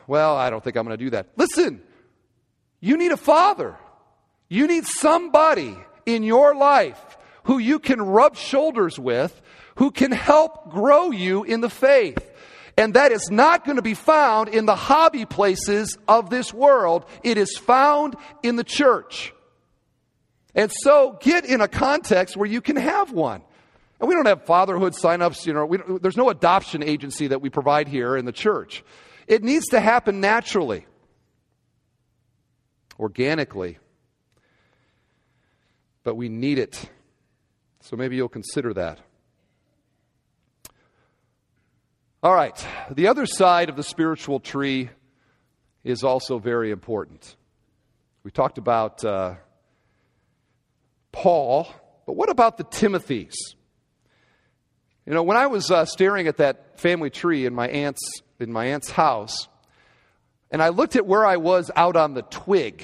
well, 0.08 0.36
I 0.36 0.50
don't 0.50 0.64
think 0.64 0.76
I'm 0.76 0.86
going 0.86 0.98
to 0.98 1.04
do 1.04 1.10
that. 1.12 1.28
Listen, 1.36 1.82
you 2.80 2.98
need 2.98 3.12
a 3.12 3.18
father. 3.18 3.78
You 4.50 4.68
need 4.68 4.86
somebody 4.86 5.78
in 6.06 6.24
your 6.24 6.56
life 6.56 7.18
who 7.44 7.58
you 7.58 7.80
can 7.80 8.02
rub 8.02 8.36
shoulders 8.36 9.00
with, 9.00 9.42
who 9.76 9.92
can 9.92 10.12
help 10.12 10.72
grow 10.72 11.12
you 11.12 11.44
in 11.44 11.62
the 11.62 11.70
faith. 11.70 12.30
And 12.78 12.96
that 12.96 13.12
is 13.12 13.30
not 13.30 13.66
going 13.66 13.76
to 13.76 13.84
be 13.84 13.94
found 13.94 14.50
in 14.50 14.66
the 14.66 14.76
hobby 14.76 15.26
places 15.26 15.98
of 16.08 16.30
this 16.30 16.54
world. 16.54 17.06
It 17.24 17.38
is 17.38 17.58
found 17.58 18.16
in 18.42 18.56
the 18.56 18.64
church. 18.64 19.34
And 20.56 20.72
so 20.72 21.18
get 21.22 21.46
in 21.46 21.62
a 21.62 21.68
context 21.68 22.36
where 22.36 22.48
you 22.48 22.62
can 22.62 22.76
have 22.76 23.12
one. 23.12 23.42
And 24.00 24.10
we 24.10 24.16
don't 24.16 24.26
have 24.26 24.46
fatherhood 24.46 24.96
sign-ups, 24.96 25.46
you 25.46 25.54
know, 25.54 25.66
we, 25.66 25.78
there's 26.02 26.18
no 26.18 26.30
adoption 26.30 26.84
agency 26.84 27.28
that 27.28 27.42
we 27.42 27.50
provide 27.50 27.88
here 27.88 28.18
in 28.18 28.26
the 28.26 28.32
church. 28.32 28.84
It 29.28 29.44
needs 29.44 29.68
to 29.68 29.80
happen 29.80 30.20
naturally, 30.20 30.86
organically. 33.00 33.78
But 36.04 36.16
we 36.16 36.30
need 36.30 36.60
it. 36.60 36.90
So 37.82 37.96
maybe 37.96 38.16
you'll 38.16 38.30
consider 38.30 38.74
that. 38.74 39.00
All 42.22 42.34
right, 42.34 42.68
the 42.90 43.08
other 43.08 43.26
side 43.26 43.70
of 43.70 43.76
the 43.76 43.84
spiritual 43.84 44.40
tree 44.40 44.90
is 45.84 46.04
also 46.04 46.40
very 46.40 46.72
important. 46.72 47.36
We 48.24 48.32
talked 48.32 48.58
about 48.58 49.04
uh, 49.04 49.36
Paul, 51.12 51.68
but 52.06 52.14
what 52.14 52.30
about 52.30 52.58
the 52.58 52.64
Timothys? 52.64 53.34
You 55.06 55.14
know, 55.14 55.24
when 55.24 55.36
I 55.36 55.48
was 55.48 55.70
uh, 55.70 55.84
staring 55.84 56.28
at 56.28 56.38
that 56.38 56.80
family 56.80 57.10
tree 57.10 57.46
in 57.46 57.54
my 57.54 57.68
aunt's 57.68 58.22
in 58.44 58.54
my 58.54 58.66
aunt's 58.66 58.92
house, 58.92 59.48
and 60.52 60.62
I 60.62 60.70
looked 60.70 60.96
at 60.96 61.08
where 61.08 61.26
I 61.26 61.38
was 61.38 61.72
out 61.76 61.96
on 61.96 62.14
the 62.14 62.22
twig 62.22 62.84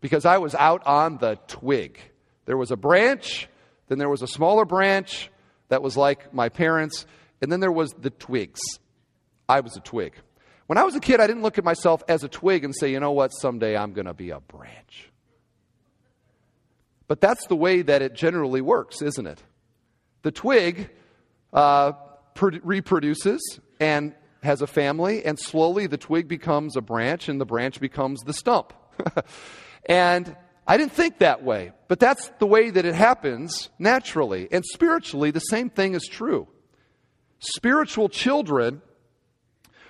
because 0.00 0.24
I 0.24 0.38
was 0.38 0.54
out 0.54 0.86
on 0.86 1.18
the 1.18 1.38
twig. 1.48 1.98
There 2.46 2.56
was 2.56 2.70
a 2.70 2.76
branch, 2.76 3.48
then 3.88 3.98
there 3.98 4.08
was 4.08 4.22
a 4.22 4.26
smaller 4.26 4.64
branch 4.64 5.30
that 5.68 5.82
was 5.82 5.96
like 5.96 6.32
my 6.32 6.48
parents, 6.48 7.04
and 7.42 7.52
then 7.52 7.60
there 7.60 7.72
was 7.72 7.92
the 7.92 8.10
twigs. 8.10 8.60
I 9.48 9.60
was 9.60 9.76
a 9.76 9.80
twig. 9.80 10.14
When 10.66 10.78
I 10.78 10.84
was 10.84 10.94
a 10.94 11.00
kid, 11.00 11.20
I 11.20 11.26
didn't 11.26 11.42
look 11.42 11.58
at 11.58 11.64
myself 11.64 12.02
as 12.08 12.22
a 12.22 12.28
twig 12.28 12.64
and 12.64 12.74
say, 12.74 12.92
you 12.92 13.00
know 13.00 13.12
what, 13.12 13.30
someday 13.30 13.76
I'm 13.76 13.92
going 13.92 14.06
to 14.06 14.14
be 14.14 14.30
a 14.30 14.40
branch. 14.40 15.10
But 17.08 17.20
that's 17.20 17.44
the 17.48 17.56
way 17.56 17.82
that 17.82 18.02
it 18.02 18.14
generally 18.14 18.60
works, 18.60 19.02
isn't 19.02 19.26
it? 19.26 19.42
The 20.22 20.30
twig 20.30 20.88
uh, 21.52 21.92
reproduces 22.40 23.58
and 23.80 24.14
has 24.42 24.62
a 24.62 24.66
family, 24.66 25.24
and 25.24 25.38
slowly 25.38 25.86
the 25.86 25.98
twig 25.98 26.28
becomes 26.28 26.76
a 26.76 26.80
branch, 26.80 27.28
and 27.28 27.40
the 27.40 27.46
branch 27.46 27.80
becomes 27.80 28.20
the 28.20 28.32
stump. 28.32 28.72
and 29.86 30.36
I 30.66 30.76
didn't 30.76 30.92
think 30.92 31.18
that 31.18 31.42
way, 31.42 31.72
but 31.88 31.98
that's 31.98 32.30
the 32.38 32.46
way 32.46 32.70
that 32.70 32.84
it 32.84 32.94
happens 32.94 33.70
naturally. 33.78 34.48
And 34.50 34.64
spiritually, 34.64 35.30
the 35.30 35.40
same 35.40 35.68
thing 35.68 35.94
is 35.94 36.06
true. 36.06 36.48
Spiritual 37.40 38.08
children, 38.08 38.82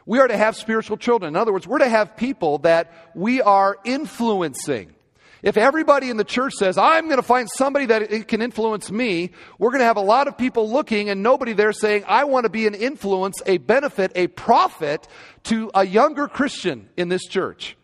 we 0.07 0.21
are 0.21 0.29
to 0.29 0.37
have 0.37 0.57
spiritual 0.57 0.97
children. 0.97 1.35
In 1.35 1.37
other 1.37 1.53
words, 1.53 1.67
we're 1.67 1.79
to 1.79 1.89
have 1.89 2.17
people 2.17 2.59
that 2.59 3.11
we 3.15 3.43
are 3.43 3.77
influencing. 3.85 4.95
If 5.43 5.57
everybody 5.57 6.11
in 6.11 6.19
the 6.19 6.25
church 6.25 6.53
says, 6.55 6.77
I'm 6.77 7.07
going 7.07 7.17
to 7.17 7.23
find 7.23 7.49
somebody 7.57 7.87
that 7.87 8.29
can 8.29 8.43
influence 8.43 8.91
me, 8.91 9.31
we're 9.59 9.71
going 9.71 9.81
to 9.81 9.87
have 9.87 9.97
a 9.97 10.03
lot 10.03 10.29
of 10.29 10.37
people 10.37 10.71
looking 10.71 11.09
and 11.09 11.23
nobody 11.23 11.55
there 11.55 11.73
saying, 11.73 12.05
I 12.07 12.25
want 12.25 12.45
to 12.45 12.51
be 12.51 12.67
an 12.67 12.75
influence, 12.75 13.41
a 13.47 13.57
benefit, 13.59 14.13
a 14.15 14.27
profit 14.27 15.09
to 15.45 15.71
a 15.75 15.87
younger 15.87 16.29
Christian 16.29 16.91
in 16.97 17.09
this 17.09 17.27
church. 17.27 17.77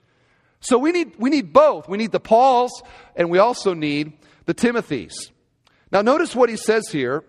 So 0.60 0.78
we 0.78 0.92
need, 0.92 1.14
we 1.18 1.30
need 1.30 1.52
both. 1.52 1.88
We 1.88 1.96
need 1.96 2.12
the 2.12 2.20
Pauls 2.20 2.82
and 3.14 3.30
we 3.30 3.38
also 3.38 3.72
need 3.72 4.12
the 4.44 4.54
Timothys. 4.54 5.14
Now 5.90 6.02
notice 6.02 6.34
what 6.34 6.50
he 6.50 6.56
says 6.56 6.88
here. 6.88 7.24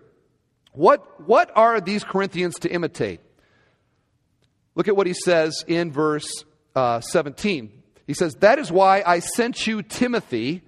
What, 0.73 1.25
what 1.25 1.51
are 1.55 1.79
these 1.79 2.03
Corinthians 2.03 2.59
to 2.59 2.69
imitate? 2.69 3.21
Look 4.75 4.87
at 4.87 4.95
what 4.95 5.07
he 5.07 5.13
says 5.13 5.63
in 5.67 5.91
verse 5.91 6.43
uh, 6.75 6.99
17. 6.99 7.76
He 8.07 8.13
says, 8.13 8.35
That 8.35 8.57
is 8.57 8.71
why 8.71 9.03
I 9.05 9.19
sent 9.19 9.67
you 9.67 9.83
Timothy, 9.83 10.63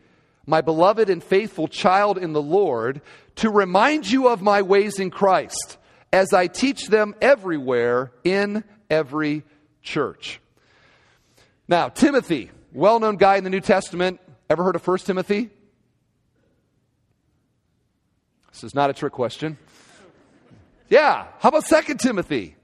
my 0.46 0.62
beloved 0.62 1.10
and 1.10 1.24
faithful 1.24 1.68
child 1.68 2.18
in 2.18 2.34
the 2.34 2.42
Lord, 2.42 3.02
to 3.38 3.50
remind 3.50 4.10
you 4.12 4.28
of 4.28 4.42
my 4.42 4.62
ways 4.62 5.00
in 5.00 5.10
Christ, 5.10 5.78
as 6.12 6.34
I 6.34 6.48
teach 6.48 6.88
them 6.88 7.16
everywhere 7.22 8.12
in 8.24 8.66
every 8.90 9.44
church. 9.82 10.42
Now, 11.68 11.88
Timothy, 11.90 12.52
well 12.74 13.00
known 13.00 13.16
guy 13.16 13.38
in 13.38 13.44
the 13.44 13.50
New 13.50 13.62
Testament. 13.62 14.20
Ever 14.50 14.64
heard 14.64 14.76
of 14.76 14.86
1 14.86 14.98
Timothy? 15.00 15.50
This 18.52 18.64
is 18.64 18.76
not 18.76 18.90
a 18.90 18.94
trick 18.94 19.14
question. 19.14 19.58
Yeah. 20.90 21.28
How 21.40 21.50
about 21.50 21.66
2 21.66 21.96
Timothy? 21.96 22.56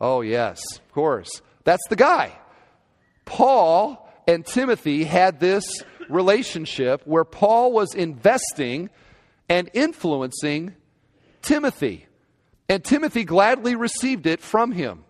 Oh, 0.00 0.20
yes, 0.20 0.60
of 0.76 0.92
course. 0.92 1.40
That's 1.64 1.82
the 1.88 1.96
guy. 1.96 2.38
Paul 3.26 4.08
and 4.26 4.46
Timothy 4.46 5.04
had 5.04 5.38
this 5.38 5.84
relationship 6.08 7.02
where 7.04 7.24
Paul 7.24 7.72
was 7.72 7.94
investing 7.94 8.88
and 9.48 9.70
influencing 9.74 10.74
Timothy. 11.42 12.06
And 12.68 12.82
Timothy 12.82 13.24
gladly 13.24 13.76
received 13.76 14.26
it 14.26 14.40
from 14.40 14.72
him. 14.72 15.04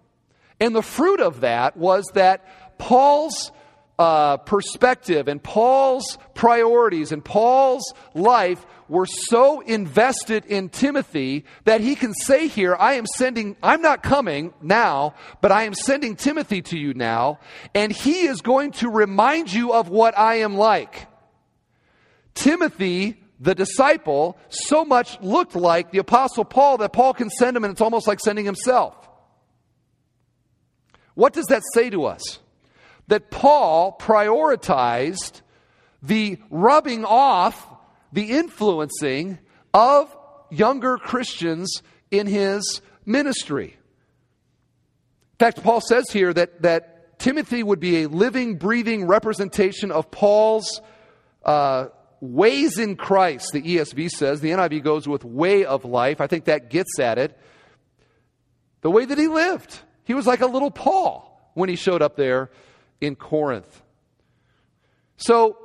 And 0.61 0.75
the 0.75 0.83
fruit 0.83 1.21
of 1.21 1.41
that 1.43 1.77
was 1.77 2.07
that 2.15 2.79
Paul's 2.79 3.53
uh, 3.99 4.37
perspective 4.39 5.29
and 5.29 5.43
Paul's 5.43 6.19
priorities 6.35 7.13
and 7.13 7.25
Paul's 7.25 7.95
life 8.15 8.65
were 8.89 9.07
so 9.07 9.61
invested 9.61 10.45
in 10.47 10.69
Timothy 10.69 11.45
that 11.65 11.81
he 11.81 11.97
can 11.97 12.15
say 12.15 12.47
here, 12.47 12.77
I 12.79 12.95
am 12.95 13.07
sending, 13.07 13.57
I'm 13.63 13.83
not 13.83 14.03
coming 14.03 14.53
now, 14.63 15.15
but 15.41 15.51
I 15.51 15.65
am 15.65 15.75
sending 15.75 16.15
Timothy 16.15 16.63
to 16.63 16.79
you 16.79 16.95
now, 16.95 17.41
and 17.75 17.91
he 17.91 18.27
is 18.27 18.41
going 18.43 18.73
to 18.73 18.91
remind 18.91 19.53
you 19.53 19.73
of 19.73 19.89
what 19.89 20.17
I 20.17 20.37
am 20.37 20.57
like. 20.57 21.09
Timothy, 22.35 23.21
the 23.41 23.55
disciple, 23.55 24.39
so 24.51 24.85
much 24.85 25.21
looked 25.21 25.57
like 25.57 25.91
the 25.91 25.99
Apostle 25.99 26.45
Paul 26.45 26.77
that 26.79 26.93
Paul 26.93 27.15
can 27.15 27.31
send 27.31 27.57
him, 27.57 27.65
and 27.65 27.73
it's 27.73 27.81
almost 27.81 28.07
like 28.07 28.21
sending 28.21 28.45
himself. 28.45 28.95
What 31.15 31.33
does 31.33 31.47
that 31.47 31.63
say 31.75 31.91
to 31.91 32.05
us? 32.05 32.39
That 33.09 33.31
Paul 33.31 33.97
prioritized 33.99 35.43
the 36.03 36.39
rubbing 36.51 37.05
off, 37.05 37.67
the 38.13 38.33
influencing 38.33 39.39
of 39.73 40.17
younger 40.51 40.99
Christians 40.99 41.83
in 42.11 42.27
his 42.27 42.81
ministry. 43.05 43.77
In 45.35 45.39
fact, 45.39 45.63
Paul 45.63 45.81
says 45.81 46.11
here 46.11 46.33
that, 46.33 46.63
that 46.63 47.19
Timothy 47.19 47.63
would 47.63 47.81
be 47.81 48.03
a 48.03 48.09
living, 48.09 48.57
breathing 48.57 49.07
representation 49.07 49.91
of 49.91 50.11
Paul's 50.11 50.81
uh, 51.45 51.89
ways 52.21 52.79
in 52.79 52.97
Christ, 52.97 53.53
the 53.53 53.63
ESV 53.63 54.11
says. 54.11 54.41
The 54.41 54.51
NIV 54.51 54.83
goes 54.83 55.09
with 55.09 55.25
way 55.25 55.65
of 55.65 55.85
life. 55.85 56.21
I 56.21 56.27
think 56.27 56.47
that 56.47 56.71
gets 56.71 56.99
at 56.99 57.19
it. 57.19 57.39
The 58.81 58.91
way 58.91 59.05
that 59.05 59.19
he 59.19 59.29
lived. 59.29 59.79
He 60.05 60.15
was 60.15 60.27
like 60.27 60.41
a 60.41 60.47
little 60.47 60.71
Paul 60.71 61.51
when 61.55 61.69
he 61.69 61.77
showed 61.77 62.03
up 62.03 62.17
there 62.17 62.51
in 63.01 63.17
Corinth. 63.17 63.83
So, 65.17 65.59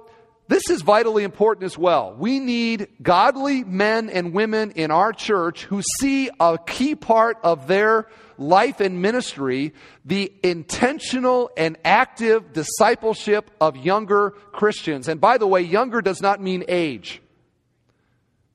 this 0.48 0.70
is 0.70 0.82
vitally 0.82 1.24
important 1.24 1.64
as 1.64 1.78
well. 1.78 2.14
We 2.14 2.40
need 2.40 2.90
godly 3.02 3.64
men 3.64 4.10
and 4.10 4.34
women 4.34 4.72
in 4.72 4.92
our 4.92 5.14
church 5.14 5.64
who 5.64 5.82
see 6.02 6.30
a 6.42 6.58
key 6.58 6.96
part 6.96 7.38
of 7.42 7.68
their 7.68 8.10
life 8.38 8.82
and 8.82 9.02
ministry 9.02 9.74
the 10.04 10.30
intentional 10.44 11.52
and 11.56 11.78
active 11.86 12.52
discipleship 12.52 13.50
of 13.62 13.78
younger 13.78 14.32
Christians. 14.52 15.08
And 15.08 15.22
by 15.22 15.38
the 15.38 15.48
way, 15.48 15.62
younger 15.62 16.02
does 16.02 16.22
not 16.22 16.42
mean 16.42 16.66
age, 16.68 17.22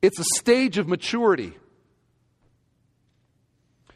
it's 0.03 0.19
a 0.19 0.25
stage 0.35 0.77
of 0.77 0.87
maturity. 0.87 1.57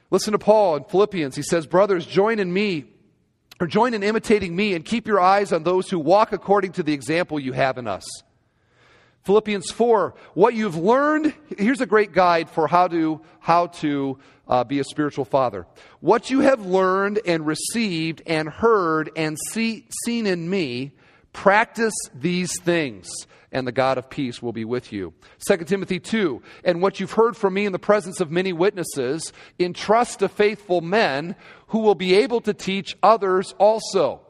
Listen 0.10 0.34
to 0.34 0.40
Paul 0.40 0.76
in 0.76 0.84
Philippians. 0.86 1.36
He 1.36 1.44
says, 1.44 1.68
Brothers, 1.68 2.06
join 2.06 2.40
in 2.40 2.52
me 2.52 2.86
or 3.62 3.68
join 3.68 3.94
in 3.94 4.02
imitating 4.02 4.56
me 4.56 4.74
and 4.74 4.84
keep 4.84 5.06
your 5.06 5.20
eyes 5.20 5.54
on 5.54 5.62
those 5.62 5.88
who 5.88 6.00
walk 6.00 6.34
according 6.34 6.72
to 6.72 6.82
the 6.82 6.94
example 6.94 7.40
you 7.40 7.54
have 7.54 7.78
in 7.78 7.88
us. 7.88 8.04
Philippians 9.22 9.70
4, 9.70 10.16
what 10.34 10.56
you've 10.56 10.76
learned, 10.76 11.36
here's 11.60 11.80
a 11.80 11.86
great 11.86 12.12
guide 12.12 12.50
for 12.50 12.68
how 12.68 12.88
to, 12.88 13.22
how 13.40 13.68
to 13.68 14.18
uh, 14.48 14.64
be 14.64 14.80
a 14.80 14.84
spiritual 14.84 15.26
father. 15.26 15.68
What 16.00 16.32
you 16.32 16.40
have 16.40 16.66
learned 16.66 17.20
and 17.24 17.46
received 17.46 18.24
and 18.26 18.50
heard 18.50 19.12
and 19.16 19.38
see, 19.52 19.86
seen 20.06 20.26
in 20.26 20.50
me, 20.50 20.94
practice 21.32 21.94
these 22.16 22.60
things 22.62 23.12
and 23.52 23.68
the 23.68 23.72
God 23.72 23.98
of 23.98 24.10
peace 24.10 24.42
will 24.42 24.54
be 24.54 24.66
with 24.66 24.94
you. 24.94 25.14
2 25.48 25.58
Timothy 25.66 26.00
2, 26.00 26.42
and 26.64 26.82
what 26.82 27.00
you've 27.00 27.12
heard 27.14 27.36
from 27.36 27.54
me 27.54 27.66
in 27.66 27.72
the 27.72 27.80
presence 27.80 28.20
of 28.22 28.32
many 28.32 28.54
witnesses, 28.54 29.34
entrust 29.60 30.20
to 30.20 30.30
faithful 30.30 30.82
men 30.82 31.36
who 31.68 31.80
will 31.80 31.96
be 31.96 32.16
able 32.16 32.42
to 32.42 32.54
teach 32.54 32.98
others 33.04 33.54
also. 33.58 34.22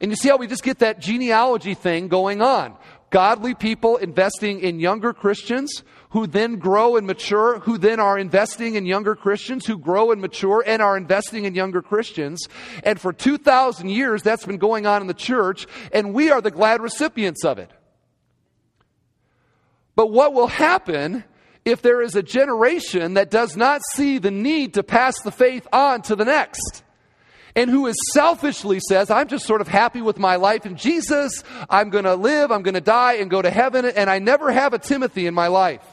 And 0.00 0.10
you 0.10 0.16
see 0.16 0.28
how 0.28 0.36
we 0.36 0.46
just 0.46 0.64
get 0.64 0.80
that 0.80 0.98
genealogy 0.98 1.74
thing 1.74 2.08
going 2.08 2.42
on. 2.42 2.76
Godly 3.10 3.54
people 3.54 3.98
investing 3.98 4.60
in 4.60 4.80
younger 4.80 5.12
Christians 5.12 5.82
who 6.10 6.26
then 6.26 6.56
grow 6.56 6.96
and 6.96 7.06
mature, 7.06 7.58
who 7.60 7.78
then 7.78 8.00
are 8.00 8.18
investing 8.18 8.74
in 8.74 8.84
younger 8.84 9.14
Christians, 9.14 9.66
who 9.66 9.78
grow 9.78 10.10
and 10.10 10.20
mature 10.20 10.62
and 10.66 10.82
are 10.82 10.96
investing 10.96 11.44
in 11.44 11.54
younger 11.54 11.82
Christians. 11.82 12.48
And 12.82 13.00
for 13.00 13.12
2,000 13.12 13.88
years, 13.88 14.22
that's 14.22 14.44
been 14.44 14.58
going 14.58 14.86
on 14.86 15.00
in 15.00 15.08
the 15.08 15.14
church, 15.14 15.66
and 15.92 16.12
we 16.12 16.30
are 16.30 16.40
the 16.40 16.50
glad 16.50 16.82
recipients 16.82 17.44
of 17.44 17.58
it. 17.58 17.70
But 19.94 20.10
what 20.10 20.32
will 20.32 20.46
happen 20.46 21.24
if 21.64 21.82
there 21.82 22.02
is 22.02 22.16
a 22.16 22.22
generation 22.22 23.14
that 23.14 23.30
does 23.30 23.56
not 23.56 23.82
see 23.92 24.18
the 24.18 24.30
need 24.30 24.74
to 24.74 24.82
pass 24.82 25.20
the 25.20 25.30
faith 25.30 25.66
on 25.72 26.02
to 26.02 26.16
the 26.16 26.24
next? 26.24 26.82
And 27.54 27.68
who 27.68 27.86
is 27.86 27.96
selfishly 28.12 28.80
says, 28.80 29.10
I'm 29.10 29.28
just 29.28 29.44
sort 29.44 29.60
of 29.60 29.68
happy 29.68 30.00
with 30.00 30.18
my 30.18 30.36
life 30.36 30.64
in 30.64 30.76
Jesus. 30.76 31.44
I'm 31.68 31.90
going 31.90 32.04
to 32.04 32.14
live, 32.14 32.50
I'm 32.50 32.62
going 32.62 32.74
to 32.74 32.80
die 32.80 33.14
and 33.14 33.30
go 33.30 33.42
to 33.42 33.50
heaven, 33.50 33.84
and 33.84 34.08
I 34.08 34.18
never 34.18 34.50
have 34.50 34.72
a 34.72 34.78
Timothy 34.78 35.26
in 35.26 35.34
my 35.34 35.48
life. 35.48 35.84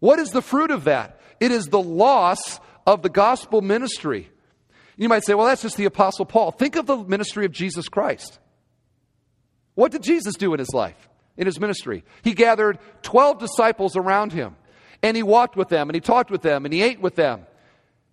What 0.00 0.18
is 0.18 0.30
the 0.30 0.42
fruit 0.42 0.72
of 0.72 0.84
that? 0.84 1.20
It 1.38 1.52
is 1.52 1.68
the 1.68 1.80
loss 1.80 2.58
of 2.86 3.02
the 3.02 3.08
gospel 3.08 3.62
ministry. 3.62 4.28
You 4.96 5.08
might 5.08 5.24
say, 5.24 5.34
well, 5.34 5.46
that's 5.46 5.62
just 5.62 5.76
the 5.76 5.86
Apostle 5.86 6.24
Paul. 6.24 6.50
Think 6.50 6.76
of 6.76 6.86
the 6.86 6.96
ministry 6.96 7.46
of 7.46 7.52
Jesus 7.52 7.88
Christ. 7.88 8.38
What 9.74 9.92
did 9.92 10.02
Jesus 10.02 10.34
do 10.34 10.52
in 10.54 10.58
his 10.58 10.72
life, 10.72 11.08
in 11.36 11.46
his 11.46 11.60
ministry? 11.60 12.04
He 12.22 12.32
gathered 12.34 12.78
12 13.02 13.38
disciples 13.38 13.96
around 13.96 14.32
him, 14.32 14.56
and 15.02 15.16
he 15.16 15.22
walked 15.22 15.56
with 15.56 15.68
them, 15.68 15.88
and 15.88 15.94
he 15.94 16.00
talked 16.00 16.30
with 16.30 16.42
them, 16.42 16.64
and 16.64 16.74
he 16.74 16.82
ate 16.82 17.00
with 17.00 17.14
them, 17.14 17.46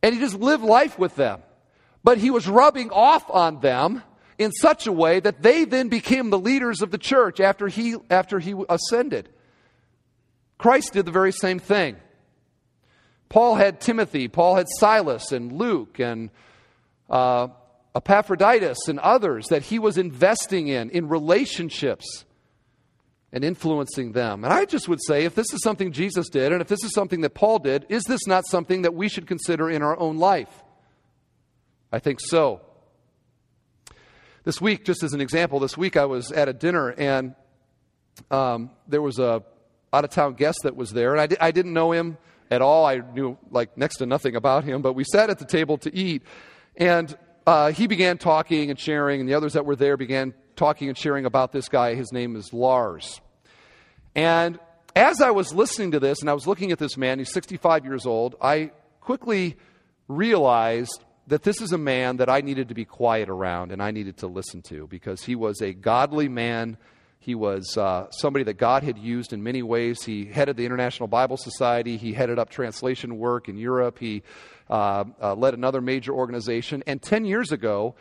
and 0.03 0.13
he 0.13 0.19
just 0.19 0.35
lived 0.35 0.63
life 0.63 0.97
with 0.97 1.15
them. 1.15 1.41
But 2.03 2.17
he 2.17 2.31
was 2.31 2.47
rubbing 2.47 2.89
off 2.89 3.29
on 3.29 3.59
them 3.59 4.01
in 4.37 4.51
such 4.51 4.87
a 4.87 4.91
way 4.91 5.19
that 5.19 5.41
they 5.41 5.65
then 5.65 5.87
became 5.89 6.29
the 6.29 6.39
leaders 6.39 6.81
of 6.81 6.89
the 6.89 6.97
church 6.97 7.39
after 7.39 7.67
he, 7.67 7.95
after 8.09 8.39
he 8.39 8.55
ascended. 8.69 9.29
Christ 10.57 10.93
did 10.93 11.05
the 11.05 11.11
very 11.11 11.31
same 11.31 11.59
thing. 11.59 11.95
Paul 13.29 13.55
had 13.55 13.79
Timothy, 13.79 14.27
Paul 14.27 14.55
had 14.55 14.67
Silas 14.77 15.31
and 15.31 15.51
Luke 15.51 15.99
and 15.99 16.31
uh, 17.09 17.47
Epaphroditus 17.95 18.87
and 18.87 18.99
others 18.99 19.47
that 19.47 19.63
he 19.63 19.79
was 19.79 19.97
investing 19.97 20.67
in, 20.67 20.89
in 20.89 21.07
relationships 21.07 22.25
and 23.33 23.43
influencing 23.43 24.11
them. 24.11 24.43
And 24.43 24.51
I 24.51 24.65
just 24.65 24.89
would 24.89 24.99
say 25.05 25.23
if 25.23 25.35
this 25.35 25.53
is 25.53 25.61
something 25.63 25.91
Jesus 25.91 26.29
did, 26.29 26.51
and 26.51 26.61
if 26.61 26.67
this 26.67 26.83
is 26.83 26.93
something 26.93 27.21
that 27.21 27.33
Paul 27.33 27.59
did, 27.59 27.85
is 27.89 28.03
this 28.03 28.27
not 28.27 28.45
something 28.45 28.81
that 28.81 28.93
we 28.93 29.07
should 29.07 29.27
consider 29.27 29.69
in 29.69 29.81
our 29.81 29.97
own 29.97 30.17
life? 30.17 30.63
I 31.91 31.99
think 31.99 32.19
so. 32.19 32.61
This 34.43 34.59
week, 34.59 34.85
just 34.85 35.03
as 35.03 35.13
an 35.13 35.21
example, 35.21 35.59
this 35.59 35.77
week 35.77 35.95
I 35.95 36.05
was 36.05 36.31
at 36.31 36.49
a 36.49 36.53
dinner 36.53 36.89
and 36.89 37.35
um, 38.29 38.71
there 38.87 39.01
was 39.01 39.19
a 39.19 39.43
out 39.93 40.03
of 40.03 40.09
town 40.09 40.33
guest 40.33 40.59
that 40.63 40.75
was 40.75 40.91
there, 40.91 41.11
and 41.11 41.21
I, 41.21 41.27
di- 41.27 41.37
I 41.39 41.51
didn't 41.51 41.73
know 41.73 41.91
him 41.91 42.17
at 42.49 42.61
all. 42.61 42.85
I 42.85 42.97
knew 42.97 43.37
like 43.49 43.77
next 43.77 43.97
to 43.97 44.05
nothing 44.05 44.35
about 44.35 44.63
him, 44.63 44.81
but 44.81 44.93
we 44.93 45.03
sat 45.03 45.29
at 45.29 45.37
the 45.39 45.45
table 45.45 45.77
to 45.79 45.95
eat, 45.95 46.23
and 46.75 47.15
uh, 47.45 47.71
he 47.71 47.87
began 47.87 48.17
talking 48.17 48.69
and 48.69 48.79
sharing, 48.79 49.19
and 49.19 49.29
the 49.29 49.33
others 49.33 49.53
that 49.53 49.65
were 49.65 49.75
there 49.75 49.97
began 49.97 50.33
talking 50.61 50.89
and 50.89 50.97
sharing 50.97 51.25
about 51.25 51.51
this 51.51 51.69
guy. 51.69 51.95
His 51.95 52.11
name 52.11 52.35
is 52.35 52.53
Lars. 52.53 53.19
And 54.13 54.59
as 54.95 55.19
I 55.19 55.31
was 55.31 55.55
listening 55.55 55.89
to 55.93 55.99
this 55.99 56.21
and 56.21 56.29
I 56.29 56.35
was 56.35 56.45
looking 56.45 56.71
at 56.71 56.77
this 56.77 56.97
man, 56.97 57.17
he's 57.17 57.33
65 57.33 57.83
years 57.83 58.05
old, 58.05 58.35
I 58.39 58.69
quickly 58.99 59.57
realized 60.07 61.03
that 61.25 61.41
this 61.41 61.61
is 61.61 61.71
a 61.71 61.79
man 61.79 62.17
that 62.17 62.29
I 62.29 62.41
needed 62.41 62.67
to 62.67 62.75
be 62.75 62.85
quiet 62.85 63.27
around 63.27 63.71
and 63.71 63.81
I 63.81 63.89
needed 63.89 64.17
to 64.17 64.27
listen 64.27 64.61
to 64.63 64.85
because 64.85 65.23
he 65.23 65.35
was 65.35 65.61
a 65.61 65.73
godly 65.73 66.29
man. 66.29 66.77
He 67.17 67.33
was 67.33 67.75
uh, 67.75 68.11
somebody 68.11 68.43
that 68.43 68.59
God 68.59 68.83
had 68.83 68.99
used 68.99 69.33
in 69.33 69.41
many 69.41 69.63
ways. 69.63 70.03
He 70.03 70.25
headed 70.25 70.57
the 70.57 70.65
International 70.67 71.07
Bible 71.07 71.37
Society. 71.37 71.97
He 71.97 72.13
headed 72.13 72.37
up 72.37 72.51
translation 72.51 73.17
work 73.17 73.49
in 73.49 73.57
Europe. 73.57 73.97
He 73.97 74.21
uh, 74.71 75.03
uh, 75.21 75.35
led 75.35 75.53
another 75.53 75.81
major 75.81 76.13
organization. 76.13 76.81
And 76.87 77.01
10 77.01 77.25
years 77.25 77.51
ago, 77.51 77.95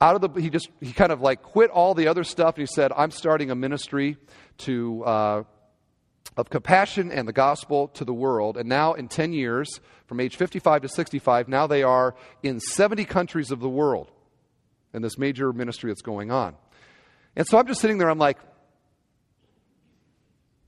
out 0.00 0.16
of 0.16 0.20
the, 0.20 0.40
he 0.40 0.50
just, 0.50 0.68
he 0.80 0.92
kind 0.92 1.12
of 1.12 1.20
like 1.20 1.40
quit 1.42 1.70
all 1.70 1.94
the 1.94 2.08
other 2.08 2.24
stuff 2.24 2.56
and 2.56 2.62
he 2.62 2.66
said, 2.66 2.90
I'm 2.96 3.12
starting 3.12 3.52
a 3.52 3.54
ministry 3.54 4.16
to, 4.58 5.04
uh, 5.04 5.42
of 6.36 6.50
compassion 6.50 7.12
and 7.12 7.28
the 7.28 7.32
gospel 7.32 7.86
to 7.88 8.04
the 8.04 8.12
world. 8.12 8.56
And 8.56 8.68
now, 8.68 8.94
in 8.94 9.06
10 9.06 9.32
years, 9.32 9.68
from 10.06 10.18
age 10.18 10.34
55 10.34 10.82
to 10.82 10.88
65, 10.88 11.46
now 11.46 11.68
they 11.68 11.84
are 11.84 12.16
in 12.42 12.58
70 12.58 13.04
countries 13.04 13.52
of 13.52 13.60
the 13.60 13.68
world 13.68 14.10
in 14.92 15.02
this 15.02 15.16
major 15.18 15.52
ministry 15.52 15.92
that's 15.92 16.02
going 16.02 16.32
on. 16.32 16.56
And 17.36 17.46
so 17.46 17.56
I'm 17.56 17.68
just 17.68 17.80
sitting 17.80 17.98
there, 17.98 18.10
I'm 18.10 18.18
like, 18.18 18.38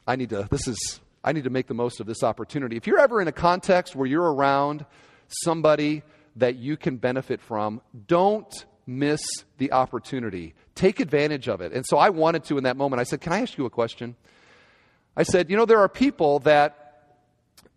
I 0.06 0.14
need 0.14 0.30
to, 0.30 0.46
this 0.50 0.68
is, 0.68 1.00
I 1.24 1.32
need 1.32 1.44
to 1.44 1.50
make 1.50 1.66
the 1.66 1.74
most 1.74 1.98
of 1.98 2.06
this 2.06 2.22
opportunity. 2.22 2.76
If 2.76 2.86
you're 2.86 3.00
ever 3.00 3.20
in 3.20 3.26
a 3.26 3.32
context 3.32 3.96
where 3.96 4.06
you're 4.06 4.32
around 4.32 4.86
somebody 5.28 6.02
that 6.36 6.56
you 6.56 6.76
can 6.76 6.96
benefit 6.96 7.40
from, 7.40 7.80
don't 8.06 8.66
miss 8.86 9.20
the 9.58 9.72
opportunity. 9.72 10.54
Take 10.74 11.00
advantage 11.00 11.48
of 11.48 11.60
it. 11.60 11.72
And 11.72 11.84
so 11.86 11.98
I 11.98 12.10
wanted 12.10 12.44
to 12.44 12.58
in 12.58 12.64
that 12.64 12.76
moment. 12.76 13.00
I 13.00 13.04
said, 13.04 13.20
Can 13.20 13.32
I 13.32 13.40
ask 13.40 13.56
you 13.58 13.66
a 13.66 13.70
question? 13.70 14.16
I 15.16 15.22
said, 15.22 15.50
You 15.50 15.56
know, 15.56 15.66
there 15.66 15.80
are 15.80 15.88
people 15.88 16.40
that 16.40 16.84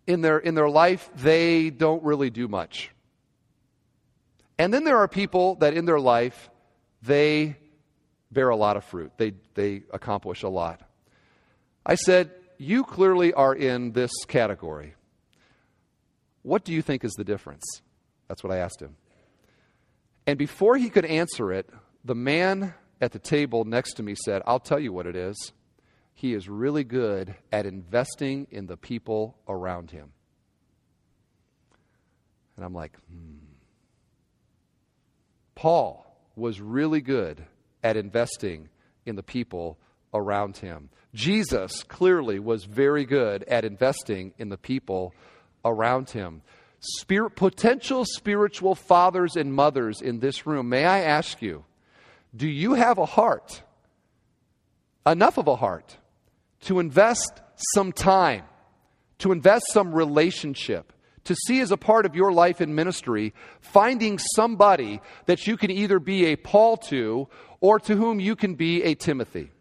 in 0.06 0.20
their, 0.20 0.38
in 0.38 0.54
their 0.54 0.68
life, 0.68 1.10
they 1.16 1.70
don't 1.70 2.02
really 2.02 2.30
do 2.30 2.48
much. 2.48 2.90
And 4.58 4.72
then 4.72 4.84
there 4.84 4.98
are 4.98 5.08
people 5.08 5.56
that 5.56 5.74
in 5.74 5.84
their 5.84 6.00
life, 6.00 6.50
they 7.02 7.56
bear 8.30 8.48
a 8.48 8.56
lot 8.56 8.76
of 8.76 8.84
fruit, 8.84 9.12
they, 9.16 9.34
they 9.54 9.82
accomplish 9.92 10.42
a 10.42 10.48
lot. 10.48 10.80
I 11.84 11.96
said, 11.96 12.30
You 12.58 12.84
clearly 12.84 13.32
are 13.34 13.54
in 13.54 13.92
this 13.92 14.12
category. 14.26 14.94
What 16.42 16.64
do 16.64 16.72
you 16.72 16.82
think 16.82 17.04
is 17.04 17.12
the 17.12 17.24
difference? 17.24 17.64
That's 18.28 18.42
what 18.42 18.52
I 18.52 18.58
asked 18.58 18.80
him. 18.80 18.96
And 20.26 20.38
before 20.38 20.76
he 20.76 20.90
could 20.90 21.04
answer 21.04 21.52
it, 21.52 21.68
the 22.04 22.14
man 22.14 22.74
at 23.00 23.12
the 23.12 23.18
table 23.18 23.64
next 23.64 23.94
to 23.94 24.02
me 24.02 24.14
said, 24.14 24.42
I'll 24.46 24.60
tell 24.60 24.78
you 24.78 24.92
what 24.92 25.06
it 25.06 25.16
is. 25.16 25.52
He 26.14 26.34
is 26.34 26.48
really 26.48 26.84
good 26.84 27.34
at 27.50 27.66
investing 27.66 28.46
in 28.50 28.66
the 28.66 28.76
people 28.76 29.36
around 29.48 29.90
him. 29.90 30.12
And 32.56 32.64
I'm 32.64 32.74
like, 32.74 32.96
hmm. 33.10 33.38
Paul 35.54 36.06
was 36.36 36.60
really 36.60 37.00
good 37.00 37.44
at 37.82 37.96
investing 37.96 38.68
in 39.04 39.16
the 39.16 39.22
people 39.22 39.78
around 40.14 40.58
him. 40.58 40.90
Jesus 41.14 41.82
clearly 41.82 42.38
was 42.38 42.64
very 42.64 43.04
good 43.04 43.44
at 43.44 43.64
investing 43.64 44.32
in 44.38 44.48
the 44.48 44.56
people 44.56 45.14
around 45.64 46.10
him. 46.10 46.42
Spirit, 46.80 47.36
potential 47.36 48.04
spiritual 48.04 48.74
fathers 48.74 49.36
and 49.36 49.54
mothers 49.54 50.02
in 50.02 50.18
this 50.18 50.46
room, 50.46 50.68
may 50.68 50.84
I 50.84 51.00
ask 51.00 51.40
you, 51.40 51.64
do 52.34 52.48
you 52.48 52.74
have 52.74 52.98
a 52.98 53.06
heart, 53.06 53.62
enough 55.06 55.38
of 55.38 55.46
a 55.46 55.56
heart, 55.56 55.96
to 56.62 56.80
invest 56.80 57.40
some 57.74 57.92
time, 57.92 58.44
to 59.18 59.32
invest 59.32 59.66
some 59.70 59.94
relationship, 59.94 60.92
to 61.24 61.36
see 61.46 61.60
as 61.60 61.70
a 61.70 61.76
part 61.76 62.04
of 62.04 62.16
your 62.16 62.32
life 62.32 62.60
in 62.60 62.74
ministry, 62.74 63.32
finding 63.60 64.18
somebody 64.18 65.00
that 65.26 65.46
you 65.46 65.56
can 65.56 65.70
either 65.70 66.00
be 66.00 66.26
a 66.26 66.36
Paul 66.36 66.76
to 66.78 67.28
or 67.60 67.78
to 67.80 67.94
whom 67.94 68.18
you 68.18 68.34
can 68.34 68.54
be 68.54 68.82
a 68.82 68.94
Timothy? 68.94 69.52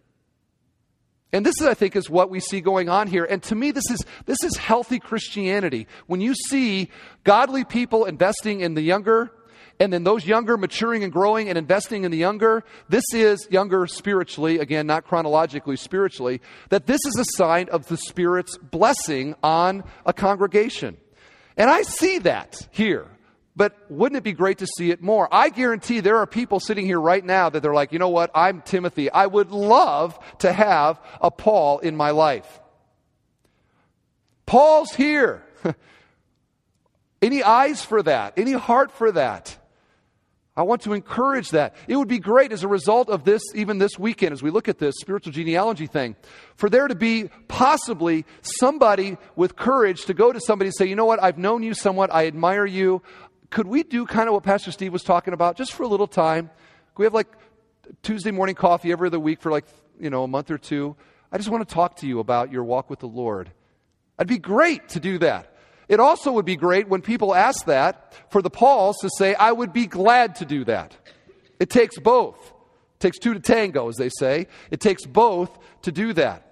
And 1.33 1.45
this, 1.45 1.55
is, 1.61 1.67
I 1.67 1.73
think, 1.73 1.95
is 1.95 2.09
what 2.09 2.29
we 2.29 2.39
see 2.39 2.59
going 2.59 2.89
on 2.89 3.07
here. 3.07 3.23
And 3.23 3.41
to 3.43 3.55
me, 3.55 3.71
this 3.71 3.89
is, 3.89 4.03
this 4.25 4.37
is 4.43 4.57
healthy 4.57 4.99
Christianity. 4.99 5.87
When 6.07 6.19
you 6.19 6.35
see 6.35 6.89
godly 7.23 7.63
people 7.63 8.05
investing 8.05 8.59
in 8.59 8.73
the 8.73 8.81
younger, 8.81 9.31
and 9.79 9.91
then 9.91 10.03
those 10.03 10.27
younger 10.27 10.57
maturing 10.57 11.03
and 11.03 11.11
growing 11.11 11.49
and 11.49 11.57
investing 11.57 12.03
in 12.03 12.11
the 12.11 12.17
younger, 12.17 12.63
this 12.89 13.05
is 13.13 13.47
younger 13.49 13.87
spiritually, 13.87 14.59
again, 14.59 14.85
not 14.85 15.05
chronologically, 15.05 15.77
spiritually, 15.77 16.41
that 16.69 16.85
this 16.85 16.99
is 17.05 17.17
a 17.17 17.25
sign 17.37 17.69
of 17.69 17.87
the 17.87 17.97
Spirit's 17.97 18.57
blessing 18.57 19.33
on 19.41 19.83
a 20.05 20.13
congregation. 20.13 20.97
And 21.57 21.69
I 21.69 21.81
see 21.81 22.19
that 22.19 22.67
here. 22.71 23.07
But 23.55 23.75
wouldn't 23.89 24.17
it 24.17 24.23
be 24.23 24.31
great 24.33 24.59
to 24.59 24.67
see 24.67 24.91
it 24.91 25.01
more? 25.01 25.27
I 25.31 25.49
guarantee 25.49 25.99
there 25.99 26.17
are 26.17 26.27
people 26.27 26.59
sitting 26.59 26.85
here 26.85 26.99
right 26.99 27.23
now 27.23 27.49
that 27.49 27.61
they're 27.61 27.73
like, 27.73 27.91
you 27.91 27.99
know 27.99 28.09
what? 28.09 28.31
I'm 28.33 28.61
Timothy. 28.61 29.11
I 29.11 29.27
would 29.27 29.51
love 29.51 30.17
to 30.39 30.53
have 30.53 31.01
a 31.19 31.29
Paul 31.29 31.79
in 31.79 31.97
my 31.97 32.11
life. 32.11 32.61
Paul's 34.45 34.93
here. 34.93 35.43
Any 37.21 37.43
eyes 37.43 37.83
for 37.83 38.01
that? 38.03 38.33
Any 38.37 38.53
heart 38.53 38.91
for 38.91 39.11
that? 39.11 39.57
I 40.55 40.63
want 40.63 40.81
to 40.81 40.93
encourage 40.93 41.51
that. 41.51 41.75
It 41.87 41.95
would 41.95 42.09
be 42.09 42.19
great 42.19 42.51
as 42.51 42.63
a 42.63 42.67
result 42.67 43.09
of 43.09 43.23
this, 43.23 43.41
even 43.55 43.77
this 43.77 43.97
weekend, 43.97 44.33
as 44.33 44.43
we 44.43 44.51
look 44.51 44.67
at 44.67 44.79
this 44.79 44.95
spiritual 44.99 45.31
genealogy 45.31 45.87
thing, 45.87 46.17
for 46.55 46.69
there 46.69 46.89
to 46.89 46.95
be 46.95 47.29
possibly 47.47 48.25
somebody 48.41 49.17
with 49.37 49.55
courage 49.55 50.05
to 50.05 50.13
go 50.13 50.33
to 50.33 50.41
somebody 50.41 50.67
and 50.67 50.75
say, 50.75 50.85
you 50.85 50.95
know 50.95 51.05
what, 51.05 51.23
I've 51.23 51.37
known 51.37 51.63
you 51.63 51.73
somewhat, 51.73 52.13
I 52.13 52.27
admire 52.27 52.65
you, 52.65 53.01
could 53.51 53.67
we 53.67 53.83
do 53.83 54.05
kind 54.05 54.27
of 54.27 54.33
what 54.33 54.43
Pastor 54.43 54.71
Steve 54.71 54.91
was 54.91 55.03
talking 55.03 55.33
about 55.33 55.57
just 55.57 55.73
for 55.73 55.83
a 55.83 55.87
little 55.87 56.07
time? 56.07 56.49
Could 56.95 56.99
we 56.99 57.05
have 57.05 57.13
like 57.13 57.27
Tuesday 58.01 58.31
morning 58.31 58.55
coffee 58.55 58.91
every 58.91 59.07
other 59.07 59.19
week 59.19 59.41
for 59.41 59.51
like, 59.51 59.65
you 59.99 60.09
know, 60.09 60.23
a 60.23 60.27
month 60.27 60.49
or 60.49 60.57
two? 60.57 60.95
I 61.31 61.37
just 61.37 61.49
want 61.49 61.67
to 61.67 61.73
talk 61.73 61.97
to 61.97 62.07
you 62.07 62.19
about 62.19 62.51
your 62.51 62.63
walk 62.63 62.89
with 62.89 62.99
the 62.99 63.07
Lord. 63.07 63.51
It'd 64.17 64.27
be 64.27 64.37
great 64.37 64.89
to 64.89 64.99
do 64.99 65.17
that. 65.19 65.55
It 65.87 65.99
also 65.99 66.31
would 66.31 66.45
be 66.45 66.55
great 66.55 66.87
when 66.87 67.01
people 67.01 67.35
ask 67.35 67.65
that 67.65 68.13
for 68.31 68.41
the 68.41 68.49
Pauls 68.49 68.97
to 68.99 69.09
say, 69.17 69.35
I 69.35 69.51
would 69.51 69.73
be 69.73 69.85
glad 69.85 70.35
to 70.35 70.45
do 70.45 70.63
that. 70.65 70.95
It 71.59 71.69
takes 71.69 71.99
both. 71.99 72.37
It 72.95 72.99
takes 73.01 73.19
two 73.19 73.33
to 73.33 73.41
tango, 73.41 73.89
as 73.89 73.97
they 73.97 74.09
say. 74.17 74.47
It 74.71 74.79
takes 74.79 75.05
both 75.05 75.57
to 75.81 75.91
do 75.91 76.13
that. 76.13 76.50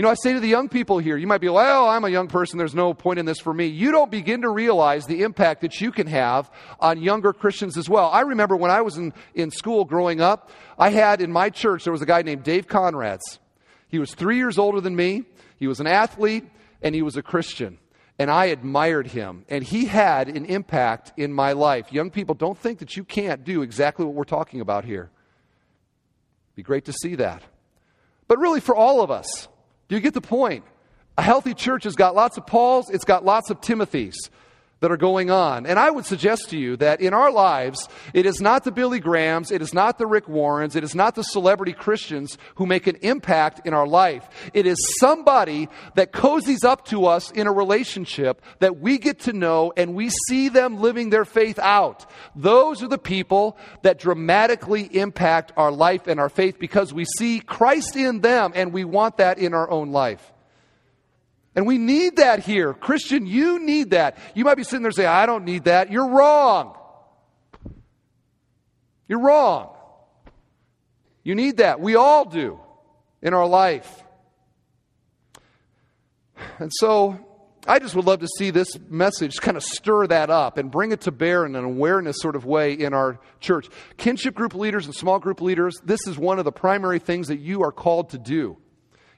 You 0.00 0.04
know, 0.04 0.10
I 0.12 0.14
say 0.14 0.32
to 0.32 0.40
the 0.40 0.48
young 0.48 0.70
people 0.70 0.96
here, 0.96 1.18
you 1.18 1.26
might 1.26 1.42
be, 1.42 1.50
like, 1.50 1.66
well, 1.66 1.86
I'm 1.86 2.04
a 2.04 2.08
young 2.08 2.26
person, 2.26 2.56
there's 2.56 2.74
no 2.74 2.94
point 2.94 3.18
in 3.18 3.26
this 3.26 3.38
for 3.38 3.52
me. 3.52 3.66
You 3.66 3.92
don't 3.92 4.10
begin 4.10 4.40
to 4.40 4.48
realize 4.48 5.04
the 5.04 5.24
impact 5.24 5.60
that 5.60 5.78
you 5.78 5.92
can 5.92 6.06
have 6.06 6.50
on 6.78 7.02
younger 7.02 7.34
Christians 7.34 7.76
as 7.76 7.86
well. 7.86 8.08
I 8.08 8.22
remember 8.22 8.56
when 8.56 8.70
I 8.70 8.80
was 8.80 8.96
in, 8.96 9.12
in 9.34 9.50
school 9.50 9.84
growing 9.84 10.22
up, 10.22 10.50
I 10.78 10.88
had 10.88 11.20
in 11.20 11.30
my 11.30 11.50
church, 11.50 11.84
there 11.84 11.92
was 11.92 12.00
a 12.00 12.06
guy 12.06 12.22
named 12.22 12.44
Dave 12.44 12.66
Conrads. 12.66 13.40
He 13.88 13.98
was 13.98 14.14
three 14.14 14.38
years 14.38 14.56
older 14.56 14.80
than 14.80 14.96
me, 14.96 15.24
he 15.58 15.66
was 15.66 15.80
an 15.80 15.86
athlete, 15.86 16.48
and 16.80 16.94
he 16.94 17.02
was 17.02 17.18
a 17.18 17.22
Christian. 17.22 17.76
and 18.18 18.30
I 18.30 18.46
admired 18.46 19.08
him, 19.08 19.44
and 19.50 19.62
he 19.62 19.84
had 19.84 20.28
an 20.28 20.46
impact 20.46 21.12
in 21.18 21.30
my 21.30 21.52
life. 21.52 21.92
Young 21.92 22.10
people, 22.10 22.34
don't 22.34 22.56
think 22.56 22.78
that 22.78 22.96
you 22.96 23.04
can't 23.04 23.44
do 23.44 23.60
exactly 23.60 24.06
what 24.06 24.14
we're 24.14 24.24
talking 24.24 24.62
about 24.62 24.86
here. 24.86 25.10
Be 26.54 26.62
great 26.62 26.86
to 26.86 26.94
see 26.94 27.16
that. 27.16 27.42
But 28.28 28.38
really, 28.38 28.60
for 28.60 28.74
all 28.74 29.02
of 29.02 29.10
us, 29.10 29.48
do 29.90 29.96
you 29.96 30.00
get 30.00 30.14
the 30.14 30.20
point? 30.20 30.64
A 31.18 31.22
healthy 31.22 31.52
church 31.52 31.82
has 31.82 31.96
got 31.96 32.14
lots 32.14 32.38
of 32.38 32.46
Pauls, 32.46 32.90
it's 32.90 33.04
got 33.04 33.24
lots 33.24 33.50
of 33.50 33.60
Timothys 33.60 34.14
that 34.80 34.90
are 34.90 34.96
going 34.96 35.30
on. 35.30 35.66
And 35.66 35.78
I 35.78 35.90
would 35.90 36.06
suggest 36.06 36.50
to 36.50 36.58
you 36.58 36.76
that 36.78 37.00
in 37.00 37.14
our 37.14 37.30
lives, 37.30 37.88
it 38.12 38.26
is 38.26 38.40
not 38.40 38.64
the 38.64 38.72
Billy 38.72 38.98
Grahams, 38.98 39.50
it 39.50 39.62
is 39.62 39.72
not 39.74 39.98
the 39.98 40.06
Rick 40.06 40.28
Warrens, 40.28 40.74
it 40.74 40.82
is 40.82 40.94
not 40.94 41.14
the 41.14 41.22
celebrity 41.22 41.72
Christians 41.72 42.38
who 42.56 42.66
make 42.66 42.86
an 42.86 42.96
impact 43.02 43.66
in 43.66 43.74
our 43.74 43.86
life. 43.86 44.28
It 44.54 44.66
is 44.66 44.78
somebody 44.98 45.68
that 45.94 46.12
cozies 46.12 46.64
up 46.64 46.86
to 46.86 47.06
us 47.06 47.30
in 47.30 47.46
a 47.46 47.52
relationship 47.52 48.42
that 48.60 48.80
we 48.80 48.98
get 48.98 49.20
to 49.20 49.32
know 49.32 49.72
and 49.76 49.94
we 49.94 50.10
see 50.28 50.48
them 50.48 50.80
living 50.80 51.10
their 51.10 51.26
faith 51.26 51.58
out. 51.58 52.10
Those 52.34 52.82
are 52.82 52.88
the 52.88 52.98
people 52.98 53.58
that 53.82 53.98
dramatically 53.98 54.84
impact 54.96 55.52
our 55.56 55.70
life 55.70 56.06
and 56.06 56.18
our 56.18 56.30
faith 56.30 56.58
because 56.58 56.92
we 56.92 57.04
see 57.04 57.40
Christ 57.40 57.96
in 57.96 58.20
them 58.20 58.52
and 58.54 58.72
we 58.72 58.84
want 58.84 59.18
that 59.18 59.38
in 59.38 59.52
our 59.52 59.70
own 59.70 59.92
life. 59.92 60.32
And 61.54 61.66
we 61.66 61.78
need 61.78 62.16
that 62.16 62.40
here. 62.40 62.74
Christian, 62.74 63.26
you 63.26 63.58
need 63.58 63.90
that. 63.90 64.18
You 64.34 64.44
might 64.44 64.56
be 64.56 64.62
sitting 64.62 64.82
there 64.82 64.92
saying, 64.92 65.08
I 65.08 65.26
don't 65.26 65.44
need 65.44 65.64
that. 65.64 65.90
You're 65.90 66.08
wrong. 66.08 66.76
You're 69.08 69.20
wrong. 69.20 69.74
You 71.24 71.34
need 71.34 71.56
that. 71.56 71.80
We 71.80 71.96
all 71.96 72.24
do 72.24 72.60
in 73.20 73.34
our 73.34 73.46
life. 73.46 74.04
And 76.58 76.70
so 76.72 77.18
I 77.66 77.78
just 77.78 77.94
would 77.94 78.06
love 78.06 78.20
to 78.20 78.28
see 78.38 78.50
this 78.50 78.78
message 78.88 79.36
kind 79.36 79.56
of 79.56 79.62
stir 79.62 80.06
that 80.06 80.30
up 80.30 80.56
and 80.56 80.70
bring 80.70 80.92
it 80.92 81.02
to 81.02 81.10
bear 81.10 81.44
in 81.44 81.56
an 81.56 81.64
awareness 81.64 82.16
sort 82.20 82.36
of 82.36 82.46
way 82.46 82.72
in 82.72 82.94
our 82.94 83.18
church. 83.40 83.68
Kinship 83.96 84.34
group 84.34 84.54
leaders 84.54 84.86
and 84.86 84.94
small 84.94 85.18
group 85.18 85.40
leaders, 85.40 85.78
this 85.84 86.06
is 86.06 86.16
one 86.16 86.38
of 86.38 86.44
the 86.44 86.52
primary 86.52 86.98
things 86.98 87.28
that 87.28 87.40
you 87.40 87.62
are 87.62 87.72
called 87.72 88.10
to 88.10 88.18
do. 88.18 88.56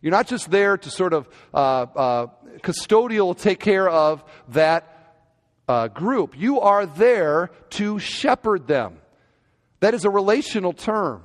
You're 0.02 0.10
not 0.10 0.26
just 0.26 0.50
there 0.50 0.76
to 0.76 0.90
sort 0.90 1.12
of 1.12 1.28
uh, 1.54 1.56
uh, 1.56 2.26
custodial 2.58 3.38
take 3.38 3.60
care 3.60 3.88
of 3.88 4.24
that 4.48 5.14
uh, 5.68 5.88
group. 5.88 6.36
You 6.36 6.60
are 6.60 6.84
there 6.84 7.50
to 7.70 7.98
shepherd 7.98 8.66
them. 8.66 8.98
That 9.80 9.94
is 9.94 10.04
a 10.04 10.10
relational 10.10 10.72
term. 10.72 11.22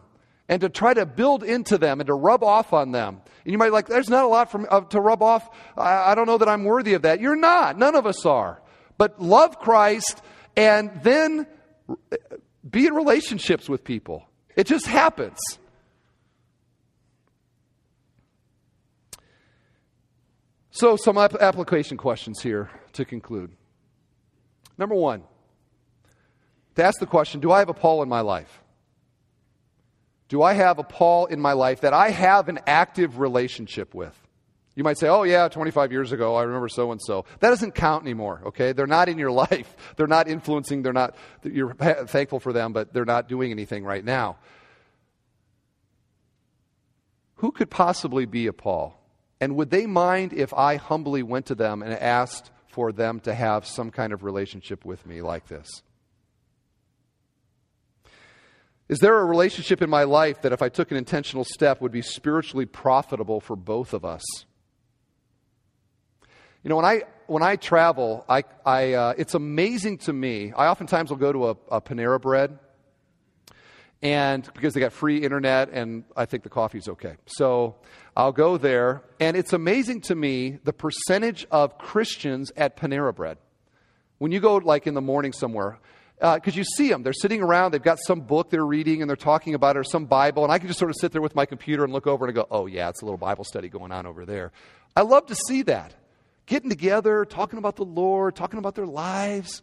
And 0.49 0.61
to 0.61 0.69
try 0.69 0.93
to 0.93 1.05
build 1.05 1.43
into 1.43 1.78
them 1.78 1.99
and 1.99 2.07
to 2.07 2.13
rub 2.13 2.41
off 2.41 2.71
on 2.71 2.91
them. 2.91 3.21
And 3.43 3.51
you 3.51 3.57
might 3.57 3.73
like, 3.73 3.88
there's 3.88 4.09
not 4.09 4.23
a 4.23 4.28
lot 4.28 4.49
from, 4.49 4.65
uh, 4.69 4.82
to 4.82 5.01
rub 5.01 5.21
off. 5.21 5.49
I, 5.75 6.11
I 6.11 6.15
don't 6.15 6.25
know 6.25 6.38
that 6.38 6.47
I'm 6.47 6.63
worthy 6.63 6.93
of 6.93 7.01
that. 7.01 7.19
You're 7.19 7.36
not. 7.36 7.78
None 7.78 7.95
of 7.95 8.05
us 8.05 8.25
are. 8.25 8.61
But 8.97 9.21
love 9.21 9.59
Christ 9.59 10.21
and 10.55 10.91
then 11.03 11.47
be 12.69 12.88
in 12.88 12.93
relationships 12.93 13.67
with 13.67 13.84
people. 13.84 14.25
It 14.55 14.67
just 14.67 14.88
happens. 14.88 15.38
So, 20.78 20.95
some 20.95 21.17
application 21.17 21.97
questions 21.97 22.39
here 22.39 22.69
to 22.93 23.03
conclude. 23.03 23.49
Number 24.78 24.93
one, 24.93 25.23
to 26.75 26.84
ask 26.84 26.99
the 26.99 27.07
question 27.07 27.39
Do 27.39 27.51
I 27.51 27.57
have 27.57 27.69
a 27.69 27.73
Paul 27.73 28.03
in 28.03 28.09
my 28.09 28.21
life? 28.21 28.61
Do 30.30 30.43
I 30.43 30.53
have 30.53 30.78
a 30.78 30.84
Paul 30.84 31.25
in 31.25 31.39
my 31.39 31.53
life 31.53 31.82
that 31.82 31.93
I 31.93 32.11
have 32.11 32.47
an 32.47 32.59
active 32.67 33.17
relationship 33.17 33.95
with? 33.95 34.15
You 34.75 34.84
might 34.84 34.99
say, 34.99 35.07
oh, 35.07 35.23
yeah, 35.23 35.47
25 35.47 35.91
years 35.91 36.11
ago, 36.11 36.36
I 36.36 36.43
remember 36.43 36.69
so 36.69 36.91
and 36.91 37.01
so. 37.01 37.25
That 37.39 37.49
doesn't 37.49 37.73
count 37.73 38.03
anymore, 38.03 38.43
okay? 38.45 38.73
They're 38.73 38.86
not 38.86 39.09
in 39.09 39.17
your 39.17 39.32
life. 39.47 39.75
They're 39.95 40.05
not 40.05 40.28
influencing. 40.28 40.84
They're 40.84 40.93
not, 40.93 41.15
you're 41.41 41.73
thankful 41.73 42.39
for 42.39 42.53
them, 42.53 42.71
but 42.71 42.93
they're 42.93 43.03
not 43.03 43.28
doing 43.28 43.49
anything 43.49 43.84
right 43.84 44.05
now. 44.05 44.38
Who 47.38 47.51
could 47.51 47.71
possibly 47.71 48.28
be 48.28 48.45
a 48.45 48.53
Paul? 48.53 48.93
And 49.39 49.55
would 49.55 49.69
they 49.69 49.85
mind 49.85 50.33
if 50.33 50.53
I 50.53 50.77
humbly 50.77 51.23
went 51.23 51.47
to 51.47 51.55
them 51.55 51.83
and 51.83 51.93
asked 51.93 52.51
for 52.67 52.91
them 52.91 53.19
to 53.21 53.33
have 53.33 53.65
some 53.65 53.91
kind 53.91 54.13
of 54.13 54.23
relationship 54.23 54.85
with 54.85 55.05
me 55.05 55.21
like 55.21 55.47
this? 55.47 55.67
Is 58.89 58.99
there 58.99 59.19
a 59.19 59.25
relationship 59.25 59.81
in 59.81 59.89
my 59.89 60.03
life 60.03 60.41
that 60.43 60.53
if 60.53 60.61
I 60.61 60.69
took 60.69 60.91
an 60.91 60.97
intentional 60.97 61.43
step 61.43 61.81
would 61.81 61.91
be 61.91 62.01
spiritually 62.01 62.65
profitable 62.65 63.41
for 63.41 63.55
both 63.55 63.93
of 63.93 64.05
us? 64.05 64.23
You 66.63 66.69
know, 66.69 66.77
when 66.77 66.85
I 66.85 67.03
when 67.27 67.43
I 67.43 67.57
travel, 67.57 68.25
I, 68.29 68.43
I 68.65 68.93
uh, 68.93 69.13
it's 69.17 69.33
amazing 69.33 69.99
to 69.99 70.13
me. 70.13 70.53
I 70.53 70.67
oftentimes 70.67 71.09
will 71.09 71.17
go 71.17 71.33
to 71.33 71.49
a, 71.49 71.57
a 71.71 71.81
Panera 71.81 72.21
Bread 72.21 72.57
and 74.01 74.47
because 74.53 74.73
they 74.73 74.79
got 74.79 74.93
free 74.93 75.17
internet 75.17 75.69
and 75.71 76.03
I 76.15 76.25
think 76.25 76.43
the 76.43 76.49
coffee's 76.49 76.88
okay. 76.88 77.15
So 77.25 77.75
I'll 78.18 78.32
go 78.32 78.57
there, 78.57 79.03
and 79.20 79.38
it's 79.38 79.53
amazing 79.53 80.01
to 80.01 80.15
me 80.15 80.57
the 80.63 80.74
percentage 80.74 81.45
of 81.51 81.78
Christians 81.78 82.51
at 82.57 82.76
Panera 82.76 83.15
Bread. 83.15 83.38
When 84.18 84.32
you 84.32 84.39
go 84.39 84.55
like 84.55 84.88
in 84.88 84.95
the 84.95 85.01
morning 85.01 85.34
somewhere, 85.34 85.78
because 86.15 86.55
uh, 86.55 86.57
you 86.57 86.63
see 86.63 86.89
them, 86.89 87.03
they're 87.03 87.13
sitting 87.13 87.43
around, 87.43 87.74
they've 87.74 87.82
got 87.82 87.99
some 88.07 88.22
book 88.22 88.49
they're 88.49 88.65
reading 88.65 89.03
and 89.03 89.07
they're 89.07 89.15
talking 89.15 89.53
about 89.53 89.76
it 89.76 89.80
or 89.80 89.84
some 89.84 90.05
Bible, 90.05 90.43
and 90.43 90.51
I 90.51 90.57
can 90.57 90.68
just 90.68 90.80
sort 90.80 90.89
of 90.89 90.95
sit 90.99 91.11
there 91.11 91.22
with 91.22 91.36
my 91.36 91.45
computer 91.45 91.84
and 91.84 91.93
look 91.93 92.07
over 92.07 92.26
and 92.26 92.34
go, 92.34 92.47
oh 92.49 92.65
yeah, 92.65 92.89
it's 92.89 93.03
a 93.03 93.05
little 93.05 93.20
Bible 93.20 93.43
study 93.43 93.70
going 93.70 93.91
on 93.91 94.07
over 94.07 94.26
there. 94.26 94.51
I 94.95 95.01
love 95.01 95.28
to 95.28 95.36
see 95.36 95.61
that. 95.63 95.93
Getting 96.47 96.72
together, 96.72 97.24
talking 97.24 97.59
about 97.59 97.76
the 97.76 97.86
Lord, 97.86 98.36
talking 98.36 98.57
about 98.57 98.74
their 98.74 98.88
lives. 98.88 99.61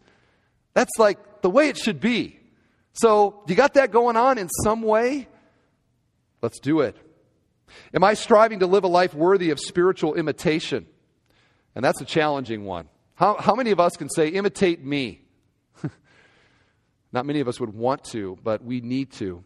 That's 0.73 0.97
like 0.97 1.41
the 1.41 1.49
way 1.49 1.67
it 1.67 1.77
should 1.77 1.99
be. 1.99 2.39
So, 2.93 3.43
you 3.49 3.55
got 3.55 3.73
that 3.73 3.91
going 3.91 4.15
on 4.15 4.37
in 4.37 4.47
some 4.63 4.81
way? 4.81 5.27
Let's 6.41 6.59
do 6.59 6.79
it. 6.79 6.95
Am 7.93 8.03
I 8.03 8.13
striving 8.13 8.59
to 8.59 8.67
live 8.67 8.83
a 8.83 8.87
life 8.87 9.13
worthy 9.13 9.49
of 9.49 9.59
spiritual 9.59 10.15
imitation? 10.15 10.85
And 11.75 11.83
that's 11.83 12.01
a 12.01 12.05
challenging 12.05 12.65
one. 12.65 12.87
How, 13.15 13.35
how 13.39 13.55
many 13.55 13.71
of 13.71 13.79
us 13.79 13.95
can 13.97 14.09
say, 14.09 14.29
imitate 14.29 14.83
me? 14.83 15.21
Not 17.11 17.25
many 17.25 17.39
of 17.39 17.47
us 17.47 17.59
would 17.59 17.73
want 17.73 18.03
to, 18.05 18.37
but 18.43 18.63
we 18.63 18.81
need 18.81 19.11
to. 19.13 19.43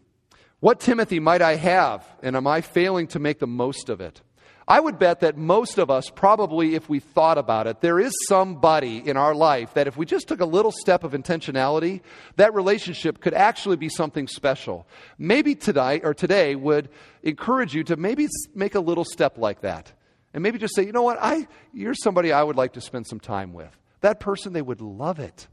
What 0.60 0.80
Timothy 0.80 1.20
might 1.20 1.40
I 1.40 1.56
have, 1.56 2.06
and 2.22 2.36
am 2.36 2.46
I 2.46 2.60
failing 2.60 3.06
to 3.08 3.18
make 3.18 3.38
the 3.38 3.46
most 3.46 3.88
of 3.88 4.00
it? 4.00 4.20
I 4.68 4.78
would 4.78 4.98
bet 4.98 5.20
that 5.20 5.36
most 5.36 5.78
of 5.78 5.90
us, 5.90 6.10
probably 6.14 6.74
if 6.74 6.88
we 6.88 7.00
thought 7.00 7.38
about 7.38 7.66
it, 7.66 7.80
there 7.80 7.98
is 7.98 8.12
somebody 8.28 8.98
in 8.98 9.16
our 9.16 9.34
life 9.34 9.74
that 9.74 9.86
if 9.86 9.96
we 9.96 10.06
just 10.06 10.28
took 10.28 10.40
a 10.40 10.46
little 10.46 10.72
step 10.72 11.02
of 11.02 11.12
intentionality, 11.12 12.02
that 12.36 12.54
relationship 12.54 13.20
could 13.20 13.34
actually 13.34 13.76
be 13.76 13.88
something 13.88 14.28
special. 14.28 14.86
Maybe 15.18 15.54
tonight 15.54 16.02
or 16.04 16.14
today 16.14 16.54
would 16.54 16.88
encourage 17.22 17.74
you 17.74 17.82
to 17.84 17.96
maybe 17.96 18.28
make 18.54 18.74
a 18.74 18.80
little 18.80 19.04
step 19.04 19.38
like 19.38 19.62
that. 19.62 19.92
And 20.32 20.42
maybe 20.42 20.58
just 20.58 20.76
say, 20.76 20.84
you 20.84 20.92
know 20.92 21.02
what, 21.02 21.18
I, 21.20 21.48
you're 21.72 21.94
somebody 21.94 22.32
I 22.32 22.42
would 22.42 22.56
like 22.56 22.74
to 22.74 22.80
spend 22.80 23.06
some 23.06 23.18
time 23.18 23.52
with. 23.52 23.76
That 24.02 24.20
person, 24.20 24.52
they 24.52 24.62
would 24.62 24.80
love 24.80 25.18
it. 25.18 25.48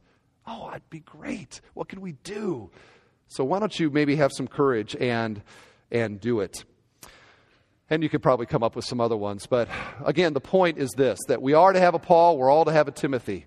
Oh, 0.45 0.69
it'd 0.69 0.89
be 0.89 0.99
great. 0.99 1.59
What 1.73 1.89
can 1.89 2.01
we 2.01 2.11
do? 2.11 2.69
So 3.27 3.43
why 3.43 3.59
don't 3.59 3.77
you 3.77 3.89
maybe 3.89 4.15
have 4.17 4.31
some 4.31 4.47
courage 4.47 4.95
and, 4.95 5.41
and 5.91 6.21
do 6.21 6.39
it? 6.39 6.63
And 7.89 8.03
you 8.03 8.09
could 8.09 8.21
probably 8.21 8.45
come 8.45 8.63
up 8.63 8.75
with 8.75 8.85
some 8.85 8.99
other 8.99 9.15
ones. 9.15 9.47
But 9.47 9.69
again, 10.03 10.33
the 10.33 10.41
point 10.41 10.77
is 10.77 10.91
this 10.97 11.17
that 11.27 11.41
we 11.41 11.53
are 11.53 11.71
to 11.71 11.79
have 11.79 11.93
a 11.93 11.99
Paul, 11.99 12.37
we're 12.37 12.49
all 12.49 12.65
to 12.65 12.73
have 12.73 12.87
a 12.87 12.91
Timothy. 12.91 13.45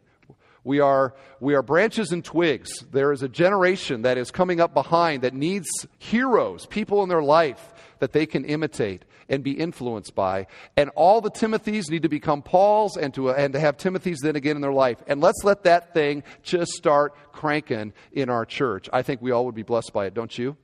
We 0.63 0.81
are, 0.81 1.15
we 1.41 1.55
are 1.55 1.63
branches 1.63 2.13
and 2.13 2.23
twigs. 2.23 2.71
There 2.91 3.13
is 3.13 3.23
a 3.23 3.29
generation 3.29 4.03
that 4.03 4.19
is 4.19 4.31
coming 4.31 4.61
up 4.61 4.75
behind 4.75 5.23
that 5.23 5.33
needs 5.33 5.69
heroes, 5.99 6.67
people 6.67 7.03
in 7.03 7.09
their 7.09 7.23
life 7.23 7.73
that 7.99 8.13
they 8.13 8.27
can 8.27 8.45
imitate 8.45 9.05
and 9.29 9.43
be 9.43 9.53
influenced 9.53 10.15
by. 10.15 10.49
And 10.77 10.91
all 10.91 11.21
the 11.21 11.31
Timothys 11.31 11.89
need 11.91 12.03
to 12.03 12.09
become 12.09 12.43
Pauls 12.43 12.97
and 12.97 13.15
to, 13.15 13.31
and 13.31 13.55
to 13.55 13.61
have 13.61 13.77
Timothys 13.79 14.19
then 14.23 14.37
again 14.37 14.57
in 14.57 14.63
their 14.63 14.73
life. 14.73 14.99
And 15.07 15.21
let's 15.21 15.45
let 15.45 15.63
that 15.65 15.95
thing 15.95 16.25
just 16.43 16.73
start 16.73 17.15
cranking 17.33 17.95
in 18.13 18.29
our 18.29 18.45
church. 18.45 18.89
I 18.93 19.03
think 19.03 19.23
we 19.23 19.31
all 19.31 19.47
would 19.47 19.55
be 19.55 19.63
blessed 19.63 19.93
by 19.93 20.07
it, 20.07 20.15
don't 20.15 20.37
you? 20.37 20.57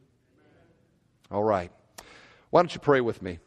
All 1.31 1.45
right. 1.45 1.71
Why 2.51 2.61
don't 2.61 2.75
you 2.75 2.81
pray 2.81 3.01
with 3.01 3.23
me? 3.23 3.39